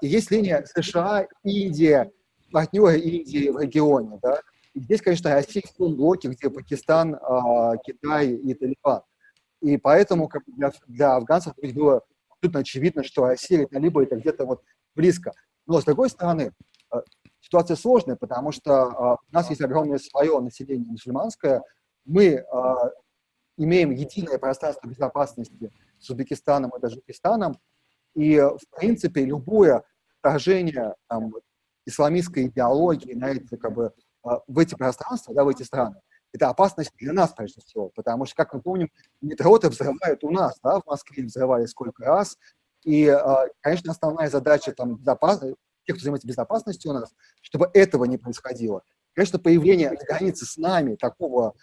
и 0.00 0.06
есть 0.08 0.32
линия 0.32 0.64
США, 0.64 1.28
Индия, 1.44 2.10
партнеры 2.56 2.98
Индии 2.98 3.50
в 3.50 3.58
регионе. 3.60 4.18
Да? 4.22 4.40
И 4.72 4.80
здесь, 4.80 5.02
конечно, 5.02 5.30
Россия 5.30 5.62
в 5.62 5.76
том 5.76 5.94
блоке, 5.94 6.28
где 6.28 6.48
Пакистан, 6.48 7.14
э, 7.14 7.18
Китай 7.84 8.30
и 8.30 8.54
Талибан. 8.54 9.02
И 9.60 9.76
поэтому 9.76 10.26
как 10.26 10.42
для, 10.46 10.72
для 10.86 11.16
афганцев 11.16 11.52
было 11.74 12.00
абсолютно 12.30 12.60
очевидно, 12.60 13.04
что 13.04 13.26
Россия 13.26 13.64
и 13.64 13.66
Талибы 13.66 14.04
это 14.04 14.16
где-то 14.16 14.46
вот 14.46 14.62
близко. 14.94 15.32
Но, 15.66 15.82
с 15.82 15.84
другой 15.84 16.08
стороны, 16.08 16.52
э, 16.94 16.96
ситуация 17.40 17.76
сложная, 17.76 18.16
потому 18.16 18.52
что 18.52 18.72
э, 18.72 19.16
у 19.30 19.34
нас 19.34 19.50
есть 19.50 19.60
огромное 19.60 19.98
свое 19.98 20.40
население 20.40 20.88
мусульманское. 20.88 21.62
Мы 22.06 22.42
имеем 23.58 23.90
единое 23.90 24.38
пространство 24.38 24.88
безопасности 24.88 25.70
с 25.98 26.08
Узбекистаном 26.08 26.70
и 26.74 26.80
Таджикистаном, 26.80 27.58
и, 28.14 28.38
в 28.38 28.78
принципе, 28.78 29.26
любое 29.26 29.82
вторжение 30.20 30.94
там, 31.08 31.32
исламистской 31.86 32.46
идеологии 32.48 33.14
на 33.14 33.30
эти, 33.30 33.56
как 33.56 33.72
бы, 33.72 33.92
а, 34.22 34.40
в 34.46 34.58
эти 34.58 34.74
пространства, 34.74 35.34
да, 35.34 35.44
в 35.44 35.48
эти 35.48 35.62
страны, 35.62 36.00
это 36.32 36.48
опасность 36.48 36.92
для 36.98 37.12
нас, 37.12 37.32
прежде 37.32 37.62
всего, 37.62 37.90
потому 37.94 38.26
что, 38.26 38.34
как 38.34 38.52
мы 38.52 38.60
помним, 38.60 38.90
метро-то 39.22 39.70
взрывают 39.70 40.22
у 40.22 40.30
нас, 40.30 40.58
да, 40.62 40.80
в 40.80 40.86
Москве 40.86 41.24
взрывали 41.24 41.66
сколько 41.66 42.04
раз, 42.04 42.36
и, 42.82 43.08
а, 43.08 43.46
конечно, 43.60 43.92
основная 43.92 44.28
задача 44.28 44.72
там, 44.72 44.96
безопасности, 44.96 45.56
тех, 45.86 45.96
кто 45.96 46.02
занимается 46.02 46.28
безопасностью 46.28 46.90
у 46.90 46.94
нас, 46.94 47.14
чтобы 47.40 47.70
этого 47.72 48.04
не 48.04 48.18
происходило. 48.18 48.82
Конечно, 49.14 49.38
появление 49.38 49.90
на 49.90 49.96
границе 49.96 50.44
с 50.44 50.56
нами 50.56 50.96
такого 50.96 51.54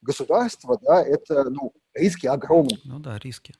государства, 0.00 0.78
да, 0.82 1.02
это, 1.02 1.50
ну, 1.50 1.72
риски 1.94 2.26
огромные. 2.26 2.80
Ну 2.84 2.98
да, 2.98 3.18
риски 3.18 3.54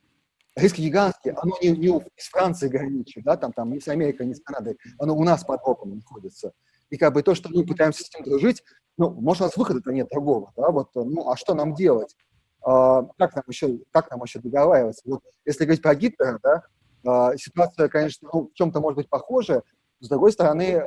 риски 0.57 0.81
гигантские, 0.81 1.35
оно 1.35 1.55
не, 1.61 1.71
не 1.71 1.89
с 2.17 2.29
Францией 2.29 2.73
граничит, 2.73 3.25
да, 3.25 3.37
там, 3.37 3.53
там, 3.53 3.73
не 3.73 3.81
с 3.81 3.89
Америкой, 3.89 4.27
не 4.27 4.35
с 4.35 4.41
Канадой, 4.41 4.79
оно 4.99 5.15
у 5.15 5.23
нас 5.23 5.45
под 5.45 5.63
боком 5.63 5.95
находится. 5.97 6.53
И 6.91 6.97
как 6.97 7.13
бы 7.13 7.23
то, 7.23 7.35
что 7.35 7.51
мы 7.51 7.65
пытаемся 7.67 8.05
с 8.05 8.09
этим 8.09 8.25
дружить, 8.25 8.63
ну, 8.97 9.11
может, 9.11 9.43
у 9.43 9.45
нас 9.45 9.57
выхода-то 9.57 9.93
нет 9.93 10.09
другого, 10.11 10.53
да, 10.57 10.71
вот, 10.71 10.91
ну, 10.95 11.31
а 11.31 11.37
что 11.37 11.55
нам 11.55 11.75
делать? 11.75 12.17
как 12.63 13.37
нам 13.37 13.45
еще, 13.47 13.79
как 13.93 14.11
нам 14.11 14.21
еще 14.25 14.41
договариваться? 14.41 15.03
Вот 15.05 15.23
если 15.45 15.65
говорить 15.65 15.83
про 15.83 15.95
Гитлера, 15.95 16.41
да, 16.43 17.37
ситуация, 17.37 17.89
конечно, 17.89 18.29
ну, 18.33 18.51
в 18.53 18.55
чем-то 18.55 18.81
может 18.81 18.97
быть 18.97 19.09
похожа, 19.09 19.63
с 20.01 20.09
другой 20.09 20.33
стороны, 20.33 20.83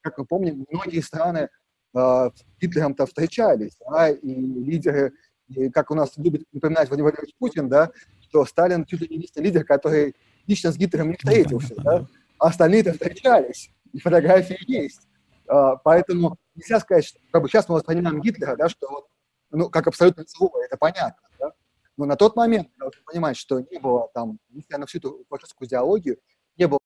как 0.00 0.18
мы 0.18 0.26
помним, 0.26 0.66
многие 0.68 1.00
страны 1.00 1.48
с 1.94 2.32
Гитлером-то 2.60 3.06
встречались, 3.06 3.76
да, 3.88 4.10
и 4.10 4.34
лидеры, 4.34 5.12
и 5.48 5.70
как 5.70 5.92
у 5.92 5.94
нас 5.94 6.16
любит 6.16 6.42
напоминать 6.52 6.88
Владимир 6.88 7.14
Путин, 7.38 7.68
да, 7.68 7.92
что 8.36 8.44
Сталин 8.44 8.84
чуть 8.84 9.00
ли 9.00 9.08
не 9.08 9.16
единственный 9.16 9.44
лидер, 9.44 9.64
который 9.64 10.14
лично 10.46 10.70
с 10.70 10.76
Гитлером 10.76 11.08
не 11.10 11.16
встретился, 11.16 11.74
да, 11.76 12.06
а 12.38 12.48
остальные-то 12.48 12.92
встречались, 12.92 13.70
и 13.92 13.98
фотографии 13.98 14.58
есть. 14.66 15.08
А, 15.48 15.76
поэтому 15.76 16.36
нельзя 16.54 16.80
сказать, 16.80 17.06
что 17.06 17.18
как 17.32 17.42
бы 17.42 17.48
сейчас 17.48 17.68
мы 17.68 17.76
воспринимаем 17.76 18.20
Гитлера, 18.20 18.56
да, 18.56 18.68
что 18.68 18.88
вот, 18.90 19.06
ну, 19.50 19.70
как 19.70 19.86
абсолютно 19.86 20.24
зло, 20.26 20.52
это 20.62 20.76
понятно. 20.76 21.28
Да? 21.38 21.52
Но 21.96 22.04
на 22.04 22.16
тот 22.16 22.36
момент 22.36 22.68
надо 22.76 22.92
понимать, 23.06 23.36
что 23.36 23.60
не 23.60 23.78
было 23.78 24.10
там, 24.12 24.38
несмотря 24.50 24.78
на 24.80 24.86
всю 24.86 24.98
эту 24.98 25.24
фашистскую 25.30 25.66
идеологию, 25.66 26.18
не 26.58 26.66
было 26.66 26.78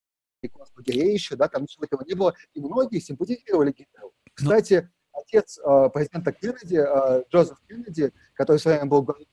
концлагерей 0.55 1.13
еще, 1.13 1.37
да, 1.37 1.49
там 1.49 1.63
ничего 1.63 1.85
этого 1.85 2.03
не 2.07 2.15
было, 2.15 2.35
и 2.55 2.61
многие 2.61 3.01
симпатизировали 3.01 3.73
Гитлеру. 3.73 4.13
Ну, 4.15 4.33
Кстати, 4.33 4.89
отец 5.13 5.59
э, 5.59 5.91
президента 5.93 6.33
Кеннеди, 6.33 6.77
э, 6.77 7.25
Джозеф 7.31 7.59
Кеннеди, 7.69 8.13
который 8.35 8.59
в 8.59 8.63
свое 8.63 8.79
время 8.79 8.91
был 8.91 9.03
главой 9.03 9.29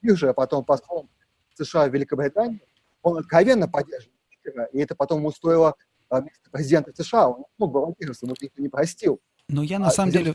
биржи, 0.00 0.28
а 0.28 0.32
потом 0.32 0.64
послом 0.64 1.10
США 1.64 1.88
в 1.88 1.94
Великобритании, 1.94 2.62
он 3.02 3.18
откровенно 3.18 3.68
поддерживал 3.68 4.14
Гитлера, 4.30 4.64
и 4.72 4.78
это 4.78 4.94
потом 4.94 5.20
ему 5.20 5.30
стоило 5.30 5.74
э, 6.10 6.20
место 6.22 6.50
президента 6.50 6.92
США. 6.94 7.28
Он 7.28 7.44
мог 7.58 7.72
баллотироваться, 7.72 8.26
но 8.26 8.34
никто 8.40 8.60
не 8.60 8.68
простил. 8.68 9.20
Но 9.50 9.62
я 9.62 9.78
на 9.78 9.86
а 9.86 9.90
самом 9.90 10.12
деле 10.12 10.34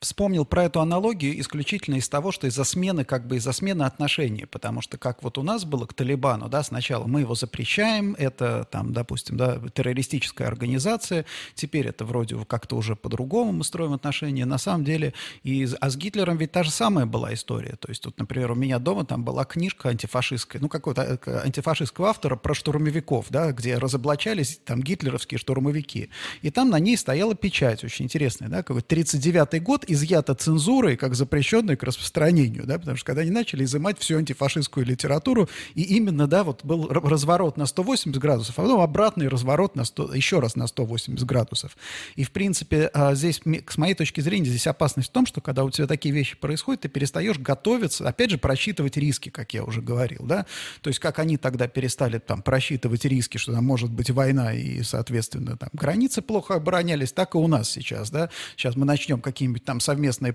вспомнил 0.00 0.44
про 0.44 0.64
эту 0.64 0.80
аналогию 0.80 1.38
исключительно 1.40 1.96
из 1.96 2.08
того, 2.08 2.32
что 2.32 2.48
из-за 2.48 2.64
смены, 2.64 3.04
как 3.04 3.28
бы 3.28 3.36
из-за 3.36 3.52
смены 3.52 3.84
отношений, 3.84 4.44
потому 4.44 4.80
что 4.82 4.98
как 4.98 5.22
вот 5.22 5.38
у 5.38 5.44
нас 5.44 5.64
было 5.64 5.86
к 5.86 5.94
Талибану, 5.94 6.48
да, 6.48 6.64
сначала 6.64 7.06
мы 7.06 7.20
его 7.20 7.36
запрещаем, 7.36 8.16
это 8.18 8.66
там, 8.72 8.92
допустим, 8.92 9.36
да, 9.36 9.60
террористическая 9.72 10.48
организация, 10.48 11.26
теперь 11.54 11.86
это 11.86 12.04
вроде 12.04 12.44
как-то 12.44 12.76
уже 12.76 12.96
по-другому 12.96 13.52
мы 13.52 13.62
строим 13.62 13.92
отношения, 13.92 14.44
на 14.46 14.58
самом 14.58 14.84
деле, 14.84 15.14
и, 15.44 15.68
а 15.80 15.88
с 15.88 15.96
Гитлером 15.96 16.36
ведь 16.36 16.50
та 16.50 16.64
же 16.64 16.72
самая 16.72 17.06
была 17.06 17.32
история, 17.34 17.76
то 17.78 17.88
есть 17.88 18.02
тут, 18.02 18.18
например, 18.18 18.50
у 18.50 18.56
меня 18.56 18.80
дома 18.80 19.04
там 19.04 19.22
была 19.22 19.44
книжка 19.44 19.90
антифашистская, 19.90 20.60
ну, 20.60 20.68
какого-то 20.68 21.20
э, 21.24 21.40
антифашистского 21.44 22.08
автора 22.08 22.34
про 22.34 22.52
штурмовиков, 22.52 23.26
да, 23.30 23.52
где 23.52 23.78
разоблачались 23.78 24.60
там 24.64 24.82
гитлеровские 24.82 25.38
штурмовики, 25.38 26.10
и 26.42 26.50
там 26.50 26.68
на 26.68 26.80
ней 26.80 26.96
стояла 26.96 27.36
печать, 27.36 27.84
очень 27.84 28.06
интересная, 28.06 28.23
интересное, 28.24 28.48
да, 28.48 28.62
какой 28.62 28.80
39-й 28.80 29.60
год 29.60 29.84
изъято 29.86 30.34
цензурой 30.34 30.96
как 30.96 31.14
запрещенный 31.14 31.76
к 31.76 31.82
распространению, 31.82 32.64
да, 32.66 32.78
потому 32.78 32.96
что 32.96 33.06
когда 33.06 33.22
они 33.22 33.30
начали 33.30 33.64
изымать 33.64 33.98
всю 33.98 34.16
антифашистскую 34.16 34.86
литературу, 34.86 35.48
и 35.74 35.82
именно, 35.82 36.26
да, 36.26 36.42
вот 36.42 36.64
был 36.64 36.88
разворот 36.88 37.56
на 37.56 37.66
180 37.66 38.18
градусов, 38.20 38.58
а 38.58 38.62
потом 38.62 38.80
обратный 38.80 39.28
разворот 39.28 39.76
на 39.76 39.84
100, 39.84 40.14
еще 40.14 40.40
раз 40.40 40.56
на 40.56 40.66
180 40.66 41.24
градусов. 41.26 41.76
И, 42.16 42.24
в 42.24 42.30
принципе, 42.30 42.90
а, 42.94 43.14
здесь, 43.14 43.40
с 43.68 43.76
моей 43.76 43.94
точки 43.94 44.20
зрения, 44.20 44.48
здесь 44.48 44.66
опасность 44.66 45.10
в 45.10 45.12
том, 45.12 45.26
что 45.26 45.40
когда 45.40 45.64
у 45.64 45.70
тебя 45.70 45.86
такие 45.86 46.14
вещи 46.14 46.36
происходят, 46.36 46.82
ты 46.82 46.88
перестаешь 46.88 47.38
готовиться, 47.38 48.08
опять 48.08 48.30
же, 48.30 48.38
просчитывать 48.38 48.96
риски, 48.96 49.28
как 49.28 49.52
я 49.54 49.64
уже 49.64 49.82
говорил, 49.82 50.24
да, 50.24 50.46
то 50.80 50.88
есть 50.88 50.98
как 50.98 51.18
они 51.18 51.36
тогда 51.36 51.68
перестали 51.68 52.18
там 52.18 52.42
просчитывать 52.42 53.04
риски, 53.04 53.36
что 53.38 53.52
там 53.52 53.64
может 53.64 53.90
быть 53.90 54.10
война 54.10 54.54
и, 54.54 54.82
соответственно, 54.82 55.56
там 55.56 55.68
границы 55.72 56.22
плохо 56.22 56.54
оборонялись, 56.54 57.12
так 57.12 57.34
и 57.34 57.38
у 57.38 57.46
нас 57.46 57.70
сейчас, 57.70 58.10
да, 58.14 58.30
сейчас 58.56 58.76
мы 58.76 58.86
начнем 58.86 59.20
какие-нибудь 59.20 59.64
там 59.64 59.80
совместные 59.80 60.32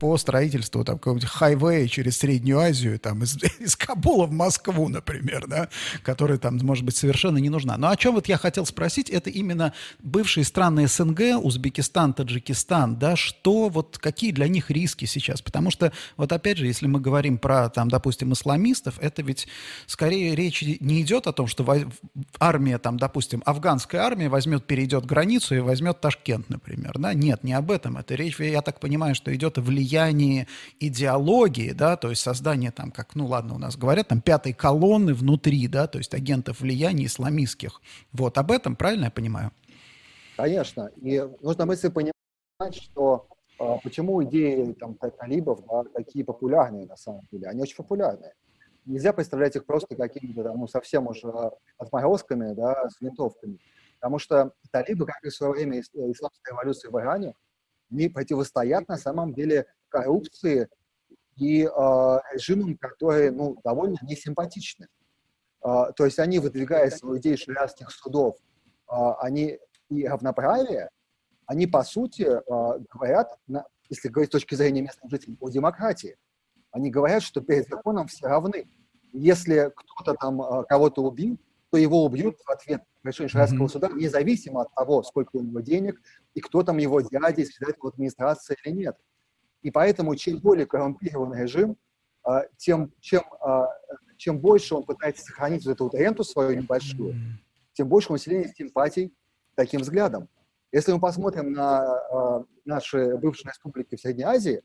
по 0.00 0.16
строительству 0.16 0.82
там 0.82 0.98
какого-нибудь 0.98 1.28
хайвея 1.28 1.86
через 1.86 2.16
Среднюю 2.16 2.58
Азию, 2.58 2.98
там 2.98 3.22
из, 3.22 3.36
из 3.60 3.76
Кабула 3.76 4.26
в 4.26 4.32
Москву, 4.32 4.88
например, 4.88 5.46
да, 5.46 5.68
которая 6.02 6.38
там, 6.38 6.56
может 6.62 6.84
быть, 6.84 6.96
совершенно 6.96 7.36
не 7.36 7.50
нужна. 7.50 7.76
Но 7.76 7.90
о 7.90 7.96
чем 7.96 8.14
вот 8.14 8.26
я 8.26 8.38
хотел 8.38 8.64
спросить, 8.64 9.10
это 9.10 9.28
именно 9.28 9.74
бывшие 10.00 10.44
страны 10.44 10.88
СНГ, 10.88 11.42
Узбекистан, 11.42 12.14
Таджикистан, 12.14 12.96
да, 12.96 13.14
что 13.14 13.68
вот, 13.68 13.98
какие 13.98 14.32
для 14.32 14.48
них 14.48 14.70
риски 14.70 15.04
сейчас? 15.04 15.42
Потому 15.42 15.70
что, 15.70 15.92
вот 16.16 16.32
опять 16.32 16.56
же, 16.56 16.66
если 16.66 16.86
мы 16.86 16.98
говорим 16.98 17.36
про, 17.36 17.68
там, 17.68 17.90
допустим, 17.90 18.32
исламистов, 18.32 18.98
это 19.00 19.20
ведь 19.20 19.48
скорее 19.86 20.34
речь 20.34 20.62
не 20.62 21.02
идет 21.02 21.26
о 21.26 21.34
том, 21.34 21.46
что 21.46 21.70
армия, 22.38 22.78
там, 22.78 22.98
допустим, 22.98 23.42
афганская 23.44 24.00
армия 24.00 24.30
возьмет, 24.30 24.66
перейдет 24.66 25.04
границу 25.04 25.56
и 25.56 25.58
возьмет 25.58 26.00
Ташкент, 26.00 26.48
например, 26.48 26.92
да, 26.98 27.12
нет, 27.12 27.44
не 27.44 27.52
об 27.52 27.70
этом, 27.70 27.98
это 27.98 28.14
речь, 28.14 28.40
я 28.40 28.62
так 28.62 28.80
понимаю, 28.80 29.14
что 29.14 29.34
идет 29.34 29.58
о 29.58 29.60
влиянии 29.60 29.89
влиянии 29.90 30.46
идеологии, 30.78 31.72
да, 31.72 31.96
то 31.96 32.10
есть 32.10 32.22
создание 32.22 32.70
там, 32.70 32.90
как, 32.90 33.14
ну 33.14 33.26
ладно, 33.26 33.54
у 33.54 33.58
нас 33.58 33.76
говорят, 33.76 34.08
там 34.08 34.20
пятой 34.20 34.52
колонны 34.52 35.14
внутри, 35.14 35.66
да, 35.68 35.86
то 35.86 35.98
есть 35.98 36.14
агентов 36.14 36.60
влияния 36.60 37.06
исламистских. 37.06 37.80
Вот 38.12 38.38
об 38.38 38.50
этом, 38.50 38.76
правильно 38.76 39.04
я 39.04 39.10
понимаю? 39.10 39.52
Конечно. 40.36 40.90
И 40.96 41.20
нужно 41.42 41.66
мысль 41.66 41.90
понимать, 41.90 42.14
что 42.74 43.26
а, 43.58 43.78
почему 43.82 44.22
идеи 44.24 44.72
там, 44.72 44.94
талибов 44.94 45.60
да, 45.66 45.84
такие 45.94 46.24
популярные 46.24 46.86
на 46.86 46.96
самом 46.96 47.22
деле. 47.30 47.48
Они 47.48 47.62
очень 47.62 47.76
популярные. 47.76 48.34
Нельзя 48.86 49.12
представлять 49.12 49.56
их 49.56 49.66
просто 49.66 49.94
какими-то 49.94 50.52
ну, 50.54 50.66
совсем 50.66 51.06
уже 51.06 51.30
отморозками, 51.76 52.54
да, 52.54 52.88
с 52.88 53.00
винтовками. 53.00 53.58
Потому 54.00 54.18
что 54.18 54.52
талибы, 54.70 55.04
как 55.04 55.22
и 55.22 55.28
в 55.28 55.34
свое 55.34 55.52
время 55.52 55.80
исламская 55.80 56.52
революция 56.52 56.90
в 56.90 56.98
Иране, 56.98 57.34
не 57.90 58.08
противостоят 58.08 58.88
на 58.88 58.96
самом 58.96 59.34
деле 59.34 59.66
коррупции 59.90 60.68
и 61.36 61.64
э, 61.64 61.68
режимам, 61.68 62.76
которые 62.76 63.30
ну, 63.30 63.56
довольно 63.64 63.96
несимпатичны. 64.02 64.88
Э, 65.64 65.92
то 65.94 66.04
есть 66.04 66.18
они, 66.18 66.38
выдвигая 66.38 66.90
идею 66.90 67.36
шариатских 67.36 67.90
судов, 67.90 68.36
э, 68.90 68.94
они 69.20 69.58
и 69.88 70.06
равноправие, 70.06 70.90
они, 71.46 71.66
по 71.66 71.82
сути, 71.82 72.22
э, 72.22 72.84
говорят, 72.94 73.36
на, 73.46 73.64
если 73.88 74.08
говорить 74.08 74.30
с 74.30 74.32
точки 74.32 74.54
зрения 74.54 74.82
местных 74.82 75.10
жителей, 75.10 75.36
о 75.40 75.48
демократии. 75.48 76.16
Они 76.70 76.90
говорят, 76.90 77.22
что 77.22 77.40
перед 77.40 77.68
законом 77.68 78.06
все 78.06 78.28
равны. 78.28 78.70
Если 79.12 79.72
кто-то 79.74 80.14
там 80.14 80.40
э, 80.40 80.64
кого-то 80.68 81.02
убил, 81.02 81.40
то 81.70 81.76
его 81.76 82.04
убьют 82.04 82.36
в 82.44 82.50
ответ 82.50 82.82
решение 83.02 83.28
шариатского 83.28 83.64
mm-hmm. 83.64 83.68
суда, 83.68 83.88
независимо 83.88 84.62
от 84.62 84.74
того, 84.74 85.02
сколько 85.02 85.36
у 85.36 85.42
него 85.42 85.60
денег 85.60 86.00
и 86.34 86.40
кто 86.40 86.62
там 86.62 86.78
его 86.78 87.00
дядя, 87.00 87.40
если 87.40 87.68
это 87.68 87.88
администрация 87.88 88.56
или 88.64 88.72
нет. 88.72 88.96
И 89.62 89.70
поэтому 89.70 90.14
чем 90.16 90.38
более 90.38 90.66
коррумпированный 90.66 91.42
режим, 91.42 91.76
а, 92.22 92.44
тем, 92.56 92.92
чем, 93.00 93.22
а, 93.40 93.68
чем 94.16 94.38
больше 94.38 94.74
он 94.74 94.84
пытается 94.84 95.24
сохранить 95.24 95.64
вот 95.64 95.72
эту 95.72 95.84
вот 95.84 95.94
ренту 95.94 96.24
свою 96.24 96.56
небольшую, 96.56 97.14
тем 97.72 97.88
больше 97.88 98.10
у 98.10 98.12
населения 98.12 98.52
симпатий 98.54 99.14
таким 99.54 99.80
взглядом. 99.80 100.28
Если 100.72 100.92
мы 100.92 101.00
посмотрим 101.00 101.52
на 101.52 101.80
а, 101.80 102.44
наши 102.64 103.16
бывшие 103.16 103.50
республики 103.50 103.96
в 103.96 104.00
Средней 104.00 104.24
Азии, 104.24 104.62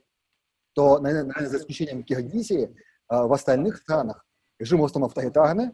то, 0.73 0.99
наверное, 0.99 1.47
за 1.47 1.57
исключением 1.57 2.03
Киргизии, 2.03 2.75
в 3.07 3.31
остальных 3.31 3.77
странах 3.77 4.25
режим 4.59 4.81
в 4.81 4.83
основном 4.83 5.07
авторитарный, 5.07 5.71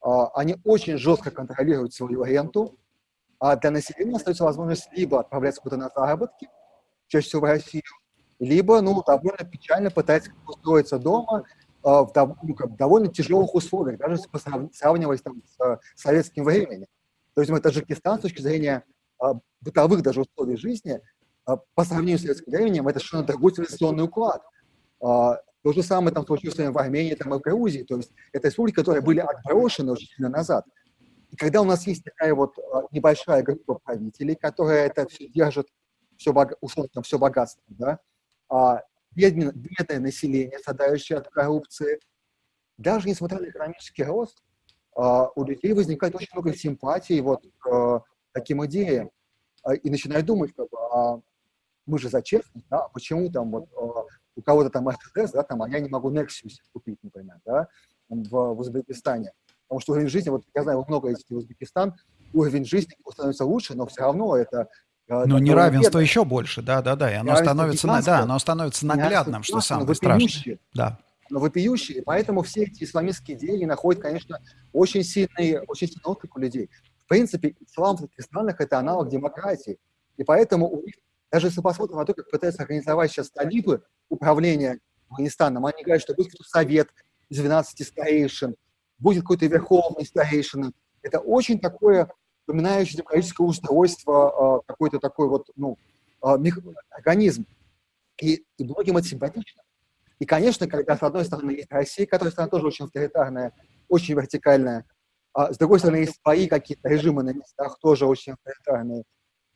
они 0.00 0.56
очень 0.64 0.96
жестко 0.96 1.30
контролируют 1.30 1.94
свою 1.94 2.24
ренту, 2.24 2.76
а 3.38 3.54
для 3.54 3.70
населения 3.70 4.16
остается 4.16 4.42
возможность 4.42 4.88
либо 4.92 5.20
отправляться 5.20 5.60
куда-то 5.60 5.82
на 5.82 5.88
заработки, 5.88 6.48
чаще 7.06 7.28
всего 7.28 7.42
в 7.42 7.44
Россию, 7.44 7.84
либо, 8.40 8.80
ну, 8.80 9.02
довольно 9.06 9.44
печально 9.44 9.90
пытаться 9.90 10.32
устроиться 10.46 10.98
дома 10.98 11.44
в 11.82 12.36
ну, 12.42 12.54
как, 12.54 12.76
довольно 12.76 13.08
тяжелых 13.08 13.54
условиях, 13.54 13.98
даже 13.98 14.18
сравниваясь 14.72 15.22
там, 15.22 15.42
с 15.46 15.80
советским 15.94 16.44
временем. 16.44 16.86
То 17.34 17.42
есть, 17.42 17.62
Таджикистан 17.62 18.18
с 18.18 18.22
точки 18.22 18.42
зрения 18.42 18.84
э, 19.22 19.26
бытовых 19.60 20.02
даже 20.02 20.22
условий 20.22 20.56
жизни, 20.56 21.00
э, 21.46 21.56
по 21.74 21.84
сравнению 21.84 22.18
с 22.18 22.22
советским 22.22 22.52
временем, 22.52 22.88
это 22.88 22.98
совершенно 22.98 23.22
другой 23.22 23.52
цивилизационный 23.52 24.04
уклад. 24.04 24.42
Э, 25.00 25.36
то 25.62 25.72
же 25.72 25.82
самое 25.82 26.12
там 26.12 26.26
случилось 26.26 26.56
в 26.56 26.78
Армении 26.78 27.14
там, 27.14 27.34
и 27.34 27.38
в 27.38 27.40
Грузии. 27.40 27.82
То 27.82 27.96
есть 27.96 28.12
это 28.32 28.48
республики, 28.48 28.76
которые 28.76 29.02
были 29.02 29.20
отброшены 29.20 29.92
очень 29.92 30.08
сильно 30.08 30.30
назад. 30.30 30.64
И 31.30 31.36
когда 31.36 31.60
у 31.60 31.64
нас 31.64 31.86
есть 31.86 32.02
такая 32.02 32.34
вот 32.34 32.58
а, 32.58 32.84
небольшая 32.90 33.42
группа 33.42 33.74
правителей, 33.74 34.34
которая 34.34 34.86
это 34.86 35.06
все 35.06 35.28
держит, 35.28 35.68
все, 36.16 36.34
условно, 36.60 37.02
все 37.02 37.18
богатство, 37.18 37.62
да, 37.68 37.92
а 37.92 37.98
бедное, 39.14 39.52
бедное 39.52 40.00
население, 40.00 40.58
страдающее 40.58 41.18
от 41.18 41.28
коррупции, 41.28 42.00
даже 42.78 43.08
несмотря 43.08 43.38
на 43.38 43.48
экономический 43.48 44.04
рост, 44.04 44.42
а, 44.96 45.28
у 45.34 45.44
людей 45.44 45.72
возникает 45.72 46.14
очень 46.14 46.30
много 46.32 46.54
симпатий 46.54 47.20
вот 47.20 47.44
к 47.58 47.68
а, 47.68 48.02
таким 48.32 48.64
идеям. 48.66 49.10
И 49.82 49.90
начинают 49.90 50.26
думать, 50.26 50.54
как 50.56 50.70
бы, 50.70 50.78
а 50.78 51.20
мы 51.84 51.98
же 51.98 52.08
за 52.08 52.22
честность, 52.22 52.66
да, 52.70 52.88
почему 52.88 53.30
там 53.30 53.50
вот 53.50 53.68
у 54.34 54.42
кого-то 54.42 54.70
там 54.70 54.88
РТС, 54.88 55.32
да, 55.32 55.42
там, 55.42 55.62
а 55.62 55.68
я 55.68 55.80
не 55.80 55.88
могу 55.90 56.10
Nexus 56.10 56.52
купить, 56.72 56.98
например, 57.02 57.40
да, 57.44 57.68
в, 58.08 58.30
в 58.30 58.58
Узбекистане. 58.58 59.32
Потому 59.68 59.80
что 59.80 59.92
уровень 59.92 60.08
жизни, 60.08 60.30
вот 60.30 60.44
я 60.54 60.62
знаю, 60.62 60.82
много 60.88 61.08
ездите 61.08 61.34
в 61.34 61.38
Узбекистан, 61.38 61.94
уровень 62.32 62.64
жизни 62.64 62.94
становится 63.10 63.44
лучше, 63.44 63.74
но 63.74 63.86
все 63.86 64.00
равно 64.00 64.36
это 64.36 64.62
э, 64.62 64.66
но 65.10 65.38
неравенство 65.38 65.98
еще 65.98 66.24
больше, 66.24 66.62
да, 66.62 66.82
да, 66.82 66.94
да, 66.94 67.10
и 67.10 67.14
оно 67.14 67.34
становится, 67.36 67.86
да, 68.04 68.20
оно 68.20 68.38
становится 68.38 68.86
наглядным, 68.86 69.42
что 69.42 69.60
самое 69.60 69.94
страшное. 69.94 70.58
Да. 70.72 70.98
вопиющие, 71.30 71.98
и 71.98 72.00
поэтому 72.00 72.42
все 72.42 72.64
эти 72.64 72.84
исламистские 72.84 73.36
идеи 73.36 73.64
находят, 73.64 74.02
конечно, 74.02 74.40
очень 74.72 75.02
сильный, 75.02 75.60
очень 75.66 75.88
сильный 75.88 76.04
отклик 76.04 76.36
у 76.36 76.40
людей. 76.40 76.70
В 77.04 77.08
принципе, 77.08 77.56
ислам 77.60 77.96
в 77.96 78.02
таких 78.02 78.24
странах– 78.24 78.56
это 78.60 78.78
аналог 78.78 79.08
демократии, 79.08 79.78
и 80.16 80.22
поэтому 80.22 80.68
у 80.68 80.82
них, 80.82 80.94
даже 81.32 81.48
если 81.48 81.60
посмотрим 81.60 81.96
на 81.96 82.04
то, 82.04 82.14
как 82.14 82.30
пытаются 82.30 82.62
организовать 82.62 83.10
сейчас 83.10 83.30
талибы 83.30 83.82
управление 84.08 84.78
Афганистаном, 85.08 85.66
они 85.66 85.82
говорят, 85.82 86.02
что 86.02 86.14
будет 86.14 86.32
совет 86.46 86.88
из 87.28 87.38
12 87.38 87.86
старейшин, 87.86 88.54
будет 88.98 89.22
какой-то 89.22 89.46
верховный 89.46 90.06
старейшина. 90.06 90.72
Это 91.02 91.18
очень 91.18 91.58
такое, 91.58 92.10
напоминающее 92.50 92.98
демократическое 92.98 93.46
устройство, 93.46 94.56
а, 94.56 94.60
какой-то 94.66 94.98
такой 94.98 95.28
вот, 95.28 95.48
ну, 95.56 95.78
а, 96.20 96.36
организм. 96.90 97.46
И, 98.20 98.44
и 98.58 98.64
многим 98.64 98.96
это 98.96 99.06
симпатично. 99.06 99.62
И, 100.18 100.26
конечно, 100.26 100.66
когда 100.66 100.96
с 100.96 101.02
одной 101.02 101.24
стороны 101.24 101.52
есть 101.52 101.72
Россия, 101.72 102.06
которая 102.06 102.32
страна 102.32 102.50
тоже 102.50 102.66
очень 102.66 102.84
авторитарная, 102.84 103.52
очень 103.88 104.14
вертикальная, 104.14 104.84
а 105.32 105.52
с 105.52 105.58
другой 105.58 105.78
стороны 105.78 105.98
есть 105.98 106.20
свои 106.20 106.46
какие-то 106.48 106.88
режимы 106.88 107.22
на 107.22 107.32
местах, 107.32 107.78
тоже 107.80 108.04
очень 108.04 108.34
авторитарные, 108.34 109.04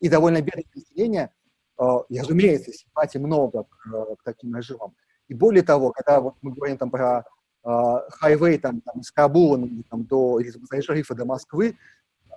и 0.01 0.09
довольно 0.09 0.41
бедное 0.41 0.65
население, 0.75 1.35
а, 1.77 1.99
и, 2.09 2.19
разумеется, 2.19 2.73
симпатий 2.73 3.21
много 3.21 3.65
к, 3.65 4.17
к 4.17 4.23
таким 4.25 4.57
режимам. 4.57 4.95
И 5.29 5.35
более 5.35 5.63
того, 5.63 5.91
когда 5.91 6.21
вот 6.21 6.37
мы 6.43 6.53
говорим 6.53 6.79
там 6.79 6.91
про 6.91 7.25
хайвей 7.65 8.59
там, 8.59 8.83
там, 8.83 9.01
из 9.01 9.11
Кабула 9.11 9.57
ну, 9.57 9.83
там, 9.89 10.05
до, 10.05 10.39
или 10.39 10.51
из 10.51 10.85
Шарифа 10.85 11.15
до 11.15 11.25
Москвы, 11.25 11.79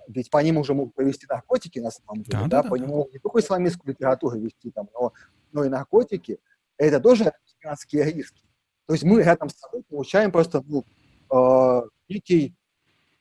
ведь 0.08 0.30
по 0.30 0.38
ним 0.38 0.56
уже 0.56 0.74
могут 0.74 0.94
провести 0.94 1.26
наркотики 1.28 1.78
на 1.78 1.90
самом 1.90 2.22
деле, 2.22 2.38
да, 2.44 2.46
да, 2.48 2.62
да 2.62 2.68
по 2.68 2.78
да. 2.78 2.84
нему 2.84 3.08
не 3.12 3.18
только 3.18 3.40
исламистскую 3.40 3.92
литературу 3.92 4.38
вести, 4.38 4.70
там, 4.70 4.88
но, 4.94 5.12
но 5.52 5.64
и 5.64 5.68
наркотики. 5.68 6.38
Это 6.76 7.00
тоже 7.00 7.32
гигантские 7.46 8.04
риски. 8.04 8.42
То 8.86 8.94
есть 8.94 9.04
мы 9.04 9.22
рядом 9.22 9.50
с 9.50 9.58
собой 9.58 9.82
получаем 9.82 10.32
просто 10.32 10.64
ну, 10.66 10.84
э, 11.30 11.82
некий 12.08 12.56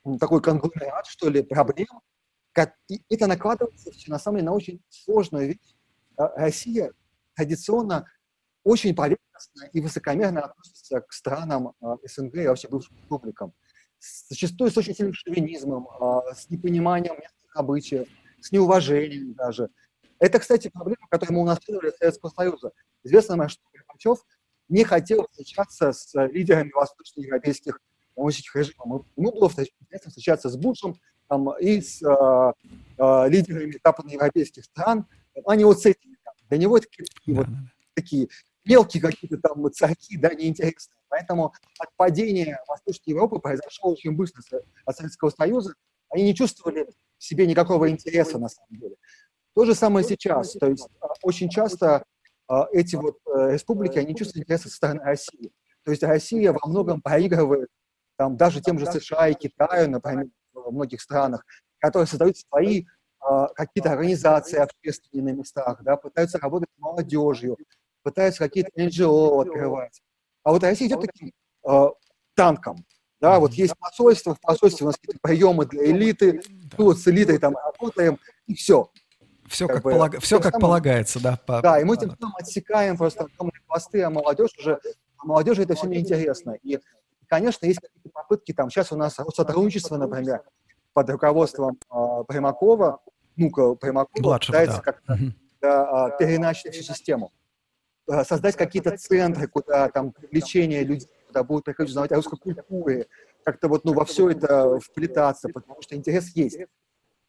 ну, 0.05 0.17
такой 0.17 0.41
конгломерат, 0.41 1.07
что 1.07 1.29
ли, 1.29 1.43
проблем. 1.43 2.01
Как, 2.53 2.73
и 2.87 3.01
это 3.09 3.27
накладывается 3.27 3.91
на 4.07 4.17
самом 4.17 4.37
деле 4.37 4.49
на 4.49 4.55
очень 4.55 4.81
сложную 4.89 5.47
вещь. 5.47 5.75
Э, 6.17 6.27
Россия 6.37 6.93
традиционно 7.35 8.09
очень 8.63 8.95
поверхностно 8.95 9.65
и 9.73 9.81
высокомерно 9.81 10.45
относится 10.45 11.01
к 11.01 11.11
странам 11.11 11.73
э, 11.81 11.95
СНГ 12.05 12.35
и 12.35 12.47
вообще 12.47 12.69
бывшим 12.69 12.95
республикам 12.97 13.53
зачастую 13.99 14.71
с 14.71 14.77
очень 14.77 14.95
сильным 14.95 15.13
шовинизмом, 15.13 15.87
а, 15.99 16.33
с 16.33 16.49
непониманием 16.49 17.15
местных 17.15 17.55
обычаев, 17.55 18.07
с 18.39 18.51
неуважением 18.51 19.33
даже. 19.33 19.69
Это, 20.19 20.39
кстати, 20.39 20.69
проблема, 20.69 21.07
которую 21.09 21.37
мы 21.37 21.43
унаследовали 21.43 21.89
от 21.89 21.97
Советского 21.97 22.29
Союза. 22.29 22.71
Известно 23.03 23.35
нам, 23.35 23.49
что 23.49 23.61
Горбачев 23.71 24.25
не 24.69 24.83
хотел 24.83 25.27
встречаться 25.29 25.93
с 25.93 26.13
лидерами 26.27 26.71
восточноевропейских 26.73 27.79
коммунистических 28.15 28.55
режимов. 28.55 29.05
Ему 29.15 29.31
было 29.31 29.49
интересно 29.49 30.09
встречаться 30.09 30.49
с 30.49 30.57
Бушем 30.57 30.95
там, 31.27 31.57
и 31.59 31.81
с 31.81 32.01
э, 32.01 32.53
э, 32.97 33.29
лидерами 33.29 33.79
западноевропейских 33.83 34.65
стран, 34.65 35.05
а 35.45 35.55
не 35.55 35.65
вот 35.65 35.81
с 35.81 35.85
этими. 35.85 36.17
Для 36.49 36.57
него 36.57 36.77
это 36.77 36.87
такие, 36.87 37.35
вот, 37.35 37.47
такие 37.93 38.29
мелкие 38.67 39.01
какие-то 39.01 39.37
там 39.37 39.71
царьки, 39.71 40.17
да, 40.17 40.33
неинтересные. 40.33 40.97
Поэтому 41.09 41.53
отпадение 41.79 42.59
Восточной 42.67 43.11
Европы 43.11 43.39
произошло 43.39 43.91
очень 43.91 44.11
быстро 44.11 44.43
от 44.85 44.95
Советского 44.95 45.29
Союза. 45.29 45.73
Они 46.09 46.23
не 46.23 46.35
чувствовали 46.35 46.87
в 47.17 47.23
себе 47.23 47.47
никакого 47.47 47.89
интереса 47.89 48.39
на 48.39 48.49
самом 48.49 48.79
деле. 48.79 48.95
То 49.55 49.65
же 49.65 49.73
самое 49.73 50.05
сейчас. 50.05 50.53
То 50.53 50.67
есть 50.67 50.87
а, 51.01 51.07
очень 51.23 51.49
часто 51.49 52.03
а, 52.47 52.67
эти 52.71 52.95
вот 52.95 53.17
э, 53.25 53.53
республики, 53.53 53.97
они 53.97 54.15
чувствуют 54.15 54.45
интерес 54.45 54.61
со 54.61 54.69
стороны 54.69 55.01
России. 55.01 55.51
То 55.83 55.91
есть 55.91 56.03
Россия 56.03 56.53
во 56.53 56.67
многом 56.67 57.01
проигрывает 57.01 57.69
там, 58.17 58.37
даже 58.37 58.61
тем 58.61 58.77
же 58.77 58.85
США 58.85 59.29
и 59.29 59.33
Китаю, 59.33 59.89
например, 59.89 60.27
в 60.53 60.71
многих 60.71 61.01
странах, 61.01 61.45
которые 61.79 62.07
создают 62.07 62.37
свои 62.37 62.85
а, 63.19 63.47
какие-то 63.49 63.91
организации 63.91 64.57
общественные 64.57 65.33
на 65.33 65.37
местах, 65.39 65.81
да, 65.83 65.97
пытаются 65.97 66.37
работать 66.39 66.69
с 66.75 66.79
молодежью, 66.79 67.57
пытаются 68.07 68.39
какие-то 68.39 68.71
НГО 68.75 69.41
открывать. 69.41 70.01
А 70.43 70.51
вот 70.51 70.63
Россия 70.63 70.87
идет 70.87 71.01
таким 71.01 71.33
э, 71.67 71.87
танком. 72.35 72.85
Да, 73.19 73.37
вот 73.37 73.51
есть 73.53 73.73
посольство, 73.77 74.33
в 74.33 74.39
посольстве 74.39 74.85
у 74.85 74.87
нас 74.87 74.95
какие-то 74.95 75.19
приемы 75.21 75.65
для 75.65 75.91
элиты, 75.91 76.41
ну 76.77 76.85
вот 76.85 76.99
с 76.99 77.07
элитой 77.09 77.37
там 77.37 77.57
работаем, 77.57 78.17
и 78.45 78.53
все. 78.53 78.89
Все 79.45 79.67
как, 79.67 79.77
как, 79.77 79.83
бы, 79.83 79.91
полаг... 79.91 80.19
все 80.21 80.39
как 80.39 80.57
полагается, 80.57 81.19
да. 81.21 81.37
По... 81.45 81.61
Да, 81.61 81.81
и 81.81 81.83
мы 81.83 81.97
тем 81.97 82.15
самым 82.17 82.35
отсекаем 82.37 82.95
просто 82.95 83.25
огромные 83.25 83.61
пласты, 83.67 84.01
а 84.03 84.09
молодежь 84.09 84.51
уже, 84.57 84.79
а 85.17 85.25
молодежи 85.25 85.63
это 85.63 85.75
все 85.75 85.87
неинтересно. 85.87 86.51
И, 86.63 86.79
конечно, 87.27 87.65
есть 87.65 87.81
какие-то 87.81 88.09
попытки, 88.13 88.53
там, 88.53 88.69
сейчас 88.69 88.93
у 88.93 88.95
нас 88.95 89.17
сотрудничество, 89.35 89.97
например, 89.97 90.43
под 90.93 91.09
руководством 91.09 91.77
э, 91.91 92.23
Примакова, 92.25 93.01
ну-ка, 93.35 93.75
Примакова 93.75 94.21
Младшего, 94.21 94.53
пытается 94.53 94.77
да. 94.77 94.83
как-то 94.83 95.13
угу. 95.13 95.33
да, 95.61 96.05
а, 96.05 96.09
переначать 96.11 96.73
всю 96.73 96.83
систему. 96.83 97.33
Э, 98.07 98.23
создать 98.23 98.55
какие-то 98.55 98.97
центры, 98.97 99.47
куда 99.47 99.89
там 99.89 100.13
привлечение 100.13 100.83
людей, 100.83 101.09
куда 101.27 101.43
будут 101.43 101.65
приходить 101.65 101.89
узнавать 101.89 102.11
о 102.13 102.15
русской 102.15 102.37
культуре, 102.37 103.07
как-то 103.43 103.67
вот 103.67 103.83
ну, 103.83 103.93
во 103.93 104.05
все 104.05 104.29
это 104.29 104.79
вплетаться, 104.79 105.49
потому 105.49 105.81
что 105.81 105.95
интерес 105.95 106.29
есть. 106.29 106.57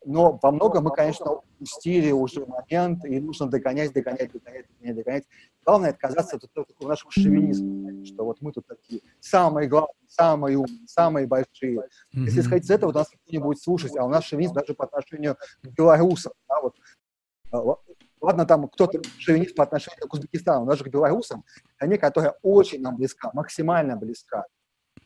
Но 0.05 0.39
во 0.41 0.53
многом 0.53 0.85
мы, 0.85 0.93
конечно, 0.93 1.33
упустили 1.33 2.13
уже 2.13 2.47
момент, 2.47 3.05
и 3.05 3.19
нужно 3.19 3.49
догонять, 3.49 3.93
догонять, 3.93 4.31
догонять, 4.31 4.67
догонять, 4.69 4.97
догонять. 4.97 5.25
Главное 5.67 5.91
отказаться 5.91 6.37
от 6.37 6.45
этого 6.45 6.67
нашего 6.89 7.11
шовинизма, 7.11 8.05
что 8.05 8.25
вот 8.25 8.41
мы 8.41 8.53
тут 8.53 8.65
такие 8.69 9.03
самые 9.19 9.69
главные, 9.69 9.97
самые 10.07 10.57
умные, 10.57 10.87
самые 10.87 11.27
большие. 11.27 11.79
Mm-hmm. 11.79 12.25
Если 12.25 12.41
исходить 12.41 12.67
из 12.67 12.71
этого, 12.71 12.93
нас 12.93 13.11
никто 13.13 13.33
не 13.33 13.39
будет 13.39 13.61
слушать, 13.61 13.97
а 13.97 14.05
у 14.05 14.09
нас 14.09 14.25
шовинизм 14.25 14.55
даже 14.55 14.75
по 14.75 14.85
отношению 14.85 15.37
к 15.63 15.67
белорусам. 15.67 16.33
Да, 16.49 16.61
вот, 16.63 16.77
а, 17.51 17.61
Ладно, 18.21 18.45
там 18.47 18.69
кто-то 18.69 19.01
шовинист 19.19 19.55
по 19.55 19.63
отношению 19.65 20.09
к 20.09 20.15
Узбекистану, 20.15 20.67
даже 20.67 20.85
к 20.85 20.89
белорусам, 20.89 21.45
стране, 21.77 21.99
которая 21.99 22.35
очень 22.43 22.81
нам 22.81 22.97
близка, 22.97 23.31
максимально 23.33 23.97
близка. 23.97 24.45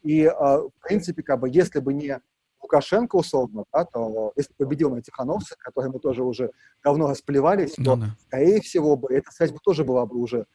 И, 0.02 0.22
э, 0.22 0.30
в 0.30 0.72
принципе, 0.80 1.22
как 1.22 1.40
бы, 1.40 1.48
если 1.48 1.80
бы 1.80 1.92
не 1.92 2.20
Лукашенко, 2.62 3.16
условно, 3.16 3.64
да, 3.72 3.84
то 3.84 4.32
если 4.36 4.52
победил 4.54 4.90
на 4.90 5.02
Тихановцев, 5.02 5.58
которые 5.58 5.92
мы 5.92 5.98
тоже 5.98 6.22
уже 6.22 6.50
давно 6.82 7.08
расплевались, 7.08 7.74
то, 7.74 7.96
да. 7.96 8.16
скорее 8.26 8.60
всего, 8.60 8.96
бы 8.96 9.12
эта 9.12 9.30
связь 9.32 9.50
бы 9.50 9.58
тоже 9.62 9.84
была 9.84 10.06
бы 10.06 10.16
уже 10.16 10.46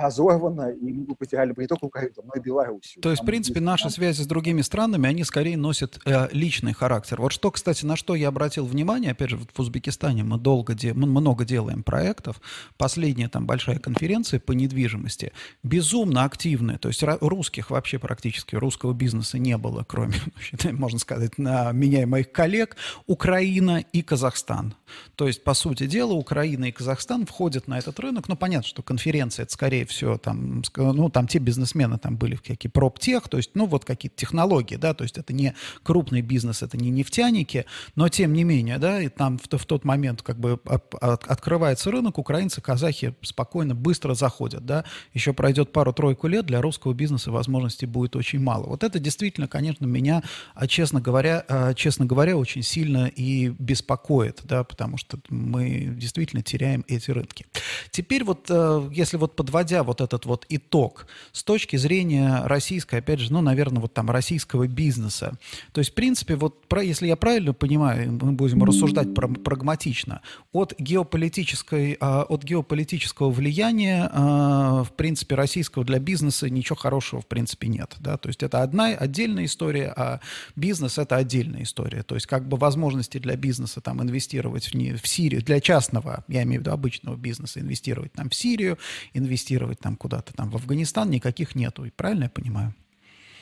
разорвана, 0.00 0.70
и 0.70 0.92
мы 0.92 1.04
бы 1.04 1.14
потеряли 1.14 1.52
бы 1.52 1.62
не 1.62 1.68
только 1.68 1.84
Украину, 1.84 2.14
но 2.24 2.32
и 2.36 2.40
Белоруссию. 2.40 3.02
То 3.02 3.10
есть, 3.10 3.22
в 3.22 3.26
принципе, 3.26 3.60
наши 3.60 3.84
там... 3.84 3.92
связи 3.92 4.22
с 4.22 4.26
другими 4.26 4.62
странами, 4.62 5.08
они 5.08 5.24
скорее 5.24 5.56
носят 5.56 6.00
э, 6.04 6.28
личный 6.32 6.72
характер. 6.72 7.20
Вот 7.20 7.32
что, 7.32 7.50
кстати, 7.50 7.84
на 7.84 7.96
что 7.96 8.14
я 8.14 8.28
обратил 8.28 8.66
внимание, 8.66 9.12
опять 9.12 9.30
же, 9.30 9.38
в 9.38 9.60
Узбекистане 9.60 10.24
мы 10.24 10.38
долго, 10.38 10.74
де... 10.74 10.94
мы 10.94 11.06
много 11.06 11.44
делаем 11.44 11.82
проектов. 11.82 12.40
Последняя 12.76 13.28
там 13.28 13.46
большая 13.46 13.78
конференция 13.78 14.40
по 14.40 14.52
недвижимости, 14.52 15.32
безумно 15.62 16.24
активная, 16.24 16.78
то 16.78 16.88
есть 16.88 17.02
русских 17.20 17.70
вообще 17.70 17.98
практически, 17.98 18.56
русского 18.56 18.92
бизнеса 18.92 19.38
не 19.38 19.56
было, 19.56 19.84
кроме, 19.86 20.14
можно 20.72 20.98
сказать, 20.98 21.38
на 21.38 21.72
меня 21.72 22.02
и 22.02 22.06
моих 22.06 22.32
коллег, 22.32 22.76
Украина 23.06 23.84
и 23.92 24.02
Казахстан. 24.02 24.74
То 25.16 25.26
есть, 25.26 25.44
по 25.44 25.54
сути 25.54 25.86
дела, 25.86 26.12
Украина 26.12 26.66
и 26.66 26.72
Казахстан 26.72 27.26
входят 27.26 27.68
на 27.68 27.78
этот 27.78 27.98
рынок, 28.00 28.28
ну, 28.28 28.36
понятно, 28.36 28.66
что 28.68 28.82
конференция, 28.82 29.44
это 29.44 29.52
скорее 29.52 29.84
все 29.90 30.16
там, 30.16 30.62
ну, 30.76 31.10
там 31.10 31.26
те 31.26 31.38
бизнесмены 31.38 31.98
там 31.98 32.16
были 32.16 32.34
в 32.34 32.42
какие 32.42 32.70
проптех, 32.70 33.28
то 33.28 33.36
есть, 33.36 33.50
ну, 33.54 33.66
вот 33.66 33.84
какие-то 33.84 34.16
технологии, 34.16 34.76
да, 34.76 34.94
то 34.94 35.04
есть 35.04 35.18
это 35.18 35.32
не 35.32 35.54
крупный 35.82 36.22
бизнес, 36.22 36.62
это 36.62 36.76
не 36.76 36.90
нефтяники, 36.90 37.66
но 37.96 38.08
тем 38.08 38.32
не 38.32 38.44
менее, 38.44 38.78
да, 38.78 39.02
и 39.02 39.08
там 39.08 39.38
в, 39.38 39.48
в 39.56 39.66
тот 39.66 39.84
момент 39.84 40.22
как 40.22 40.38
бы 40.38 40.60
открывается 41.00 41.90
рынок, 41.90 42.18
украинцы, 42.18 42.60
казахи 42.60 43.14
спокойно, 43.22 43.74
быстро 43.74 44.14
заходят, 44.14 44.64
да, 44.64 44.84
еще 45.14 45.32
пройдет 45.32 45.72
пару-тройку 45.72 46.28
лет, 46.28 46.46
для 46.46 46.60
русского 46.60 46.94
бизнеса 46.94 47.30
возможностей 47.30 47.86
будет 47.86 48.16
очень 48.16 48.40
мало. 48.40 48.66
Вот 48.66 48.84
это 48.84 48.98
действительно, 48.98 49.48
конечно, 49.48 49.86
меня, 49.86 50.22
а, 50.54 50.66
честно 50.66 51.00
говоря, 51.00 51.44
а, 51.48 51.74
честно 51.74 52.06
говоря, 52.06 52.36
очень 52.36 52.62
сильно 52.62 53.06
и 53.06 53.48
беспокоит, 53.48 54.40
да, 54.44 54.64
потому 54.64 54.96
что 54.96 55.18
мы 55.28 55.94
действительно 55.96 56.42
теряем 56.42 56.84
эти 56.86 57.10
рынки. 57.10 57.46
Теперь 57.90 58.24
вот, 58.24 58.46
э, 58.48 58.90
если 58.92 59.16
вот 59.16 59.36
подводить 59.36 59.69
подводя 59.70 59.82
вот 59.84 60.00
этот 60.00 60.26
вот 60.26 60.46
итог 60.48 61.06
с 61.32 61.42
точки 61.42 61.76
зрения 61.76 62.42
российской, 62.44 62.96
опять 62.96 63.20
же, 63.20 63.32
ну, 63.32 63.40
наверное, 63.40 63.80
вот 63.80 63.94
там 63.94 64.10
российского 64.10 64.66
бизнеса. 64.66 65.34
То 65.72 65.80
есть, 65.80 65.92
в 65.92 65.94
принципе, 65.94 66.36
вот 66.36 66.66
про, 66.66 66.82
если 66.82 67.06
я 67.06 67.16
правильно 67.16 67.52
понимаю, 67.52 68.18
мы 68.20 68.32
будем 68.32 68.64
рассуждать 68.64 69.14
про, 69.14 69.28
прагматично, 69.28 70.20
от 70.52 70.74
геополитической, 70.78 71.96
а, 72.00 72.22
от 72.22 72.42
геополитического 72.44 73.30
влияния, 73.30 74.10
а, 74.12 74.84
в 74.84 74.92
принципе, 74.92 75.36
российского 75.36 75.84
для 75.84 75.98
бизнеса 75.98 76.50
ничего 76.50 76.76
хорошего, 76.76 77.20
в 77.20 77.26
принципе, 77.26 77.68
нет. 77.68 77.96
Да? 78.00 78.16
То 78.16 78.28
есть 78.28 78.42
это 78.42 78.62
одна 78.62 78.86
отдельная 78.86 79.44
история, 79.44 79.92
а 79.96 80.20
бизнес— 80.56 80.98
это 80.98 81.16
отдельная 81.16 81.62
история. 81.62 82.02
То 82.02 82.14
есть 82.16 82.26
как 82.26 82.48
бы 82.48 82.56
возможности 82.56 83.18
для 83.18 83.36
бизнеса 83.36 83.80
там 83.80 84.02
инвестировать 84.02 84.64
в, 84.64 84.74
не, 84.74 84.94
в 84.94 85.06
Сирию, 85.06 85.42
для 85.42 85.60
частного, 85.60 86.24
я 86.28 86.42
имею 86.42 86.60
в 86.60 86.64
виду 86.64 86.72
обычного 86.72 87.16
бизнеса, 87.16 87.60
инвестировать 87.60 88.12
там 88.12 88.28
в 88.28 88.34
Сирию, 88.34 88.78
инвестировать 89.14 89.59
инвестировать 89.60 89.78
там 89.80 89.96
куда-то, 89.96 90.32
там 90.34 90.50
в 90.50 90.56
Афганистан 90.56 91.10
никаких 91.10 91.54
нету, 91.54 91.84
правильно 91.96 92.24
я 92.24 92.30
понимаю? 92.30 92.74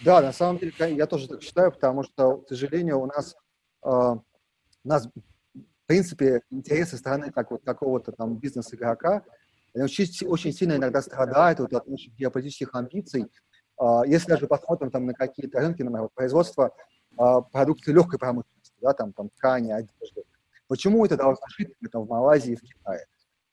Да, 0.04 0.20
на 0.20 0.32
самом 0.32 0.58
деле 0.58 0.72
я 0.94 1.06
тоже 1.06 1.28
так 1.28 1.42
считаю, 1.42 1.72
потому 1.72 2.04
что, 2.04 2.38
к 2.38 2.48
сожалению, 2.48 3.00
у 3.00 3.06
нас, 3.06 3.36
э, 3.84 3.88
у 3.88 4.22
нас 4.84 5.06
в 5.06 5.86
принципе, 5.86 6.42
интересы 6.50 6.96
страны 6.96 7.30
как 7.32 7.50
вот 7.50 7.64
какого-то 7.64 8.12
там 8.12 8.36
бизнес-игрока, 8.36 9.22
очень, 9.74 10.26
очень 10.26 10.52
сильно 10.52 10.76
иногда 10.76 11.02
страдают 11.02 11.60
вот, 11.60 11.72
от 11.72 11.86
наших 11.86 12.14
геополитических 12.14 12.74
амбиций. 12.74 13.26
Э, 13.80 14.02
если 14.06 14.28
даже 14.28 14.46
посмотрим 14.46 14.90
там 14.90 15.06
на 15.06 15.14
какие-то 15.14 15.58
рынки, 15.60 15.82
например, 15.82 16.08
производство 16.14 16.70
э, 17.18 17.24
продукции 17.52 17.92
легкой 17.92 18.18
промышленности, 18.18 18.74
да, 18.80 18.92
там, 18.92 19.12
там 19.12 19.30
ткани, 19.30 19.72
одежды, 19.72 20.22
почему 20.68 21.04
это 21.04 21.16
должно 21.16 21.44
жить 21.58 21.74
там, 21.90 22.04
в 22.04 22.08
Малайзии 22.08 22.52
и 22.52 22.56
в 22.56 22.60
Китае? 22.60 23.06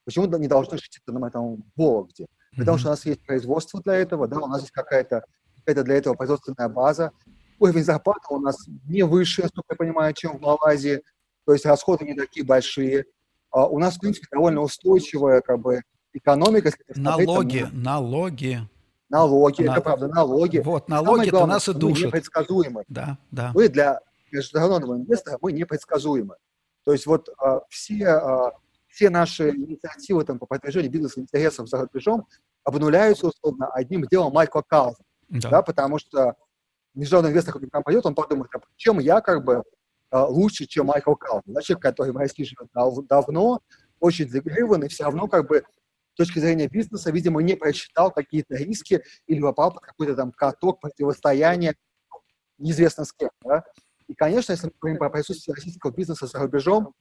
Почему 0.06 0.28
не 0.38 0.48
должно 0.48 0.78
жить 0.78 1.02
это, 1.04 1.30
там, 1.32 1.56
в 1.56 1.64
Вологде? 1.76 2.28
Потому 2.58 2.78
что 2.78 2.88
у 2.88 2.92
нас 2.92 3.06
есть 3.06 3.26
производство 3.26 3.82
для 3.82 3.96
этого, 3.96 4.28
да, 4.28 4.38
у 4.38 4.48
нас 4.48 4.62
есть 4.62 4.72
какая-то 4.72 5.24
это 5.66 5.84
для 5.84 5.96
этого 5.96 6.14
производственная 6.14 6.70
база. 6.70 7.12
Уровень 7.60 7.84
зарплаты 7.84 8.28
у 8.30 8.40
нас 8.40 8.56
не 8.88 9.04
выше, 9.04 9.44
насколько 9.44 9.68
я 9.72 9.76
понимаю, 9.76 10.14
чем 10.14 10.38
в 10.38 10.42
Малайзии, 10.42 11.02
то 11.46 11.54
есть 11.54 11.66
расходы 11.66 12.06
не 12.06 12.14
такие 12.14 12.46
большие. 12.46 13.06
А 13.52 13.66
у 13.68 13.80
нас, 13.80 13.96
в 13.96 14.00
принципе, 14.00 14.28
довольно 14.32 14.62
устойчивая 14.62 15.42
как 15.42 15.60
бы, 15.60 15.82
экономика. 16.14 16.72
Налоги, 16.96 17.62
там, 17.62 17.82
налоги. 17.82 18.60
Налоги, 19.10 19.64
На... 19.64 19.74
это 19.74 19.82
правда, 19.82 20.08
налоги. 20.08 20.58
Вот, 20.58 20.90
налоги-то 20.90 21.46
нас 21.46 21.70
и 21.70 21.74
душат. 21.74 22.02
Мы 22.02 22.08
непредсказуемы. 22.08 22.84
Да, 22.88 23.18
да. 23.32 23.52
Мы 23.54 23.70
для 23.70 24.00
международного 24.32 24.98
инвестора, 24.98 25.38
мы 25.42 25.52
непредсказуемы. 25.52 26.36
То 26.84 26.92
есть 26.92 27.06
вот 27.06 27.30
а, 27.38 27.62
все, 27.70 28.08
а, 28.08 28.52
все 28.96 29.10
наши 29.10 29.50
инициативы 29.50 30.24
там, 30.24 30.40
по 30.40 30.46
продвижению 30.46 30.90
бизнес-интересов 30.90 31.68
за 31.68 31.82
рубежом 31.82 32.28
обнуляются 32.64 33.28
условно 33.28 33.68
одним 33.68 34.06
делом 34.08 34.32
Майкла 34.32 34.64
Калза 34.66 35.04
да. 35.28 35.50
да, 35.50 35.62
потому 35.62 36.00
что 36.00 36.36
международный 36.94 37.32
инвестор, 37.32 37.54
который 37.54 37.70
к 37.70 37.74
нам 37.74 37.84
пойдет, 37.84 38.06
он 38.06 38.16
подумает, 38.16 38.50
а 38.56 38.60
чем 38.78 39.00
я 39.00 39.20
как 39.20 39.44
бы 39.44 39.64
а, 40.12 40.26
лучше, 40.28 40.66
чем 40.66 40.86
Майкл 40.86 41.16
Калвин, 41.16 41.54
да, 41.54 41.62
человек, 41.62 41.84
который 41.84 42.14
в 42.14 42.18
России 42.18 42.44
живет 42.44 42.70
дав- 42.74 43.06
давно, 43.08 43.60
очень 44.00 44.28
и 44.28 44.88
все 44.88 45.04
равно 45.04 45.28
как 45.28 45.48
бы 45.48 45.64
с 46.14 46.16
точки 46.16 46.40
зрения 46.40 46.70
бизнеса, 46.70 47.12
видимо, 47.12 47.42
не 47.42 47.56
просчитал 47.56 48.12
какие-то 48.12 48.56
риски 48.56 49.04
или 49.28 49.42
попал 49.42 49.74
под 49.74 49.84
какой-то 49.84 50.16
там 50.16 50.32
каток 50.32 50.80
противостояния 50.80 51.76
неизвестно 52.58 53.04
с 53.04 53.12
кем. 53.12 53.32
Да? 53.44 53.66
И, 54.08 54.14
конечно, 54.14 54.54
если 54.54 54.68
мы 54.68 54.74
говорим 54.80 55.00
про 55.00 55.10
присутствие 55.10 55.54
российского 55.54 55.92
бизнеса 55.92 56.28
за 56.28 56.40
рубежом, 56.40 56.94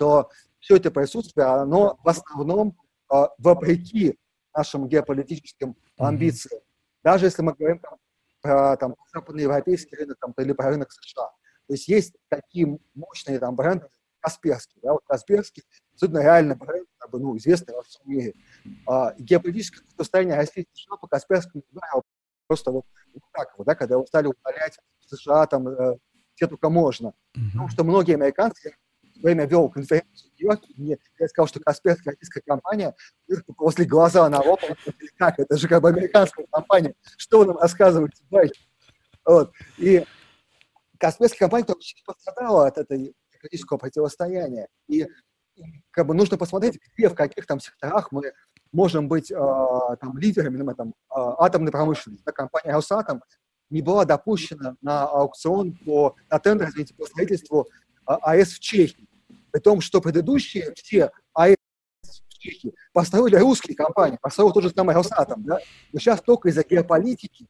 то 0.00 0.30
все 0.60 0.76
это 0.76 0.90
присутствие, 0.90 1.46
оно 1.46 1.98
в 2.02 2.08
основном 2.08 2.74
э, 3.12 3.22
вопреки 3.36 4.18
нашим 4.56 4.88
геополитическим 4.88 5.76
амбициям, 5.98 6.62
даже 7.04 7.26
если 7.26 7.42
мы 7.42 7.52
говорим 7.52 7.80
там, 7.80 7.98
про 8.40 8.78
там, 8.78 8.96
западноевропейский 9.12 9.94
рынок 9.98 10.16
там, 10.18 10.32
или 10.38 10.52
про 10.52 10.70
рынок 10.70 10.90
США. 10.90 11.26
То 11.66 11.74
есть 11.74 11.86
есть 11.88 12.16
такие 12.30 12.78
мощные 12.94 13.38
там 13.38 13.54
бренды, 13.54 13.88
Касперский. 14.20 14.80
Да, 14.82 14.92
вот 14.92 15.02
Касперский 15.06 15.64
абсолютно 15.92 16.22
реально 16.22 16.54
бренд, 16.54 16.88
как 16.96 17.10
бы, 17.10 17.20
ну, 17.20 17.36
известный 17.36 17.74
во 17.74 17.82
всем 17.82 18.02
мире. 18.06 18.34
А, 18.86 19.14
геополитическое 19.18 19.84
состояние 19.98 20.36
России 20.36 20.62
и 20.62 20.68
США 20.72 20.96
по 20.96 21.08
Касперскому 21.08 21.62
ударило 21.70 22.02
просто 22.46 22.70
вот, 22.70 22.86
вот 23.12 23.22
так 23.32 23.52
вот, 23.58 23.66
да, 23.66 23.74
когда 23.74 23.96
его 23.96 24.06
стали 24.06 24.28
удалять 24.28 24.78
в 25.00 25.14
США 25.14 25.46
там 25.46 25.68
э, 25.68 25.98
где 26.36 26.46
только 26.46 26.70
можно. 26.70 27.12
Потому 27.34 27.68
что 27.68 27.84
многие 27.84 28.14
американцы, 28.14 28.74
время 29.22 29.46
вел 29.46 29.68
конференцию 29.68 30.30
Нью-Йорке, 30.38 30.74
мне 30.76 30.98
я 31.18 31.28
сказал, 31.28 31.46
что 31.46 31.60
Касперская 31.60 32.14
российская 32.14 32.40
компания, 32.40 32.94
после 33.56 33.84
глаза 33.84 34.28
на 34.28 34.40
лоб, 34.40 34.60
как, 35.16 35.38
это 35.38 35.56
же 35.56 35.68
как 35.68 35.82
бы 35.82 35.88
американская 35.88 36.46
компания, 36.50 36.94
что 37.16 37.40
вы 37.40 37.46
нам 37.46 37.58
рассказываете, 37.58 38.24
Вот. 39.24 39.52
И 39.78 40.04
Касперская 40.98 41.48
компания 41.48 41.64
только 41.64 41.82
пострадала 42.06 42.66
от 42.66 42.78
этой 42.78 43.14
политического 43.40 43.78
противостояния. 43.78 44.68
И 44.88 45.06
как 45.90 46.06
бы 46.06 46.14
нужно 46.14 46.36
посмотреть, 46.36 46.78
где, 46.96 47.08
в 47.08 47.14
каких 47.14 47.46
там 47.46 47.60
секторах 47.60 48.12
мы 48.12 48.32
можем 48.72 49.08
быть 49.08 49.30
э, 49.30 49.34
там, 49.34 50.16
лидерами, 50.16 50.56
например, 50.56 50.74
там, 50.76 50.88
э, 50.88 50.92
атомной 51.38 51.72
промышленности. 51.72 52.24
Да, 52.24 52.32
компания 52.32 52.72
«Росатом» 52.72 53.22
не 53.68 53.82
была 53.82 54.04
допущена 54.04 54.76
на 54.80 55.04
аукцион 55.04 55.72
по, 55.84 56.16
на 56.30 56.38
тендер, 56.38 56.68
извините, 56.68 56.94
по 56.94 57.06
строительству 57.06 57.68
АЭС 58.04 58.52
в 58.52 58.60
Чехии. 58.60 59.08
При 59.50 59.60
том, 59.60 59.80
что 59.80 60.00
предыдущие 60.00 60.72
все 60.74 61.10
АЭС 61.34 61.56
в 62.02 62.38
Чехии 62.38 62.74
построили 62.92 63.36
русские 63.36 63.76
компании, 63.76 64.18
построил 64.20 64.52
тот 64.52 64.62
же 64.62 64.70
самый 64.70 64.94
Росатом. 64.94 65.44
Да? 65.44 65.58
Но 65.92 65.98
сейчас 65.98 66.20
только 66.22 66.48
из-за 66.48 66.62
геополитики 66.62 67.46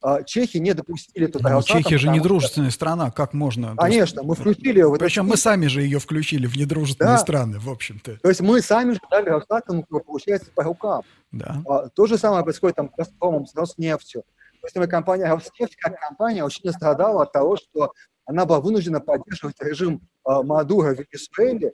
а, 0.00 0.22
Чехи 0.22 0.58
не 0.58 0.74
допустили 0.74 1.26
туда 1.26 1.50
ну, 1.50 1.56
Росатом. 1.56 1.82
Чехия 1.82 1.98
же 1.98 2.08
недружественная 2.08 2.70
что... 2.70 2.76
страна, 2.76 3.10
как 3.10 3.32
можно? 3.32 3.74
Конечно, 3.76 4.22
мы 4.22 4.36
включили 4.36 4.78
его. 4.78 4.94
Причем 4.96 5.26
мы 5.26 5.36
сами 5.36 5.66
же 5.66 5.82
ее 5.82 5.98
включили 5.98 6.46
в 6.46 6.56
недружественные 6.56 7.16
да. 7.16 7.18
страны, 7.18 7.58
в 7.58 7.68
общем-то. 7.68 8.18
То 8.18 8.28
есть 8.28 8.40
мы 8.40 8.62
сами 8.62 8.92
же 8.92 9.00
дали 9.10 9.28
Росатому, 9.30 9.84
получается, 9.84 10.50
по 10.54 10.62
рукам. 10.62 11.02
Да. 11.32 11.62
А, 11.66 11.88
то 11.88 12.06
же 12.06 12.16
самое 12.16 12.44
происходит 12.44 12.76
там 12.76 12.90
с 12.90 12.96
Газпромом, 12.96 13.46
с 13.46 13.54
Роснефтью. 13.54 14.22
То 14.60 14.80
есть 14.80 14.90
компания 14.90 15.32
Роснефть, 15.32 15.76
как 15.76 15.98
компания, 15.98 16.44
очень 16.44 16.70
страдала 16.72 17.22
от 17.22 17.32
того, 17.32 17.56
что 17.56 17.92
она 18.24 18.44
была 18.44 18.60
вынуждена 18.60 19.00
поддерживать 19.00 19.56
режим 19.60 20.02
Мадура 20.28 20.94
в 20.94 20.98
Венесуэле, 20.98 21.72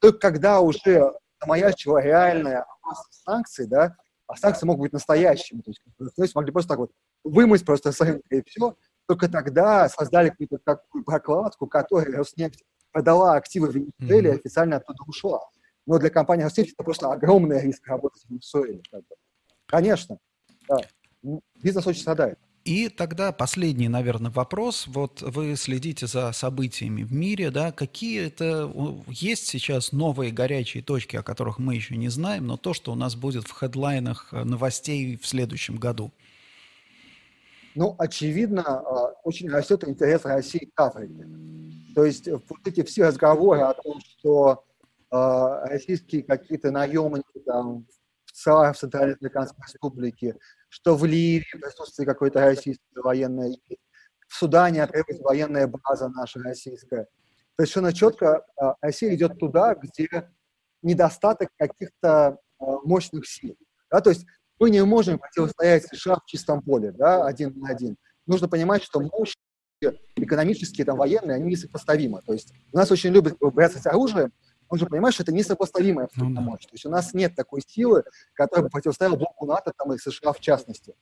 только 0.00 0.18
когда 0.18 0.60
уже 0.60 1.12
замаячила 1.40 2.02
реальная 2.02 2.62
опасность 2.62 3.22
санкций, 3.22 3.66
да, 3.66 3.96
а 4.26 4.36
санкции 4.36 4.66
могут 4.66 4.82
быть 4.82 4.92
настоящими, 4.92 5.60
то 5.60 5.70
есть, 5.70 5.82
то 5.98 6.22
есть 6.22 6.34
могли 6.34 6.52
просто 6.52 6.70
так 6.70 6.78
вот 6.78 6.92
вымыть 7.22 7.64
просто 7.64 7.92
с 7.92 8.00
рынка 8.00 8.34
и 8.34 8.42
все, 8.46 8.76
только 9.06 9.28
тогда 9.28 9.88
создали 9.88 10.30
какую-то 10.30 10.58
такую 10.58 11.04
прокладку, 11.04 11.66
которая 11.66 12.16
Роснефть 12.16 12.64
продала 12.92 13.34
активы 13.34 13.68
в 13.68 13.74
Венесуэле 13.74 14.30
mm-hmm. 14.30 14.34
и 14.34 14.38
официально 14.38 14.76
оттуда 14.76 15.02
ушла. 15.06 15.40
Но 15.86 15.98
для 15.98 16.10
компании 16.10 16.44
Роснефть 16.44 16.72
это 16.72 16.84
просто 16.84 17.10
огромный 17.10 17.60
риск 17.60 17.86
работать 17.86 18.22
в 18.22 18.30
Венесуэле. 18.30 18.82
Конечно, 19.66 20.18
да. 20.68 20.78
Бизнес 21.62 21.86
очень 21.86 22.00
страдает. 22.00 22.38
И 22.64 22.88
тогда 22.88 23.32
последний, 23.32 23.88
наверное, 23.88 24.30
вопрос. 24.30 24.86
Вот 24.86 25.20
вы 25.20 25.56
следите 25.56 26.06
за 26.06 26.30
событиями 26.32 27.02
в 27.02 27.12
мире, 27.12 27.50
да, 27.50 27.72
какие 27.72 28.26
это 28.26 28.72
есть 29.08 29.48
сейчас 29.48 29.90
новые 29.90 30.30
горячие 30.30 30.82
точки, 30.82 31.16
о 31.16 31.24
которых 31.24 31.58
мы 31.58 31.74
еще 31.74 31.96
не 31.96 32.08
знаем, 32.08 32.46
но 32.46 32.56
то, 32.56 32.72
что 32.72 32.92
у 32.92 32.94
нас 32.94 33.16
будет 33.16 33.48
в 33.48 33.52
хедлайнах 33.52 34.28
э, 34.32 34.44
новостей 34.44 35.18
в 35.20 35.26
следующем 35.26 35.76
году? 35.76 36.12
Ну, 37.74 37.96
очевидно, 37.98 38.62
а, 38.62 39.14
очень 39.24 39.50
растет 39.50 39.82
интерес 39.88 40.24
России 40.24 40.70
к 40.72 40.80
Африке. 40.80 41.26
То 41.96 42.04
есть 42.04 42.28
вот 42.28 42.66
эти 42.66 42.84
все 42.84 43.06
разговоры 43.06 43.60
о 43.62 43.74
том, 43.74 44.00
что 44.00 44.64
российские 45.10 46.22
какие-то 46.22 46.70
наемники 46.70 47.38
там, 47.44 47.86
в 48.32 48.74
Центральной 48.74 49.14
Африканской 49.14 49.62
Республике, 49.66 50.36
что 50.72 50.96
в 50.96 51.04
Ливии 51.04 51.44
присутствует 51.52 52.08
какой-то 52.08 52.40
российский 52.40 52.82
военный, 52.94 53.60
в 54.26 54.34
Судане 54.34 54.86
требуется 54.86 55.22
военная 55.22 55.66
база 55.66 56.08
наша 56.08 56.40
российская. 56.40 57.08
Совершенно 57.56 57.92
четко 57.92 58.46
а, 58.56 58.76
Россия 58.80 59.14
идет 59.14 59.38
туда, 59.38 59.74
где 59.74 60.30
недостаток 60.80 61.50
каких-то 61.58 62.38
а, 62.58 62.64
мощных 62.84 63.28
сил. 63.28 63.54
Да? 63.90 64.00
То 64.00 64.08
есть 64.08 64.24
мы 64.58 64.70
не 64.70 64.82
можем 64.82 65.18
противостоять 65.18 65.84
США 65.88 66.16
в 66.16 66.24
чистом 66.24 66.62
поле, 66.62 66.90
да, 66.92 67.26
один 67.26 67.52
на 67.58 67.68
один. 67.68 67.98
Нужно 68.26 68.48
понимать, 68.48 68.82
что 68.82 69.00
мощь 69.00 69.34
экономические, 70.16 70.86
там, 70.86 70.96
военные, 70.96 71.34
они 71.34 71.50
несопоставимы. 71.50 72.22
То 72.22 72.32
есть 72.32 72.50
у 72.72 72.78
нас 72.78 72.90
очень 72.90 73.10
любят 73.10 73.36
браться 73.38 73.90
оружием, 73.90 74.32
нужно 74.72 74.88
понимать, 74.88 75.14
что 75.14 75.22
это 75.22 75.32
несопоставимая 75.32 76.08
ну, 76.16 76.30
да. 76.30 76.40
мощь. 76.40 76.64
То 76.64 76.72
есть 76.72 76.84
у 76.86 76.90
нас 76.90 77.14
нет 77.14 77.34
такой 77.34 77.62
силы, 77.66 78.04
которая 78.34 78.64
бы 78.64 78.70
противостояла 78.70 79.16
блоку 79.16 79.46
НАТО 79.46 79.72
там, 79.76 79.92
и 79.92 79.98
США 79.98 80.32
в 80.32 80.40
частности. 80.40 80.94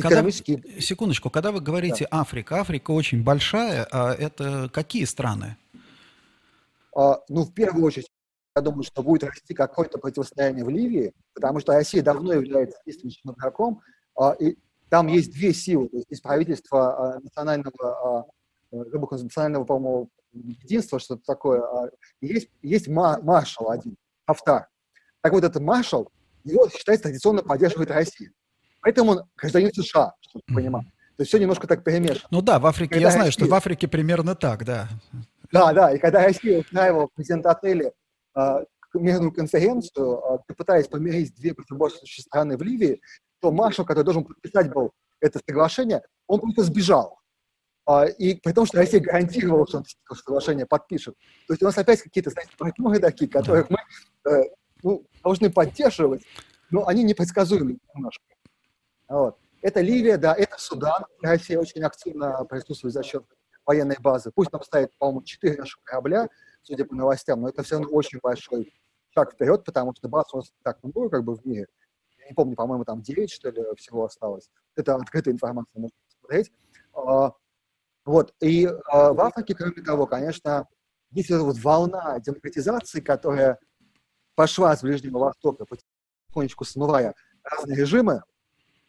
Когда, 0.00 0.28
секундочку, 0.30 1.30
когда 1.30 1.52
вы 1.52 1.60
говорите 1.60 2.06
да. 2.10 2.20
Африка, 2.20 2.60
Африка 2.60 2.90
очень 2.92 3.22
большая, 3.22 3.86
а 3.90 4.12
это 4.14 4.70
какие 4.72 5.04
страны? 5.04 5.56
А, 6.94 7.20
ну, 7.28 7.42
в 7.44 7.52
первую 7.52 7.84
очередь, 7.84 8.08
я 8.56 8.62
думаю, 8.62 8.84
что 8.84 9.02
будет 9.02 9.24
расти 9.24 9.52
какое-то 9.52 9.98
противостояние 9.98 10.64
в 10.64 10.70
Ливии, 10.70 11.12
потому 11.34 11.60
что 11.60 11.74
Россия 11.74 12.02
давно 12.02 12.32
является 12.32 12.78
действующим 12.86 13.32
игроком, 13.32 13.82
а, 14.18 14.32
и 14.32 14.56
там 14.88 15.08
есть 15.08 15.32
две 15.32 15.52
силы. 15.52 15.88
То 15.88 15.96
есть, 15.98 16.10
есть 16.10 16.22
правительство 16.22 17.16
а, 17.16 17.20
национального, 17.20 17.72
а, 18.20 18.24
национального, 18.72 19.64
по-моему, 19.64 20.08
единство, 20.36 20.98
что-то 20.98 21.22
такое. 21.26 21.60
А 21.60 21.90
есть, 22.20 22.48
есть 22.62 22.88
маршал 22.88 23.70
один, 23.70 23.96
Хафтар. 24.26 24.68
Так 25.22 25.32
вот, 25.32 25.44
этот 25.44 25.62
маршал, 25.62 26.10
его, 26.44 26.68
считается, 26.68 27.04
традиционно 27.04 27.42
поддерживает 27.42 27.90
Россия. 27.90 28.30
Поэтому 28.80 29.12
он 29.12 29.22
гражданин 29.36 29.72
США, 29.72 30.14
чтобы 30.20 30.44
ты 30.46 30.54
понимал. 30.54 30.82
То 31.16 31.22
есть 31.22 31.30
все 31.30 31.38
немножко 31.38 31.66
так 31.66 31.82
перемешано. 31.82 32.28
Ну 32.30 32.42
да, 32.42 32.58
в 32.58 32.66
Африке, 32.66 32.94
когда 32.94 33.08
я 33.08 33.10
знаю, 33.10 33.26
Россия... 33.26 33.44
что 33.44 33.50
в 33.50 33.54
Африке 33.54 33.88
примерно 33.88 34.34
так, 34.34 34.64
да. 34.64 34.88
Да, 35.50 35.72
да, 35.72 35.94
и 35.94 35.98
когда 35.98 36.22
Россия 36.22 36.60
устраивала 36.60 37.08
президент 37.14 37.46
отеля 37.46 37.92
э, 38.36 38.64
мирную 38.94 39.32
конференцию, 39.32 40.24
а, 40.24 40.38
пытаясь 40.56 40.88
помирить 40.88 41.34
две 41.34 41.54
противоборствующие 41.54 42.22
страны 42.22 42.56
в 42.56 42.62
Ливии, 42.62 43.00
то 43.40 43.52
Маршал, 43.52 43.84
который 43.84 44.04
должен 44.04 44.24
подписать 44.24 44.72
был 44.72 44.92
это 45.20 45.40
соглашение, 45.46 46.02
он 46.26 46.40
просто 46.40 46.62
сбежал. 46.62 47.18
А, 47.86 48.04
и 48.04 48.34
при 48.34 48.52
том, 48.52 48.66
что 48.66 48.78
Россия 48.78 49.00
гарантировала, 49.00 49.66
что 49.66 49.78
он 49.78 49.84
соглашение 50.16 50.66
подпишет. 50.66 51.14
То 51.46 51.52
есть 51.52 51.62
у 51.62 51.66
нас 51.66 51.78
опять 51.78 52.02
какие-то, 52.02 52.30
знаете, 52.30 52.52
партнеры 52.58 52.98
такие, 52.98 53.30
которых 53.30 53.70
мы 53.70 53.78
э, 54.28 54.42
ну, 54.82 55.06
должны 55.22 55.50
поддерживать, 55.50 56.24
но 56.70 56.88
они 56.88 57.04
непредсказуемы 57.04 57.78
немножко. 57.94 58.24
Вот. 59.08 59.38
Это 59.62 59.80
Ливия, 59.80 60.16
да, 60.16 60.34
это 60.34 60.58
Судан. 60.58 61.04
Россия 61.22 61.60
очень 61.60 61.82
активно 61.82 62.44
присутствует 62.44 62.92
за 62.92 63.04
счет 63.04 63.24
военной 63.64 63.96
базы. 64.00 64.32
Пусть 64.34 64.50
там 64.50 64.62
стоит, 64.62 64.90
по-моему, 64.98 65.22
четыре 65.22 65.56
наших 65.56 65.80
корабля, 65.84 66.28
судя 66.62 66.84
по 66.84 66.94
новостям, 66.94 67.40
но 67.40 67.48
это 67.48 67.62
все 67.62 67.76
равно 67.76 67.90
очень 67.92 68.18
большой 68.20 68.72
шаг 69.14 69.32
вперед, 69.32 69.64
потому 69.64 69.94
что 69.96 70.08
баз 70.08 70.26
у 70.34 70.38
нас 70.38 70.52
так 70.62 70.82
много 70.82 71.08
как 71.08 71.24
бы 71.24 71.36
в 71.36 71.44
мире. 71.44 71.66
Я 72.18 72.28
не 72.28 72.34
помню, 72.34 72.56
по-моему, 72.56 72.84
там 72.84 73.00
9, 73.00 73.30
что 73.30 73.50
ли, 73.50 73.62
всего 73.76 74.04
осталось. 74.04 74.50
Это 74.74 74.96
открытая 74.96 75.32
информация, 75.34 75.80
можно 75.80 75.96
посмотреть. 76.08 76.52
Вот. 78.06 78.32
И 78.40 78.66
а, 78.66 79.12
в 79.12 79.20
Африке, 79.20 79.54
кроме 79.54 79.82
того, 79.82 80.06
конечно, 80.06 80.66
есть 81.10 81.30
эта 81.30 81.42
вот 81.42 81.58
волна 81.58 82.18
демократизации, 82.20 83.00
которая 83.00 83.58
пошла 84.36 84.76
с 84.76 84.82
Ближнего 84.82 85.18
Востока, 85.18 85.66
потихонечку 85.66 86.64
смывая 86.64 87.14
разные 87.42 87.76
режимы, 87.76 88.22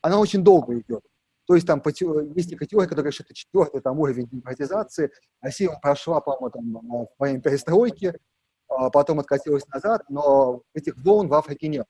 она 0.01 0.19
очень 0.19 0.43
долго 0.43 0.79
идет. 0.79 1.01
То 1.47 1.55
есть 1.55 1.65
там 1.65 1.81
есть 2.35 2.51
некая 2.51 2.67
теория, 2.67 2.87
которая 2.87 3.03
говорит, 3.03 3.15
что 3.15 3.23
это 3.23 3.33
четвертый 3.33 3.81
там, 3.81 3.99
уровень 3.99 4.27
демократизации. 4.27 5.11
Россия 5.41 5.69
прошла, 5.81 6.21
по-моему, 6.21 6.49
там, 6.49 7.07
во 7.17 7.25
время 7.25 7.41
перестройки, 7.41 8.13
а 8.67 8.89
потом 8.89 9.19
откатилась 9.19 9.65
назад, 9.67 10.03
но 10.09 10.61
этих 10.73 10.95
волн 10.97 11.27
в 11.27 11.33
Африке 11.33 11.69
нет. 11.69 11.87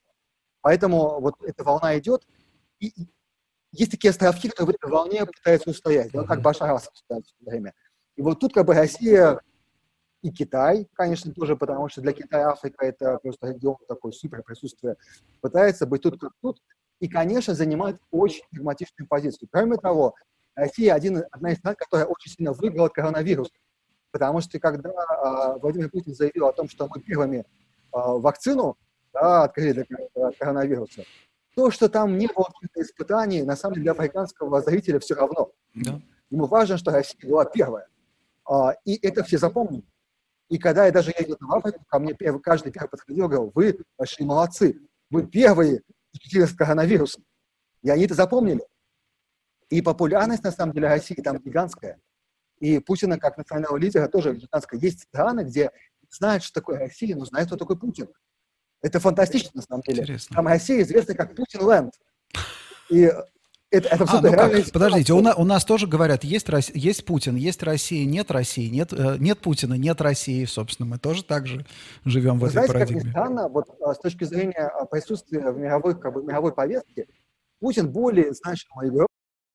Поэтому 0.62 1.20
вот 1.20 1.34
эта 1.42 1.64
волна 1.64 1.98
идет, 1.98 2.24
и 2.78 3.08
есть 3.72 3.90
такие 3.90 4.10
островки, 4.10 4.48
которые 4.48 4.74
в 4.74 4.76
этой 4.76 4.90
волне 4.90 5.26
пытаются 5.26 5.70
устоять, 5.70 6.10
да, 6.12 6.24
как 6.24 6.42
Башар 6.42 6.70
Асад 6.70 6.94
в 6.94 7.06
свое 7.06 7.22
время. 7.40 7.74
И 8.16 8.22
вот 8.22 8.40
тут 8.40 8.54
как 8.54 8.66
бы 8.66 8.74
Россия 8.74 9.40
и 10.22 10.30
Китай, 10.30 10.88
конечно, 10.94 11.32
тоже, 11.32 11.56
потому 11.56 11.88
что 11.88 12.00
для 12.00 12.12
Китая 12.12 12.50
Африка 12.50 12.84
это 12.84 13.18
просто 13.18 13.48
регион 13.48 13.76
такой 13.86 14.12
супер 14.12 14.42
присутствие, 14.42 14.96
пытается 15.40 15.86
быть 15.86 16.02
тут 16.02 16.20
как 16.20 16.32
тут, 16.40 16.60
и, 17.00 17.08
конечно, 17.08 17.54
занимает 17.54 18.00
очень 18.10 18.42
прагматичную 18.50 19.06
позицию. 19.06 19.48
Кроме 19.52 19.76
того, 19.76 20.14
Россия 20.56 20.94
один, 20.94 21.22
одна 21.30 21.52
из 21.52 21.58
стран, 21.58 21.76
которая 21.76 22.06
очень 22.06 22.32
сильно 22.32 22.52
выиграла 22.52 22.86
от 22.86 22.92
коронавируса. 22.94 23.52
Потому 24.10 24.40
что 24.40 24.58
когда 24.58 24.90
э, 24.90 25.58
Владимир 25.60 25.90
Путин 25.90 26.14
заявил 26.14 26.46
о 26.46 26.52
том, 26.52 26.68
что 26.68 26.88
мы 26.88 27.00
первыми 27.00 27.38
э, 27.38 27.44
вакцину 27.92 28.76
да, 29.12 29.44
открыли 29.44 29.86
для 29.88 30.32
коронавируса, 30.32 31.04
то, 31.58 31.72
что 31.72 31.88
там 31.88 32.16
не 32.18 32.28
было 32.28 32.46
испытаний, 32.76 33.42
на 33.42 33.56
самом 33.56 33.74
деле 33.74 33.82
для 33.86 33.90
африканского 33.90 34.62
зрителя 34.62 35.00
все 35.00 35.16
равно. 35.16 35.50
Да. 35.74 36.00
Ему 36.30 36.46
важно, 36.46 36.78
что 36.78 36.92
Россия 36.92 37.28
была 37.28 37.44
первая. 37.46 37.88
А, 38.48 38.74
и 38.84 38.94
это 39.04 39.24
все 39.24 39.38
запомнили. 39.38 39.82
И 40.48 40.58
когда 40.58 40.86
я 40.86 40.92
даже 40.92 41.12
ездил 41.18 41.36
в 41.40 41.52
Африку, 41.52 41.84
ко 41.88 41.98
мне 41.98 42.14
первый, 42.14 42.40
каждый 42.40 42.70
первый 42.70 42.90
подходил 42.90 43.24
и 43.24 43.28
говорил, 43.28 43.50
вы 43.56 43.76
большие 43.98 44.24
молодцы, 44.24 44.80
вы 45.10 45.26
первые 45.26 45.82
с 46.12 46.54
коронавирусом. 46.54 47.24
И 47.82 47.90
они 47.90 48.04
это 48.04 48.14
запомнили. 48.14 48.64
И 49.68 49.82
популярность, 49.82 50.44
на 50.44 50.52
самом 50.52 50.74
деле, 50.74 50.86
России 50.86 51.16
там 51.16 51.38
гигантская. 51.38 51.98
И 52.60 52.78
Путина, 52.78 53.18
как 53.18 53.36
национального 53.36 53.78
лидера, 53.78 54.06
тоже 54.06 54.32
гигантская. 54.32 54.78
Есть 54.78 55.08
страны, 55.08 55.40
где 55.40 55.72
знают, 56.08 56.44
что 56.44 56.60
такое 56.60 56.78
Россия, 56.78 57.16
но 57.16 57.24
знают, 57.24 57.48
кто 57.48 57.56
такой 57.56 57.76
Путин. 57.76 58.08
Это 58.82 59.00
фантастично, 59.00 59.50
на 59.54 59.62
самом 59.62 59.82
деле. 59.82 60.02
Интересно. 60.02 60.36
Там 60.36 60.46
Россия 60.46 60.82
известна 60.82 61.14
как 61.14 61.34
Путин-ленд. 61.34 61.94
И 62.90 63.10
это, 63.70 63.88
это 63.88 64.04
а, 64.08 64.20
ну 64.22 64.32
как, 64.32 64.72
подождите, 64.72 65.12
у, 65.12 65.20
на, 65.20 65.34
у 65.34 65.44
нас 65.44 65.62
тоже 65.62 65.86
говорят, 65.86 66.24
есть, 66.24 66.48
есть 66.72 67.04
Путин, 67.04 67.36
есть 67.36 67.62
Россия, 67.62 68.06
нет 68.06 68.30
России, 68.30 68.66
нет, 68.70 68.94
э, 68.94 69.16
нет 69.18 69.40
Путина, 69.40 69.74
нет 69.74 70.00
России, 70.00 70.46
собственно, 70.46 70.88
мы 70.88 70.98
тоже 70.98 71.22
так 71.22 71.46
же 71.46 71.66
живем 72.06 72.38
в 72.38 72.40
Вы 72.40 72.46
этой 72.46 72.52
знаете, 72.52 72.72
парадигме. 72.72 73.00
Как 73.00 73.06
ни 73.06 73.10
странно, 73.10 73.48
вот 73.48 73.66
а, 73.82 73.94
с 73.94 73.98
точки 73.98 74.24
зрения 74.24 74.68
а, 74.68 74.86
присутствия 74.86 75.50
в 75.50 75.58
мировой, 75.58 76.00
как 76.00 76.14
бы, 76.14 76.22
мировой 76.22 76.54
повестке, 76.54 77.08
Путин 77.60 77.92
более 77.92 78.32
значимый 78.32 78.88
игрок, 78.88 79.08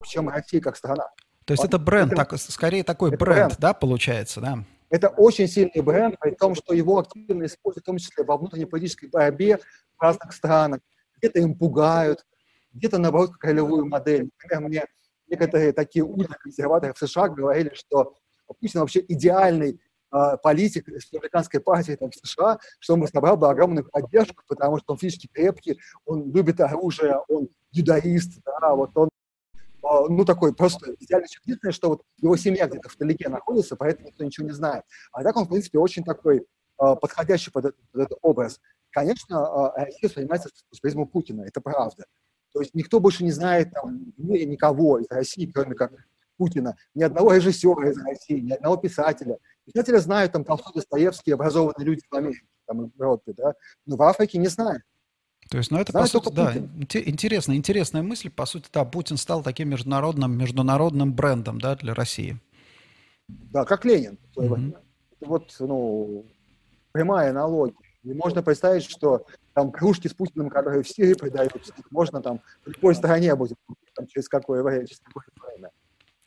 чем 0.04 0.28
Россия 0.28 0.60
как 0.60 0.76
страна. 0.76 1.08
То 1.44 1.52
есть 1.52 1.64
вот. 1.64 1.70
это 1.70 1.78
бренд, 1.80 2.12
это, 2.12 2.24
так, 2.24 2.38
скорее 2.38 2.84
такой 2.84 3.10
бренд, 3.10 3.20
бренд, 3.20 3.56
да, 3.58 3.74
получается, 3.74 4.40
да? 4.40 4.64
Это 4.94 5.08
очень 5.08 5.48
сильный 5.48 5.82
бренд, 5.82 6.16
при 6.20 6.30
том, 6.36 6.54
что 6.54 6.72
его 6.72 7.00
активно 7.00 7.46
используют, 7.46 7.82
в 7.82 7.86
том 7.86 7.98
числе 7.98 8.22
во 8.22 8.36
внутренней 8.36 8.66
политической 8.66 9.06
борьбе 9.06 9.58
в 9.98 10.00
разных 10.00 10.32
странах. 10.32 10.82
Где-то 11.16 11.40
им 11.40 11.56
пугают, 11.56 12.24
где-то, 12.72 12.98
наоборот, 12.98 13.32
как 13.32 13.42
ролевую 13.42 13.86
модель. 13.86 14.30
Например, 14.38 14.68
мне 14.68 14.84
некоторые 15.26 15.72
такие 15.72 16.04
ультраконсерваторы 16.04 16.94
в 16.94 16.98
США 16.98 17.28
говорили, 17.28 17.72
что 17.74 18.14
Путин 18.60 18.78
вообще 18.78 19.04
идеальный 19.08 19.80
э, 20.12 20.36
политик 20.40 20.86
республиканской 20.86 21.58
партии 21.58 21.96
там, 21.96 22.12
в 22.12 22.14
США, 22.14 22.60
что 22.78 22.94
он 22.94 23.04
собрал 23.08 23.36
бы 23.36 23.50
огромную 23.50 23.90
поддержку, 23.90 24.44
потому 24.46 24.78
что 24.78 24.92
он 24.92 24.98
физически 24.98 25.26
крепкий, 25.26 25.80
он 26.04 26.30
любит 26.32 26.60
оружие, 26.60 27.18
он 27.26 27.48
юдаист, 27.72 28.40
да, 28.44 28.76
вот 28.76 28.90
он 28.94 29.08
а, 29.08 29.23
ну, 30.08 30.24
такой 30.24 30.54
просто 30.54 30.94
идеальный 30.98 31.28
человек. 31.28 31.42
Единственное, 31.44 31.72
что 31.72 31.88
вот 31.90 32.02
его 32.18 32.36
семья 32.36 32.66
где-то 32.66 32.88
вдалеке 32.88 33.28
находится, 33.28 33.76
поэтому 33.76 34.08
никто 34.08 34.24
ничего 34.24 34.46
не 34.46 34.52
знает. 34.52 34.84
А 35.12 35.22
так 35.22 35.36
он, 35.36 35.44
в 35.44 35.48
принципе, 35.48 35.78
очень 35.78 36.04
такой 36.04 36.38
э, 36.38 36.96
подходящий 37.00 37.50
под 37.50 37.66
этот, 37.66 37.90
под 37.92 38.02
этот 38.02 38.18
образ. 38.22 38.60
Конечно, 38.90 39.72
э, 39.76 39.84
Россия 39.84 40.08
воспринимается 40.08 40.48
с 40.70 40.80
призму 40.80 41.06
Путина, 41.06 41.42
это 41.42 41.60
правда. 41.60 42.04
То 42.52 42.60
есть 42.60 42.74
никто 42.74 43.00
больше 43.00 43.24
не 43.24 43.32
знает 43.32 43.72
там, 43.72 44.12
в 44.16 44.24
мире 44.24 44.46
никого 44.46 44.98
из 45.00 45.10
России, 45.10 45.50
кроме 45.52 45.74
как 45.74 45.92
Путина, 46.36 46.76
ни 46.94 47.02
одного 47.02 47.34
режиссера 47.34 47.90
из 47.90 47.98
России, 47.98 48.40
ни 48.40 48.52
одного 48.52 48.76
писателя. 48.76 49.38
Писателя 49.64 49.98
знают 49.98 50.32
там 50.32 50.44
Толстой, 50.44 50.72
Достоевский, 50.74 51.32
образованные 51.32 51.84
люди 51.84 52.02
в 52.08 52.14
Америке, 52.14 52.46
там, 52.66 52.90
в 52.90 52.94
Европе, 52.94 53.34
да, 53.36 53.54
но 53.86 53.96
в 53.96 54.02
Африке 54.02 54.38
не 54.38 54.48
знают. 54.48 54.82
То 55.50 55.58
есть, 55.58 55.70
ну 55.70 55.78
это, 55.78 55.92
Знаю 55.92 56.06
по 56.06 56.10
сути, 56.10 56.34
да, 56.34 56.54
интересная, 57.00 57.56
интересная 57.56 58.02
мысль. 58.02 58.30
По 58.30 58.46
сути, 58.46 58.68
да, 58.72 58.84
Путин 58.84 59.16
стал 59.16 59.42
таким 59.42 59.68
международным, 59.68 60.36
международным 60.36 61.12
брендом, 61.12 61.60
да, 61.60 61.76
для 61.76 61.94
России. 61.94 62.40
Да, 63.28 63.64
как 63.64 63.84
Ленин. 63.84 64.18
Mm-hmm. 64.36 64.76
Вот, 65.20 65.54
ну, 65.60 66.26
прямая 66.92 67.30
аналогия. 67.30 67.74
И 68.02 68.12
можно 68.12 68.42
представить, 68.42 68.84
что 68.84 69.26
там 69.54 69.72
кружки 69.72 70.08
с 70.08 70.14
Путиным, 70.14 70.50
которые 70.50 70.82
в 70.82 70.88
Сирии 70.88 71.14
продаются, 71.14 71.72
можно 71.90 72.20
там 72.20 72.40
в 72.64 72.70
любой 72.70 72.94
стране 72.94 73.34
будет 73.34 73.56
там, 73.94 74.06
через 74.06 74.28
какое 74.28 74.62
время, 74.62 74.86
через 74.86 75.00
какое 75.00 75.24
время. 75.48 75.70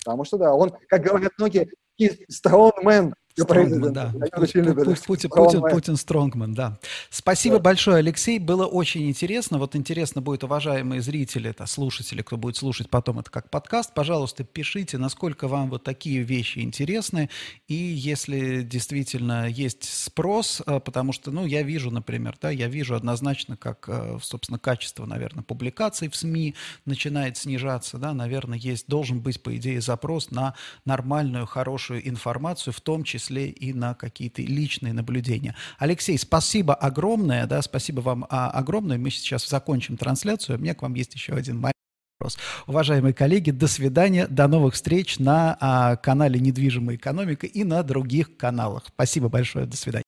Потому 0.03 0.23
что, 0.23 0.37
да, 0.37 0.53
он, 0.53 0.71
как 0.87 1.03
говорят 1.03 1.33
многие, 1.37 1.69
strongman, 1.99 3.13
Стронгман, 3.39 3.93
да. 3.93 4.13
Путин, 4.35 5.29
Путин, 5.35 5.61
Путин 5.61 5.95
Стронгман, 5.95 6.53
да. 6.53 6.79
Спасибо 7.09 7.57
да. 7.57 7.63
большое, 7.63 7.97
Алексей. 7.97 8.39
Было 8.39 8.65
очень 8.65 9.07
интересно. 9.07 9.59
Вот 9.59 9.75
интересно 9.75 10.21
будет, 10.21 10.43
уважаемые 10.43 11.01
зрители, 11.01 11.49
это 11.51 11.65
слушатели, 11.65 12.21
кто 12.21 12.37
будет 12.37 12.57
слушать 12.57 12.89
потом 12.89 13.19
это 13.19 13.29
как 13.29 13.49
подкаст, 13.49 13.93
пожалуйста, 13.93 14.43
пишите, 14.43 14.97
насколько 14.97 15.47
вам 15.47 15.69
вот 15.69 15.83
такие 15.83 16.23
вещи 16.23 16.59
интересны. 16.59 17.29
И 17.67 17.75
если 17.75 18.63
действительно 18.63 19.47
есть 19.47 19.83
спрос, 19.83 20.63
э, 20.65 20.79
потому 20.79 21.13
что, 21.13 21.29
ну, 21.29 21.45
я 21.45 21.61
вижу, 21.61 21.91
например, 21.91 22.35
да, 22.41 22.49
я 22.49 22.67
вижу 22.67 22.95
однозначно, 22.95 23.55
как, 23.55 23.85
э, 23.87 24.17
собственно, 24.21 24.57
качество, 24.57 25.05
наверное, 25.05 25.43
публикаций 25.43 26.09
в 26.09 26.15
СМИ 26.15 26.55
начинает 26.85 27.37
снижаться, 27.37 27.97
да, 27.97 28.13
наверное, 28.13 28.57
есть, 28.57 28.87
должен 28.87 29.19
быть, 29.19 29.41
по 29.41 29.55
идее, 29.55 29.79
запрос 29.79 30.31
на 30.31 30.55
нормальную, 30.85 31.45
хорошую 31.45 32.07
информацию, 32.07 32.73
в 32.73 32.81
том 32.81 33.03
числе 33.03 33.26
числе 33.27 33.49
и 33.49 33.73
на 33.73 33.93
какие-то 33.93 34.41
личные 34.41 34.93
наблюдения. 34.93 35.55
Алексей, 35.77 36.17
спасибо 36.17 36.73
огромное, 36.73 37.45
да, 37.45 37.61
спасибо 37.61 38.01
вам 38.01 38.25
а, 38.29 38.49
огромное. 38.49 38.97
Мы 38.97 39.09
сейчас 39.09 39.47
закончим 39.47 39.97
трансляцию. 39.97 40.57
У 40.57 40.61
меня 40.61 40.73
к 40.73 40.81
вам 40.81 40.93
есть 40.95 41.13
еще 41.13 41.33
один 41.33 41.57
маленький 41.57 41.73
вопрос. 42.19 42.37
Уважаемые 42.67 43.13
коллеги, 43.13 43.51
до 43.51 43.67
свидания, 43.67 44.27
до 44.27 44.47
новых 44.47 44.75
встреч 44.75 45.19
на 45.19 45.57
а, 45.59 45.95
канале 45.97 46.39
«Недвижимая 46.39 46.95
экономика» 46.95 47.47
и 47.47 47.63
на 47.63 47.83
других 47.83 48.37
каналах. 48.37 48.85
Спасибо 48.87 49.29
большое, 49.29 49.65
до 49.65 49.77
свидания. 49.77 50.03